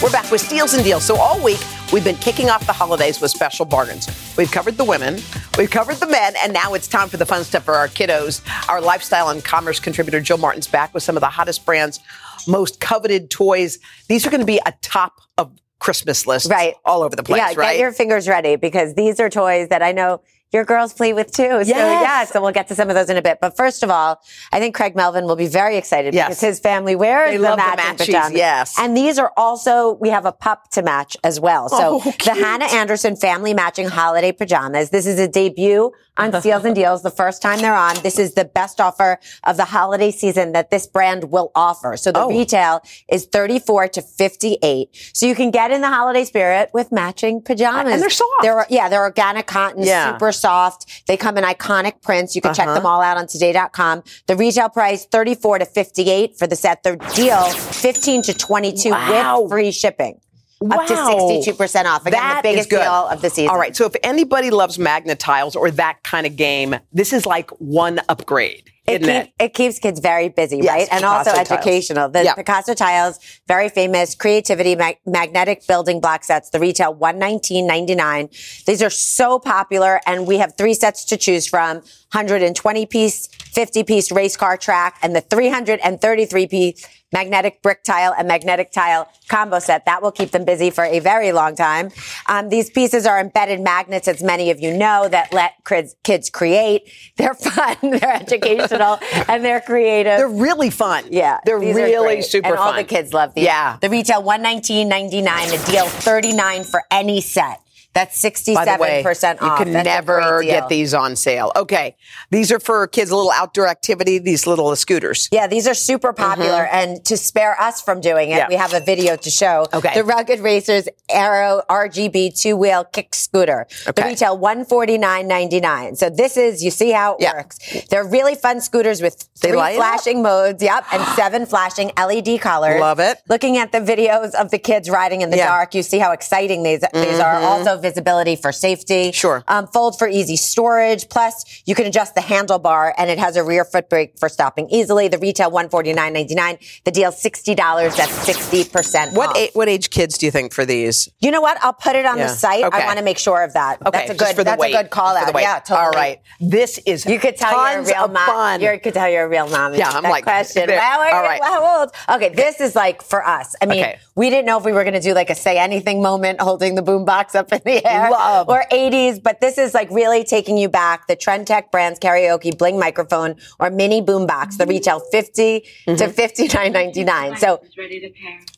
We're 0.01 0.13
back 0.13 0.31
with 0.31 0.41
Steals 0.41 0.75
and 0.75 0.85
Deals. 0.85 1.03
So 1.03 1.17
all 1.17 1.43
week, 1.43 1.59
we've 1.93 2.05
been 2.05 2.15
kicking 2.19 2.51
off 2.51 2.65
the 2.65 2.73
holidays 2.73 3.21
with 3.21 3.33
special 3.33 3.67
bargains. 3.67 4.07
We've 4.39 4.51
covered 4.51 4.77
the 4.77 4.85
women, 4.85 5.19
we've 5.59 5.73
covered 5.73 5.97
the 5.97 6.07
men, 6.07 6.35
and 6.41 6.53
now 6.53 6.75
it's 6.75 6.87
time 6.87 7.09
for 7.09 7.17
the 7.17 7.27
fun 7.27 7.43
stuff 7.43 7.65
for 7.65 7.75
our 7.75 7.89
kiddos. 7.89 8.41
Our 8.69 8.81
lifestyle 8.81 9.31
and 9.31 9.45
commerce 9.45 9.81
contributor, 9.81 10.21
Jill 10.21 10.39
Martin's 10.39 10.69
back 10.69 10.95
with 10.95 11.03
some 11.03 11.17
of 11.17 11.21
the 11.21 11.29
hottest 11.29 11.67
brands, 11.67 11.99
most 12.47 12.79
coveted 12.79 13.29
toys. 13.29 13.81
These 14.09 14.25
are 14.25 14.31
going 14.31 14.39
to 14.41 14.47
be 14.47 14.61
a 14.65 14.73
top 14.83 15.21
of 15.37 15.51
Christmas 15.81 16.29
list 16.29 16.49
right. 16.49 16.75
all 16.85 17.03
over 17.03 17.17
the 17.17 17.25
place, 17.25 17.41
yeah, 17.41 17.47
right? 17.57 17.73
get 17.73 17.79
your 17.79 17.91
fingers 17.91 18.29
ready 18.29 18.55
because 18.55 18.95
these 18.95 19.19
are 19.19 19.29
toys 19.29 19.67
that 19.69 19.83
I 19.83 19.91
know 19.91 20.21
your 20.53 20.65
girls 20.65 20.93
play 20.95 21.13
with 21.13 21.31
too. 21.31 21.43
So 21.51 21.59
Yes. 21.61 22.03
yeah, 22.03 22.25
so 22.25 22.41
we'll 22.41 22.53
get 22.53 22.69
to 22.69 22.75
some 22.75 22.89
of 22.89 22.95
those 22.95 23.11
in 23.11 23.17
a 23.17 23.23
bit. 23.23 23.39
But 23.41 23.57
first 23.57 23.83
of 23.83 23.91
all, 23.91 24.21
I 24.53 24.59
think 24.61 24.75
Craig 24.75 24.97
Melvin 24.97 25.25
will 25.25 25.37
be 25.37 25.47
very 25.47 25.77
excited 25.77 26.15
Yes. 26.15 26.29
because 26.29 26.41
his 26.41 26.61
family 26.61 26.97
wears 26.97 27.31
They 27.33 27.37
the 27.37 27.43
love 27.43 27.59
the 27.59 27.65
matching 27.65 27.85
matchies, 27.85 28.07
pajamas. 28.07 28.33
yes. 28.33 28.75
And 28.79 28.97
these 28.97 29.19
are 29.19 29.33
also, 29.37 29.93
we 30.01 30.09
have 30.11 30.25
a 30.25 30.33
pup 30.33 30.71
to 30.73 30.83
match 30.83 31.17
as 31.23 31.39
well. 31.39 31.69
So 31.69 32.01
Oh, 32.05 32.13
the. 32.25 32.35
Hanna 32.35 32.65
Andersson 32.67 33.17
family 33.17 33.53
matching 33.55 33.89
holiday 33.89 34.33
pajamas. 34.33 34.91
This 34.91 35.07
is 35.07 35.19
a 35.19 35.29
debut 35.29 35.91
on 36.17 36.33
Steals 36.41 36.65
and 36.65 36.75
Deals, 36.75 37.03
the 37.03 37.11
first 37.11 37.43
time 37.43 37.61
they're 37.61 37.75
on. 37.75 37.95
This 38.03 38.19
is 38.19 38.35
the 38.35 38.45
best 38.45 38.81
offer 38.81 39.19
of 39.45 39.57
the 39.57 39.65
holiday 39.67 40.11
season 40.11 40.53
that 40.53 40.71
this 40.71 40.87
brand 40.87 41.25
will 41.31 41.53
offer. 41.55 41.97
So 41.97 42.11
Oh. 42.15 42.29
the 42.29 42.35
retail 42.39 42.81
is 43.09 43.27
34 43.27 43.89
to 43.89 44.03
58. 44.03 44.89
So 45.13 45.27
you 45.27 45.35
can 45.35 45.51
get 45.51 45.71
in 45.71 45.81
the 45.81 45.89
holiday 45.89 46.25
spirit 46.25 46.71
with 46.73 46.91
matching 46.91 47.41
pajamas. 47.43 47.93
And 47.93 48.03
they're 48.03 48.11
soft. 48.11 48.31
They're, 48.43 48.67
yeah, 48.69 48.89
they're 48.89 49.03
organic 49.03 49.47
cotton, 49.47 49.83
Yeah. 49.85 50.13
super 50.13 50.33
soft. 50.39 51.05
They 51.07 51.17
come 51.17 51.37
in 51.39 51.45
iconic 51.45 52.01
prints. 52.03 52.35
You 52.37 52.41
can 52.43 52.55
check 52.55 52.67
Uh-huh. 52.67 52.75
them 52.77 52.87
all 52.87 53.01
out 53.03 53.17
on 53.17 53.27
today.com. 53.27 54.03
The 54.27 54.37
retail 54.37 54.69
price 54.69 55.05
34 55.07 55.59
to 55.61 55.65
58 55.67 56.39
for 56.39 56.47
the 56.47 56.57
set. 56.57 56.83
The 56.83 56.97
deal 57.15 57.43
15 57.43 58.23
to 58.23 58.35
22 58.35 58.91
Wow. 58.91 59.41
with 59.43 59.51
free 59.51 59.71
shipping. 59.73 60.21
Wow. 60.61 60.79
Up 60.79 60.87
to 60.89 60.95
62% 60.95 61.87
off. 61.87 62.05
Again, 62.07 62.21
That 62.21 62.43
the 62.43 62.49
biggest 62.49 62.69
good. 62.71 62.81
deal 62.83 62.93
of 62.93 63.23
the 63.23 63.31
season. 63.31 63.51
All 63.51 63.59
right. 63.59 63.77
So 63.77 63.85
if 63.87 63.95
anybody 64.03 64.51
loves 64.51 64.77
Magnet 64.79 65.19
tiles 65.21 65.55
or 65.55 65.71
that 65.73 66.03
kind 66.03 66.27
of 66.27 66.35
game, 66.35 66.77
this 66.93 67.13
is 67.13 67.27
like 67.27 67.51
one 67.61 68.01
upgrade, 68.09 68.65
It, 68.89 69.03
keep- 69.03 69.33
it 69.39 69.55
keeps 69.55 69.79
kids 69.79 70.01
very 70.01 70.29
busy, 70.29 70.59
Yes, 70.59 70.69
right? 70.69 70.89
And 70.91 71.05
also 71.05 71.31
Picasso 71.31 71.45
tiles. 71.45 71.51
educational. 71.51 72.09
The 72.09 72.25
Yeah. 72.25 72.35
Picasso 72.35 72.75
tiles, 72.75 73.19
very 73.47 73.69
famous, 73.69 74.15
creativity, 74.15 74.75
mag- 74.77 74.99
magnetic 75.07 75.67
building 75.67 76.01
block 76.01 76.25
sets. 76.25 76.51
The 76.51 76.59
retail 76.59 76.95
one 76.95 77.19
nineteen 77.19 77.67
ninety 77.67 77.95
nine. 77.95 78.29
These 78.67 78.83
are 78.83 78.91
so 78.91 79.39
popular, 79.39 80.01
and 80.07 80.27
we 80.27 80.39
have 80.39 80.55
three 80.57 80.75
sets 80.75 81.05
to 81.07 81.17
choose 81.17 81.47
from: 81.47 81.83
hundred 82.13 82.43
and 82.43 82.55
twenty 82.57 82.87
piece, 82.87 83.29
fifty 83.53 83.85
piece 83.85 84.11
race 84.11 84.37
car 84.37 84.57
track, 84.57 84.97
and 85.03 85.15
the 85.15 85.21
three 85.21 85.49
hundred 85.49 85.81
and 85.81 86.01
thirty 86.01 86.25
three 86.27 86.47
piece 86.47 86.87
magnetic 87.13 87.63
brick 87.63 87.83
tile 87.83 88.15
and 88.17 88.29
magnetic 88.29 88.71
tile 88.73 89.11
combo 89.29 89.59
set. 89.59 89.85
That 89.87 90.03
will 90.03 90.13
keep 90.13 90.31
them 90.31 90.45
busy 90.45 90.71
for 90.71 90.85
a 90.85 90.99
very 91.01 91.33
long 91.33 91.55
time. 91.57 91.91
Um, 92.27 92.49
these 92.49 92.71
pieces 92.71 93.07
are 93.07 93.19
embedded 93.21 93.61
magnets, 93.61 94.09
as 94.09 94.23
many 94.23 94.51
of 94.51 94.61
you 94.61 94.77
know, 94.77 95.09
that 95.09 95.33
let 95.33 95.53
kids, 95.65 95.97
kids 96.05 96.31
create. 96.31 96.91
They're 97.17 97.35
fun, 97.35 97.77
they're 97.83 98.13
educational, 98.15 98.99
and 99.29 99.45
they're 99.45 99.61
creative. 99.61 100.19
They're 100.19 100.29
really 100.29 100.71
fun. 100.71 101.05
Yeah, 101.11 101.39
They're 101.45 101.59
really 101.59 102.23
super 102.23 102.49
and 102.49 102.57
all 102.57 102.75
the 102.75 102.85
kids 102.85 103.13
love 103.13 103.35
these. 103.35 103.45
Yeah. 103.45 103.79
the 103.81 103.89
retail 103.89 104.23
one 104.23 104.43
nineteen 104.43 104.89
ninety 104.89 105.23
nine. 105.23 105.49
The 105.49 105.63
deal 105.71 105.87
thirty 105.87 106.33
nine 106.33 106.65
for 106.65 106.83
any 106.91 107.21
set. 107.21 107.61
That's 107.99 108.17
sixty 108.19 108.55
By 108.55 108.65
the 108.65 108.77
way, 108.81 109.03
percent 109.03 109.41
you 109.43 109.51
can 109.57 109.73
That's 109.73 109.85
never 109.85 110.43
get 110.43 110.69
these 110.69 110.95
on 110.95 111.17
sale. 111.17 111.51
Okay. 111.57 111.97
These 112.31 112.53
are 112.53 112.61
for 112.61 112.87
kids, 112.87 113.11
a 113.11 113.17
little 113.17 113.33
outdoor 113.33 113.67
activity, 113.67 114.19
these 114.19 114.47
little 114.47 114.75
scooters. 114.77 115.29
Yeah, 115.33 115.47
these 115.49 115.67
are 115.67 115.75
super 115.75 116.13
popular. 116.13 116.67
And 116.79 117.05
to 117.07 117.17
spare 117.17 117.61
us 117.61 117.83
from 117.83 118.01
doing 118.01 118.31
it, 118.31 118.39
Mm-hmm. 118.39 118.53
Yeah. 118.53 118.57
we 118.57 118.61
have 118.67 118.75
a 118.75 118.85
video 118.85 119.17
to 119.17 119.31
show. 119.31 119.67
Okay. 119.75 119.95
The 119.95 120.05
Rugged 120.05 120.39
Racers 120.41 120.87
Aero 121.11 121.63
RGB 121.69 122.41
two 122.41 122.57
wheel 122.57 122.85
kick 122.85 123.15
scooter. 123.15 123.67
Okay. 123.89 124.03
The 124.03 124.09
retail 124.09 124.39
one 124.39 124.65
forty 124.65 124.97
nine 124.99 125.27
ninety 125.27 125.59
nine. 125.61 125.97
So 125.97 126.09
this 126.11 126.37
is 126.37 126.63
you 126.63 126.71
see 126.71 126.91
how 126.93 127.17
it 127.19 127.25
works. 127.35 127.59
They're 127.91 128.07
really 128.07 128.35
fun 128.37 128.61
scooters 128.61 129.03
with 129.03 129.29
three 129.37 129.53
light 129.57 129.73
up? 129.77 129.79
flashing 129.79 130.23
modes. 130.23 130.63
Yep, 130.63 130.85
and 130.93 131.03
seven 131.17 131.47
flashing 131.47 131.91
LED 131.99 132.41
colors. 132.41 132.81
Love 132.81 133.01
it. 133.01 133.19
Looking 133.29 133.57
at 133.59 133.73
the 133.73 133.81
videos 133.81 134.35
of 134.35 134.51
the 134.51 134.59
kids 134.59 134.89
riding 134.89 135.23
in 135.23 135.31
the 135.31 135.37
Yeah. 135.39 135.49
dark, 135.49 135.75
you 135.75 135.83
see 135.83 135.99
how 135.99 136.13
exciting 136.13 136.63
these 136.63 136.81
these 136.93 137.19
are. 137.19 137.35
Mhm. 137.41 137.43
Also 137.43 137.77
visibility 137.89 138.37
for 138.37 138.53
safety. 138.53 139.13
Sure. 139.13 139.43
Um, 139.49 139.67
fold 139.67 139.99
for 139.99 140.07
easy 140.09 140.37
storage. 140.37 141.09
Plus, 141.09 141.63
you 141.67 141.75
can 141.75 141.87
adjust 141.87 142.15
the 142.15 142.21
handlebar, 142.21 142.93
and 142.99 143.11
it 143.11 143.19
has 143.19 143.37
a 143.37 143.43
rear 143.45 143.65
foot 143.65 143.89
brake 143.89 144.19
for 144.19 144.29
stopping 144.29 144.69
easily. 144.71 145.09
The 145.09 145.19
retail 145.19 145.51
one 145.51 145.69
forty 145.69 145.93
nine 145.93 146.13
ninety 146.13 146.35
nine. 146.35 146.59
The 146.85 146.91
deal 146.91 147.13
sixty 147.13 147.55
dollars. 147.55 147.97
That's 147.97 148.13
sixty 148.13 148.65
percent. 148.65 149.15
What 149.15 149.37
a- 149.37 149.51
what 149.55 149.69
age 149.69 149.91
kids 149.91 150.19
do 150.19 150.27
you 150.27 150.33
think 150.33 150.53
for 150.53 150.65
these? 150.65 151.09
You 151.21 151.31
know 151.31 151.41
what? 151.41 151.57
I'll 151.63 151.73
put 151.73 151.95
it 151.97 152.07
on 152.07 152.19
Yeah. 152.19 152.27
the 152.29 152.35
site. 152.35 152.65
Okay. 152.65 152.83
I 152.83 152.87
want 152.87 152.99
to 152.99 153.05
make 153.05 153.19
sure 153.19 153.43
of 153.43 153.53
that. 153.55 153.79
Okay, 153.87 153.91
that's 154.07 154.11
a 154.11 154.15
good. 154.35 154.47
that's 154.47 154.61
weight. 154.61 154.75
a 154.75 154.83
good 154.83 154.91
call 154.91 155.15
Just 155.15 155.27
for 155.27 155.33
the 155.33 155.39
out. 155.39 155.43
Yeah, 155.43 155.59
totally. 155.61 155.87
All 155.87 155.91
right. 156.03 156.21
This 156.41 156.79
is 156.87 157.07
You 157.07 157.19
could 157.19 157.37
tell 157.37 157.53
you're 157.73 157.81
a 157.81 157.87
real 157.87 158.09
mom. 158.09 158.61
You 158.61 158.79
could 158.81 158.95
tell 158.95 159.09
you're 159.09 159.25
a 159.25 159.29
real 159.29 159.49
mom. 159.49 159.75
Yeah, 159.75 159.89
I'm 159.91 160.03
that 160.03 160.11
like, 160.11 160.25
question. 160.25 160.67
there. 160.67 160.79
Wow, 160.79 160.99
All 161.13 161.23
right. 161.23 161.43
how 161.43 161.81
old? 161.81 161.91
Okay, 162.09 162.29
this 162.35 162.61
is 162.61 162.75
like 162.77 163.03
for 163.03 163.27
us. 163.27 163.55
I 163.63 163.67
mean, 163.67 163.81
Okay. 163.85 163.99
we 164.15 164.31
didn't 164.31 164.47
know 164.47 164.59
if 164.59 164.65
we 164.65 164.73
were 164.73 164.85
going 164.85 164.95
to 164.95 165.01
do 165.01 165.15
like 165.15 165.31
a 165.31 165.35
say 165.35 165.59
anything 165.59 166.03
moment, 166.03 166.41
holding 166.41 166.75
the 166.75 166.83
boom 166.83 167.05
box 167.05 167.35
up 167.35 167.53
in 167.53 167.61
the 167.65 167.78
air, 167.85 168.11
Love. 168.11 168.49
or 168.49 168.65
80s. 168.71 169.23
But 169.23 169.41
this 169.41 169.59
is 169.59 169.75
like 169.75 169.91
really 169.91 170.25
taking 170.25 170.57
you 170.59 170.69
back. 170.69 171.07
The 171.07 171.17
Trend 171.17 171.47
Tech 171.47 171.71
brands 171.71 171.99
karaoke 171.99 172.57
bling 172.57 172.79
microphone 172.79 173.37
or 173.59 173.71
mini 173.71 174.01
boom 174.01 174.27
box. 174.27 174.57
The 174.57 174.67
retail 174.67 175.01
50 175.01 175.61
to 175.61 175.93
mm-hmm. 175.93 176.21
59.99. 176.21 177.39
So 177.39 177.63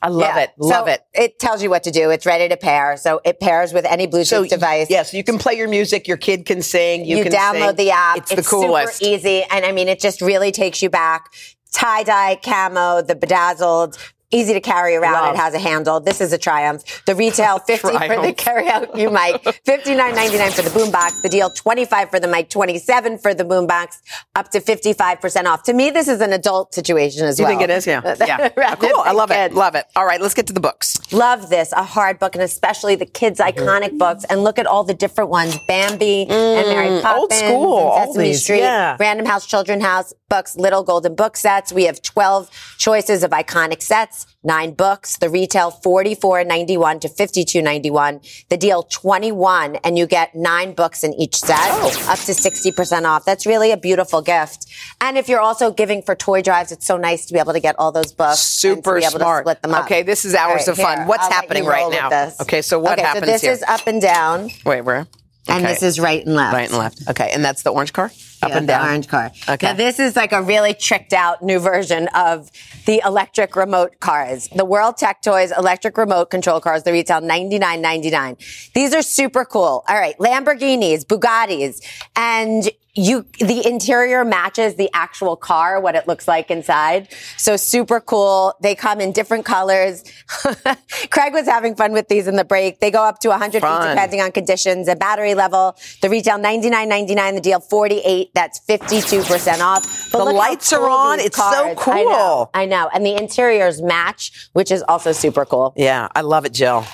I 0.03 0.09
love 0.09 0.21
yeah. 0.21 0.41
it. 0.41 0.51
Love 0.59 0.87
So 0.87 0.93
it. 0.93 1.03
It 1.15 1.39
tells 1.39 1.63
you 1.63 1.71
what 1.71 1.85
to 1.85 1.91
do. 1.91 2.11
It's 2.11 2.27
ready 2.27 2.49
to 2.49 2.57
pair. 2.57 2.97
So 2.97 3.21
it 3.25 3.41
pairs 3.41 3.73
with 3.73 3.85
any 3.85 4.07
Bluetooth 4.07 4.27
So 4.27 4.47
device. 4.47 4.89
Yes, 4.91 5.15
you 5.15 5.25
can 5.25 5.39
play 5.39 5.55
your 5.55 5.69
music. 5.69 6.07
Your 6.09 6.17
kid 6.17 6.47
can 6.47 6.63
sing. 6.63 7.05
You, 7.05 7.19
You, 7.19 7.23
can 7.25 7.33
download 7.33 7.77
sing. 7.77 7.87
the 7.87 7.91
app. 7.91 8.17
It's, 8.19 8.35
the 8.35 8.43
coolest. 8.43 8.97
super 8.97 9.15
easy, 9.15 9.45
and 9.51 9.65
I 9.65 9.73
mean, 9.73 9.89
it 9.89 10.01
just 10.01 10.21
really 10.21 10.53
takes 10.53 10.83
you 10.83 10.91
back 10.91 11.31
tie 11.73 12.03
dye 12.03 12.39
camo, 12.43 13.03
the 13.03 13.15
bedazzled. 13.15 13.97
Easy 14.33 14.53
to 14.53 14.61
carry 14.61 14.95
around. 14.95 15.15
Love. 15.15 15.35
It 15.35 15.39
has 15.39 15.55
a 15.55 15.59
handle. 15.59 15.99
This 16.01 16.21
is 16.21 16.33
a 16.33 16.39
triumph. 16.39 16.85
The 17.05 17.15
retail 17.17 17.59
50 17.67 17.79
for 17.81 17.93
the 17.93 17.99
Triumph. 17.99 18.37
carry 18.37 18.69
out 18.69 18.97
you 18.97 19.11
mic, 19.11 19.43
59.99 19.43 20.53
for 20.53 20.63
the 20.63 20.71
boombox. 20.71 21.23
The 21.23 21.29
deal 21.29 21.51
25 21.51 22.11
for 22.11 22.21
the 22.21 22.29
mic, 22.29 22.49
27 22.49 23.19
for 23.19 23.35
the 23.35 23.45
boombox, 23.45 23.99
up 24.37 24.51
to 24.51 24.61
55% 24.61 25.45
off. 25.47 25.63
To 25.65 25.73
me, 25.73 25.91
this 25.91 26.07
is 26.09 26.21
an 26.21 26.33
adult 26.33 26.75
situation 26.75 27.25
as 27.27 27.39
You 27.39 27.45
well. 27.45 27.53
You 27.55 27.59
think 27.59 27.71
it 27.71 27.75
is? 27.75 27.87
Yeah. 27.87 28.15
yeah. 28.27 28.49
Rather 28.57 28.89
cool. 28.89 29.01
I 29.05 29.13
love 29.13 29.31
it. 29.31 29.53
Love 29.53 29.75
it. 29.75 29.87
All 29.97 30.07
right, 30.07 30.21
let's 30.21 30.35
get 30.35 30.47
to 30.47 30.53
the 30.53 30.61
books. 30.61 30.97
Love 31.13 31.51
this, 31.51 31.73
a 31.73 31.83
hard 31.83 32.19
book, 32.21 32.35
and 32.37 32.43
especially 32.45 32.95
the 32.95 33.07
kids' 33.07 33.41
iconic 33.41 33.99
books. 33.99 34.25
And 34.31 34.45
look 34.45 34.59
at 34.61 34.67
all 34.67 34.85
the 34.85 34.95
different 34.95 35.31
ones: 35.31 35.57
Bambi 35.67 36.23
and 36.29 36.69
Mary 36.69 36.89
Mm, 36.89 37.03
Poppins, 37.03 37.21
old 37.21 37.33
school, 37.33 37.97
and 37.97 38.09
Sesame 38.11 38.25
these, 38.29 38.43
Street, 38.43 38.59
yeah. 38.61 38.97
Random 39.01 39.27
House 39.27 39.47
Children 39.47 39.81
House 39.81 40.15
books, 40.29 40.57
Little 40.57 40.85
Golden 40.85 41.15
Book 41.17 41.37
sets. 41.37 41.73
We 41.73 41.85
have 41.85 42.01
twelve 42.03 42.49
choices 42.79 43.23
of 43.25 43.31
iconic 43.33 43.83
sets, 43.83 44.20
nine 44.43 44.73
books. 44.75 45.17
The 45.19 45.29
retail 45.29 45.71
forty 45.71 46.15
four 46.15 46.43
ninety 46.45 46.77
one 46.77 47.01
to 47.01 47.09
fifty 47.09 47.45
two 47.45 47.63
ninety 47.63 47.91
one. 47.91 48.21
The 48.49 48.57
deal 48.57 48.83
twenty 48.85 49.33
one, 49.33 49.77
and 49.77 49.99
you 49.99 50.07
get 50.07 50.35
nine 50.35 50.75
books 50.75 51.05
in 51.05 51.13
each 51.15 51.37
set, 51.37 51.57
Oh. 51.59 52.07
up 52.09 52.19
to 52.21 52.35
sixty 52.35 52.73
percent 52.73 53.07
off. 53.07 53.25
That's 53.25 53.47
really 53.47 53.71
a 53.73 53.77
beautiful 53.77 54.23
gift. 54.23 54.67
And 55.01 55.19
if 55.19 55.29
you're 55.29 55.41
also 55.41 55.71
giving 55.71 56.03
for 56.03 56.15
toy 56.15 56.43
drives, 56.43 56.73
it's 56.73 56.87
so 56.87 56.97
nice 56.97 57.27
to 57.27 57.33
be 57.33 57.39
able 57.39 57.53
to 57.53 57.61
get 57.61 57.75
all 57.79 57.93
those 57.93 58.13
books. 58.13 58.39
Super 58.41 58.99
be 58.99 59.05
able 59.05 59.19
smart. 59.19 59.45
To 59.45 59.51
split 59.51 59.63
them 59.63 59.75
up. 59.75 59.85
Okay, 59.85 60.03
this 60.03 60.25
is 60.25 60.35
hours 60.35 60.67
right, 60.67 60.69
of 60.69 60.77
fun. 60.77 60.99
here, 60.99 61.07
What's 61.07 61.25
I'll 61.25 61.31
happening 61.33 61.65
right 61.65 61.91
now? 61.91 62.31
Okay, 62.41 62.63
so 62.63 62.79
what 62.79 62.93
okay, 62.99 63.03
happens 63.03 63.27
so 63.27 63.33
this 63.33 63.43
here? 63.43 63.53
is 63.53 63.63
up 63.67 63.87
and 63.87 64.01
down. 64.01 64.51
Wait, 64.65 64.83
where? 64.83 65.07
And 65.49 65.65
this 65.65 65.83
is 65.83 65.99
right 65.99 66.25
and 66.25 66.37
left. 66.37 66.55
Right 66.55 66.69
and 66.69 66.79
left. 66.79 67.09
Okay, 67.09 67.31
and 67.33 67.45
that's 67.45 67.63
the 67.63 67.71
orange 67.71 67.93
car? 67.93 68.11
Up 68.43 68.51
Yeah, 68.51 68.59
and 68.59 68.69
the 68.69 68.83
orange 68.83 69.09
car. 69.09 69.31
Okay. 69.49 69.67
Now 69.67 69.75
this 69.75 69.99
is 69.99 70.17
like 70.17 70.33
a 70.33 70.41
really 70.41 70.73
tricked 70.73 71.13
out 71.13 71.43
new 71.43 71.59
version 71.59 72.09
of 72.15 72.51
the 72.87 73.03
electric 73.05 73.55
remote 73.55 74.01
cars. 74.01 74.49
The 74.55 74.65
World 74.65 74.97
Tech 74.97 75.21
Toys 75.21 75.53
electric 75.57 75.99
remote 75.99 76.31
control 76.31 76.61
cars. 76.61 76.83
They 76.85 76.93
retail 76.93 77.21
ninety 77.21 77.59
nine 77.59 77.83
ninety 77.83 78.11
nine. 78.11 78.37
These 78.75 78.95
are 78.95 79.03
super 79.03 79.45
cool. 79.45 79.85
All 79.89 79.97
right, 79.97 80.17
Lamborghinis, 80.19 81.05
Bugattis, 81.05 81.85
and 82.17 82.71
you 82.95 83.25
the 83.39 83.67
interior 83.67 84.25
matches 84.25 84.75
the 84.75 84.91
actual 84.93 85.37
car, 85.37 85.81
what 85.81 85.95
it 85.95 86.09
looks 86.09 86.27
like 86.27 86.51
inside. 86.51 87.09
So 87.37 87.57
super 87.57 88.01
cool. 88.01 88.55
They 88.61 88.75
come 88.75 89.01
in 89.01 89.13
different 89.13 89.45
colors. 89.45 90.03
Craig 91.11 91.33
was 91.33 91.47
having 91.47 91.75
fun 91.77 91.93
with 91.93 92.09
these 92.09 92.27
in 92.27 92.37
the 92.37 92.45
break. 92.45 92.81
They 92.81 92.91
go 92.91 93.03
up 93.05 93.21
to 93.21 93.29
100 93.29 93.63
feet 93.63 93.89
depending 93.91 94.21
on 94.21 94.33
conditions 94.33 94.89
and 94.89 94.99
battery 94.99 95.35
level. 95.35 95.77
The 96.03 96.09
retail 96.11 96.39
99.99, 96.39 97.35
the 97.35 97.41
deal 97.41 97.61
48. 97.61 98.31
That's 98.35 98.61
52% 98.67 99.61
off. 99.61 100.11
but 100.13 100.25
The 100.25 100.33
lights 100.33 100.73
are 100.73 100.89
on. 100.89 101.21
It's 101.21 101.37
so 101.37 101.43
cars- 101.43 101.89
I 101.89 102.03
know, 102.03 102.11
cool. 102.11 102.51
I 102.55 102.67
know. 102.67 102.91
And 102.93 103.05
the 103.07 103.15
interiors 103.17 103.81
match, 103.81 104.49
which 104.53 104.71
is 104.71 104.83
also 104.89 105.13
super 105.13 105.45
cool. 105.45 105.73
Yeah, 105.77 106.09
I 106.15 106.23
love 106.23 106.45
it, 106.45 106.53
Jill. 106.53 106.85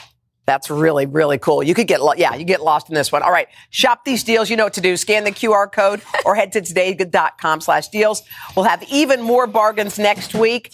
That's 0.46 0.70
really, 0.70 1.06
really 1.06 1.38
cool. 1.38 1.62
You 1.62 1.74
could 1.74 1.88
get, 1.88 2.00
lo- 2.00 2.14
yeah, 2.16 2.34
you 2.36 2.44
get 2.44 2.62
lost 2.62 2.88
in 2.88 2.94
this 2.94 3.10
one. 3.10 3.22
All 3.22 3.32
right, 3.32 3.48
shop 3.70 4.04
these 4.04 4.22
deals. 4.22 4.48
You 4.48 4.56
know 4.56 4.62
what 4.64 4.74
to 4.74 4.80
do. 4.80 4.96
Scan 4.96 5.24
the 5.24 5.32
QR 5.32 5.70
code 5.70 6.00
or 6.24 6.36
head 6.36 6.52
to 6.52 6.60
today.com 6.60 7.60
slash 7.60 7.88
deals. 7.88 8.22
We'll 8.54 8.64
have 8.66 8.82
even 8.84 9.22
more 9.22 9.48
bargains 9.48 9.98
next 9.98 10.34
week. 10.36 10.72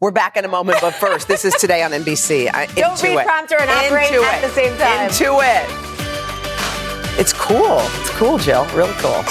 We're 0.00 0.10
back 0.10 0.38
in 0.38 0.46
a 0.46 0.48
moment, 0.48 0.78
but 0.80 0.92
first, 0.94 1.28
this 1.28 1.44
is 1.44 1.54
today 1.56 1.82
on 1.82 1.90
NBC. 1.90 2.48
I, 2.52 2.64
Don't 2.74 3.02
read 3.02 3.18
it. 3.18 3.26
prompter 3.26 3.56
and 3.60 3.68
operate 3.68 4.06
Into 4.14 4.22
at 4.26 4.42
it. 4.42 4.48
the 4.48 4.54
same 4.54 4.78
time. 4.78 5.08
Into 5.08 5.38
it. 5.42 7.20
It's 7.20 7.34
cool. 7.34 7.78
It's 8.00 8.10
cool, 8.10 8.38
Jill. 8.38 8.64
Really 8.74 8.94
cool. 8.94 9.22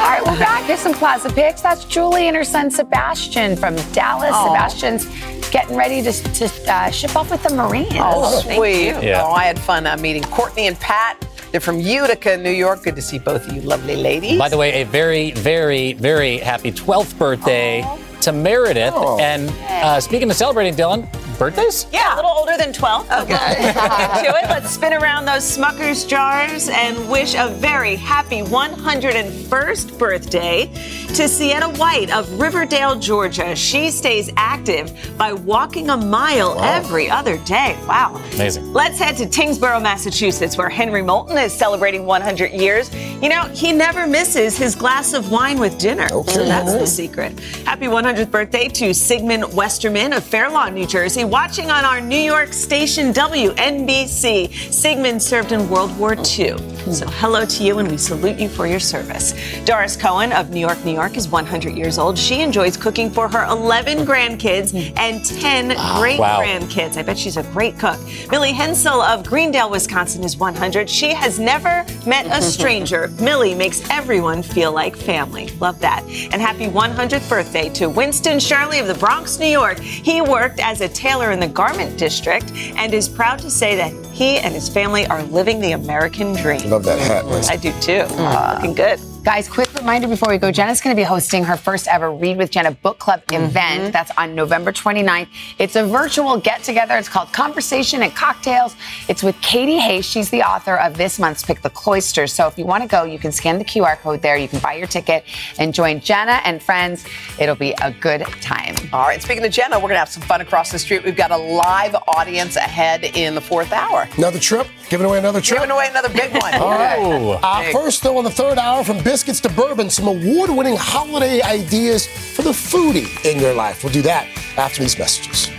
All 0.00 0.06
right, 0.06 0.22
we're 0.24 0.38
back. 0.38 0.64
Here's 0.64 0.80
some 0.80 0.94
Plaza 0.94 1.28
picks. 1.28 1.60
That's 1.60 1.84
Julie 1.84 2.26
and 2.26 2.34
her 2.34 2.42
son 2.42 2.70
Sebastian 2.70 3.54
from 3.54 3.76
Dallas. 3.92 4.30
Aw. 4.32 4.46
Sebastian's 4.48 5.50
getting 5.50 5.76
ready 5.76 6.00
to, 6.00 6.10
to 6.10 6.72
uh, 6.72 6.90
ship 6.90 7.14
off 7.14 7.30
with 7.30 7.42
the 7.42 7.54
Marines. 7.54 7.92
Oh, 7.96 8.40
sweet. 8.40 8.86
Yeah. 9.02 9.22
Oh, 9.22 9.32
I 9.32 9.44
had 9.44 9.58
fun 9.58 9.86
uh, 9.86 9.98
meeting 9.98 10.22
Courtney 10.22 10.68
and 10.68 10.80
Pat. 10.80 11.22
They're 11.52 11.60
from 11.60 11.80
Utica, 11.80 12.38
New 12.38 12.50
York. 12.50 12.82
Good 12.82 12.96
to 12.96 13.02
see 13.02 13.18
both 13.18 13.46
of 13.46 13.54
you 13.54 13.60
lovely 13.60 13.94
ladies. 13.94 14.38
By 14.38 14.48
the 14.48 14.56
way, 14.56 14.80
a 14.80 14.84
very, 14.86 15.32
very, 15.32 15.92
very 15.92 16.38
happy 16.38 16.72
12th 16.72 17.18
birthday 17.18 17.84
to 18.22 18.32
Meredith. 18.32 18.94
And 19.20 19.50
uh, 19.68 20.00
speaking 20.00 20.30
of 20.30 20.36
celebrating, 20.36 20.74
Dylan, 20.76 21.06
birthdays? 21.40 21.86
Yeah, 21.90 22.14
a 22.14 22.16
little 22.16 22.30
older 22.30 22.58
than 22.58 22.70
12. 22.72 23.10
Okay. 23.10 23.38
to 23.72 24.28
it. 24.28 24.50
Let's 24.50 24.70
spin 24.70 24.92
around 24.92 25.24
those 25.24 25.56
Smuckers 25.56 26.06
jars 26.06 26.68
and 26.68 27.10
wish 27.10 27.34
a 27.34 27.48
very 27.48 27.96
happy 27.96 28.42
101st 28.42 29.98
birthday 29.98 30.66
to 31.14 31.26
Sienna 31.26 31.70
White 31.70 32.10
of 32.10 32.30
Riverdale, 32.38 32.94
Georgia. 32.94 33.56
She 33.56 33.90
stays 33.90 34.30
active 34.36 34.92
by 35.16 35.32
walking 35.32 35.88
a 35.88 35.96
mile 35.96 36.60
every 36.60 37.08
other 37.08 37.38
day. 37.38 37.74
Wow. 37.88 38.22
Amazing. 38.34 38.72
Let's 38.74 38.98
head 38.98 39.16
to 39.16 39.24
Tyngsboro, 39.24 39.82
Massachusetts, 39.82 40.58
where 40.58 40.68
Henry 40.68 41.02
Moulton 41.02 41.38
is 41.38 41.54
celebrating 41.54 42.04
100 42.04 42.52
years. 42.52 42.94
You 43.22 43.30
know, 43.30 43.44
he 43.54 43.72
never 43.72 44.06
misses 44.06 44.58
his 44.58 44.74
glass 44.74 45.14
of 45.14 45.30
wine 45.30 45.58
with 45.58 45.78
dinner. 45.78 46.08
So 46.08 46.44
that's 46.44 46.74
the 46.74 46.86
secret. 46.86 47.40
Happy 47.64 47.86
100th 47.86 48.30
birthday 48.30 48.68
to 48.68 48.92
Sigmund 48.92 49.54
Westerman 49.54 50.12
of 50.12 50.22
Fair 50.22 50.50
Lawn, 50.50 50.74
New 50.74 50.86
Jersey, 50.86 51.24
watching 51.30 51.70
on 51.70 51.84
our 51.84 52.00
New 52.00 52.18
York 52.18 52.52
station 52.52 53.12
WNBC. 53.12 54.52
Sigmund 54.72 55.22
served 55.22 55.52
in 55.52 55.68
World 55.68 55.96
War 55.96 56.14
II. 56.14 56.56
So 56.92 57.06
hello 57.06 57.44
to 57.44 57.62
you, 57.62 57.78
and 57.78 57.88
we 57.88 57.96
salute 57.98 58.38
you 58.40 58.48
for 58.48 58.66
your 58.66 58.80
service. 58.80 59.32
Doris 59.64 59.96
Cohen 59.96 60.32
of 60.32 60.50
New 60.50 60.58
York, 60.58 60.84
New 60.84 60.92
York 60.94 61.16
is 61.16 61.28
100 61.28 61.76
years 61.76 61.98
old. 61.98 62.18
She 62.18 62.40
enjoys 62.40 62.76
cooking 62.76 63.10
for 63.10 63.28
her 63.28 63.44
11 63.44 63.98
grandkids 64.06 64.74
and 64.98 65.24
10 65.24 65.68
great 66.00 66.18
Wow. 66.18 66.40
grandkids. 66.40 66.96
I 66.96 67.02
bet 67.02 67.16
she's 67.16 67.36
a 67.36 67.44
great 67.44 67.78
cook. 67.78 67.98
Millie 68.30 68.52
Hensel 68.52 69.00
of 69.00 69.24
Greendale, 69.24 69.70
Wisconsin 69.70 70.24
is 70.24 70.36
100. 70.36 70.90
She 70.90 71.10
has 71.10 71.38
never 71.38 71.84
met 72.06 72.26
a 72.26 72.42
stranger. 72.56 73.08
Millie 73.20 73.54
makes 73.54 73.88
everyone 73.90 74.42
feel 74.42 74.72
like 74.72 74.96
family. 74.96 75.48
Love 75.60 75.78
that. 75.80 76.02
And 76.32 76.40
happy 76.42 76.66
100th 76.66 77.28
birthday 77.28 77.68
to 77.74 77.88
Winston 77.88 78.40
Shirley 78.40 78.80
of 78.80 78.88
the 78.88 78.94
Bronx, 78.94 79.38
New 79.38 79.46
York. 79.46 79.78
He 79.78 80.22
worked 80.22 80.58
as 80.58 80.80
a 80.80 80.88
tailor 80.88 81.19
in 81.28 81.40
the 81.40 81.48
garment 81.48 81.98
district 81.98 82.52
and 82.54 82.94
is 82.94 83.08
proud 83.08 83.38
to 83.40 83.50
say 83.50 83.76
that 83.76 83.92
he 84.12 84.38
and 84.38 84.54
his 84.54 84.68
family 84.68 85.06
are 85.06 85.22
living 85.24 85.60
the 85.60 85.72
American 85.72 86.34
dream. 86.34 86.70
Love 86.70 86.84
that 86.84 86.98
hat. 86.98 87.24
I 87.50 87.56
do 87.56 87.72
too. 87.80 88.04
Uh, 88.16 88.54
looking 88.56 88.74
good. 88.74 89.00
Guys, 89.22 89.50
quick 89.50 89.72
reminder 89.74 90.08
before 90.08 90.30
we 90.30 90.38
go. 90.38 90.50
Jenna's 90.50 90.80
going 90.80 90.96
to 90.96 90.98
be 90.98 91.04
hosting 91.04 91.44
her 91.44 91.54
first 91.54 91.86
ever 91.88 92.10
Read 92.10 92.38
with 92.38 92.50
Jenna 92.50 92.70
book 92.70 92.98
club 92.98 93.22
event. 93.30 93.92
That's 93.92 94.10
on 94.16 94.34
November 94.34 94.72
29th. 94.72 95.28
It's 95.58 95.76
a 95.76 95.84
virtual 95.84 96.38
get 96.38 96.62
together. 96.62 96.96
It's 96.96 97.08
called 97.08 97.30
Conversation 97.30 98.02
and 98.02 98.14
Cocktails. 98.16 98.76
It's 99.08 99.22
with 99.22 99.38
Katy 99.42 99.78
Hays. 99.78 100.06
She's 100.06 100.30
the 100.30 100.42
author 100.42 100.76
of 100.76 100.96
this 100.96 101.18
month's 101.18 101.44
pick, 101.44 101.60
The 101.60 101.68
Cloister. 101.68 102.26
So 102.26 102.46
if 102.46 102.56
you 102.56 102.64
want 102.64 102.82
to 102.82 102.88
go, 102.88 103.04
you 103.04 103.18
can 103.18 103.30
scan 103.30 103.58
the 103.58 103.64
QR 103.64 103.98
code 103.98 104.22
there. 104.22 104.38
You 104.38 104.48
can 104.48 104.58
buy 104.60 104.72
your 104.72 104.86
ticket 104.86 105.24
and 105.58 105.74
join 105.74 106.00
Jenna 106.00 106.40
and 106.46 106.62
friends. 106.62 107.04
It'll 107.38 107.54
be 107.54 107.74
a 107.82 107.92
good 107.92 108.22
time. 108.40 108.74
All 108.90 109.02
right, 109.06 109.20
speaking 109.20 109.44
of 109.44 109.52
Jenna, 109.52 109.76
we're 109.76 109.82
going 109.82 109.96
to 109.96 109.98
have 109.98 110.08
some 110.08 110.22
fun 110.22 110.40
across 110.40 110.72
the 110.72 110.78
street. 110.78 111.04
We've 111.04 111.14
got 111.14 111.30
a 111.30 111.36
live 111.36 111.94
audience 112.08 112.56
ahead 112.56 113.04
in 113.04 113.34
the 113.34 113.42
fourth 113.42 113.70
hour. 113.70 114.08
Another 114.16 114.38
trip? 114.38 114.66
Giving 114.88 115.06
away 115.06 115.18
another 115.18 115.42
trip? 115.42 115.60
Giving 115.60 115.72
away 115.72 115.88
another 115.90 116.08
big 116.08 116.32
one. 116.32 116.54
All 116.60 116.70
right. 116.70 116.98
Oh. 116.98 117.38
Uh, 117.42 117.70
first, 117.70 118.02
though, 118.02 118.18
in 118.18 118.24
the 118.24 118.30
third 118.30 118.56
hour, 118.56 118.82
from 118.82 118.98
biscuits 119.10 119.40
to 119.40 119.48
bourbon, 119.48 119.90
some 119.90 120.06
award 120.06 120.50
winning 120.50 120.76
holiday 120.78 121.42
ideas 121.42 122.06
for 122.06 122.42
the 122.42 122.50
foodie 122.50 123.08
in 123.28 123.40
your 123.40 123.52
life. 123.52 123.82
We'll 123.82 123.92
do 123.92 124.02
that 124.02 124.28
after 124.56 124.84
these 124.84 124.96
messages. 124.96 125.50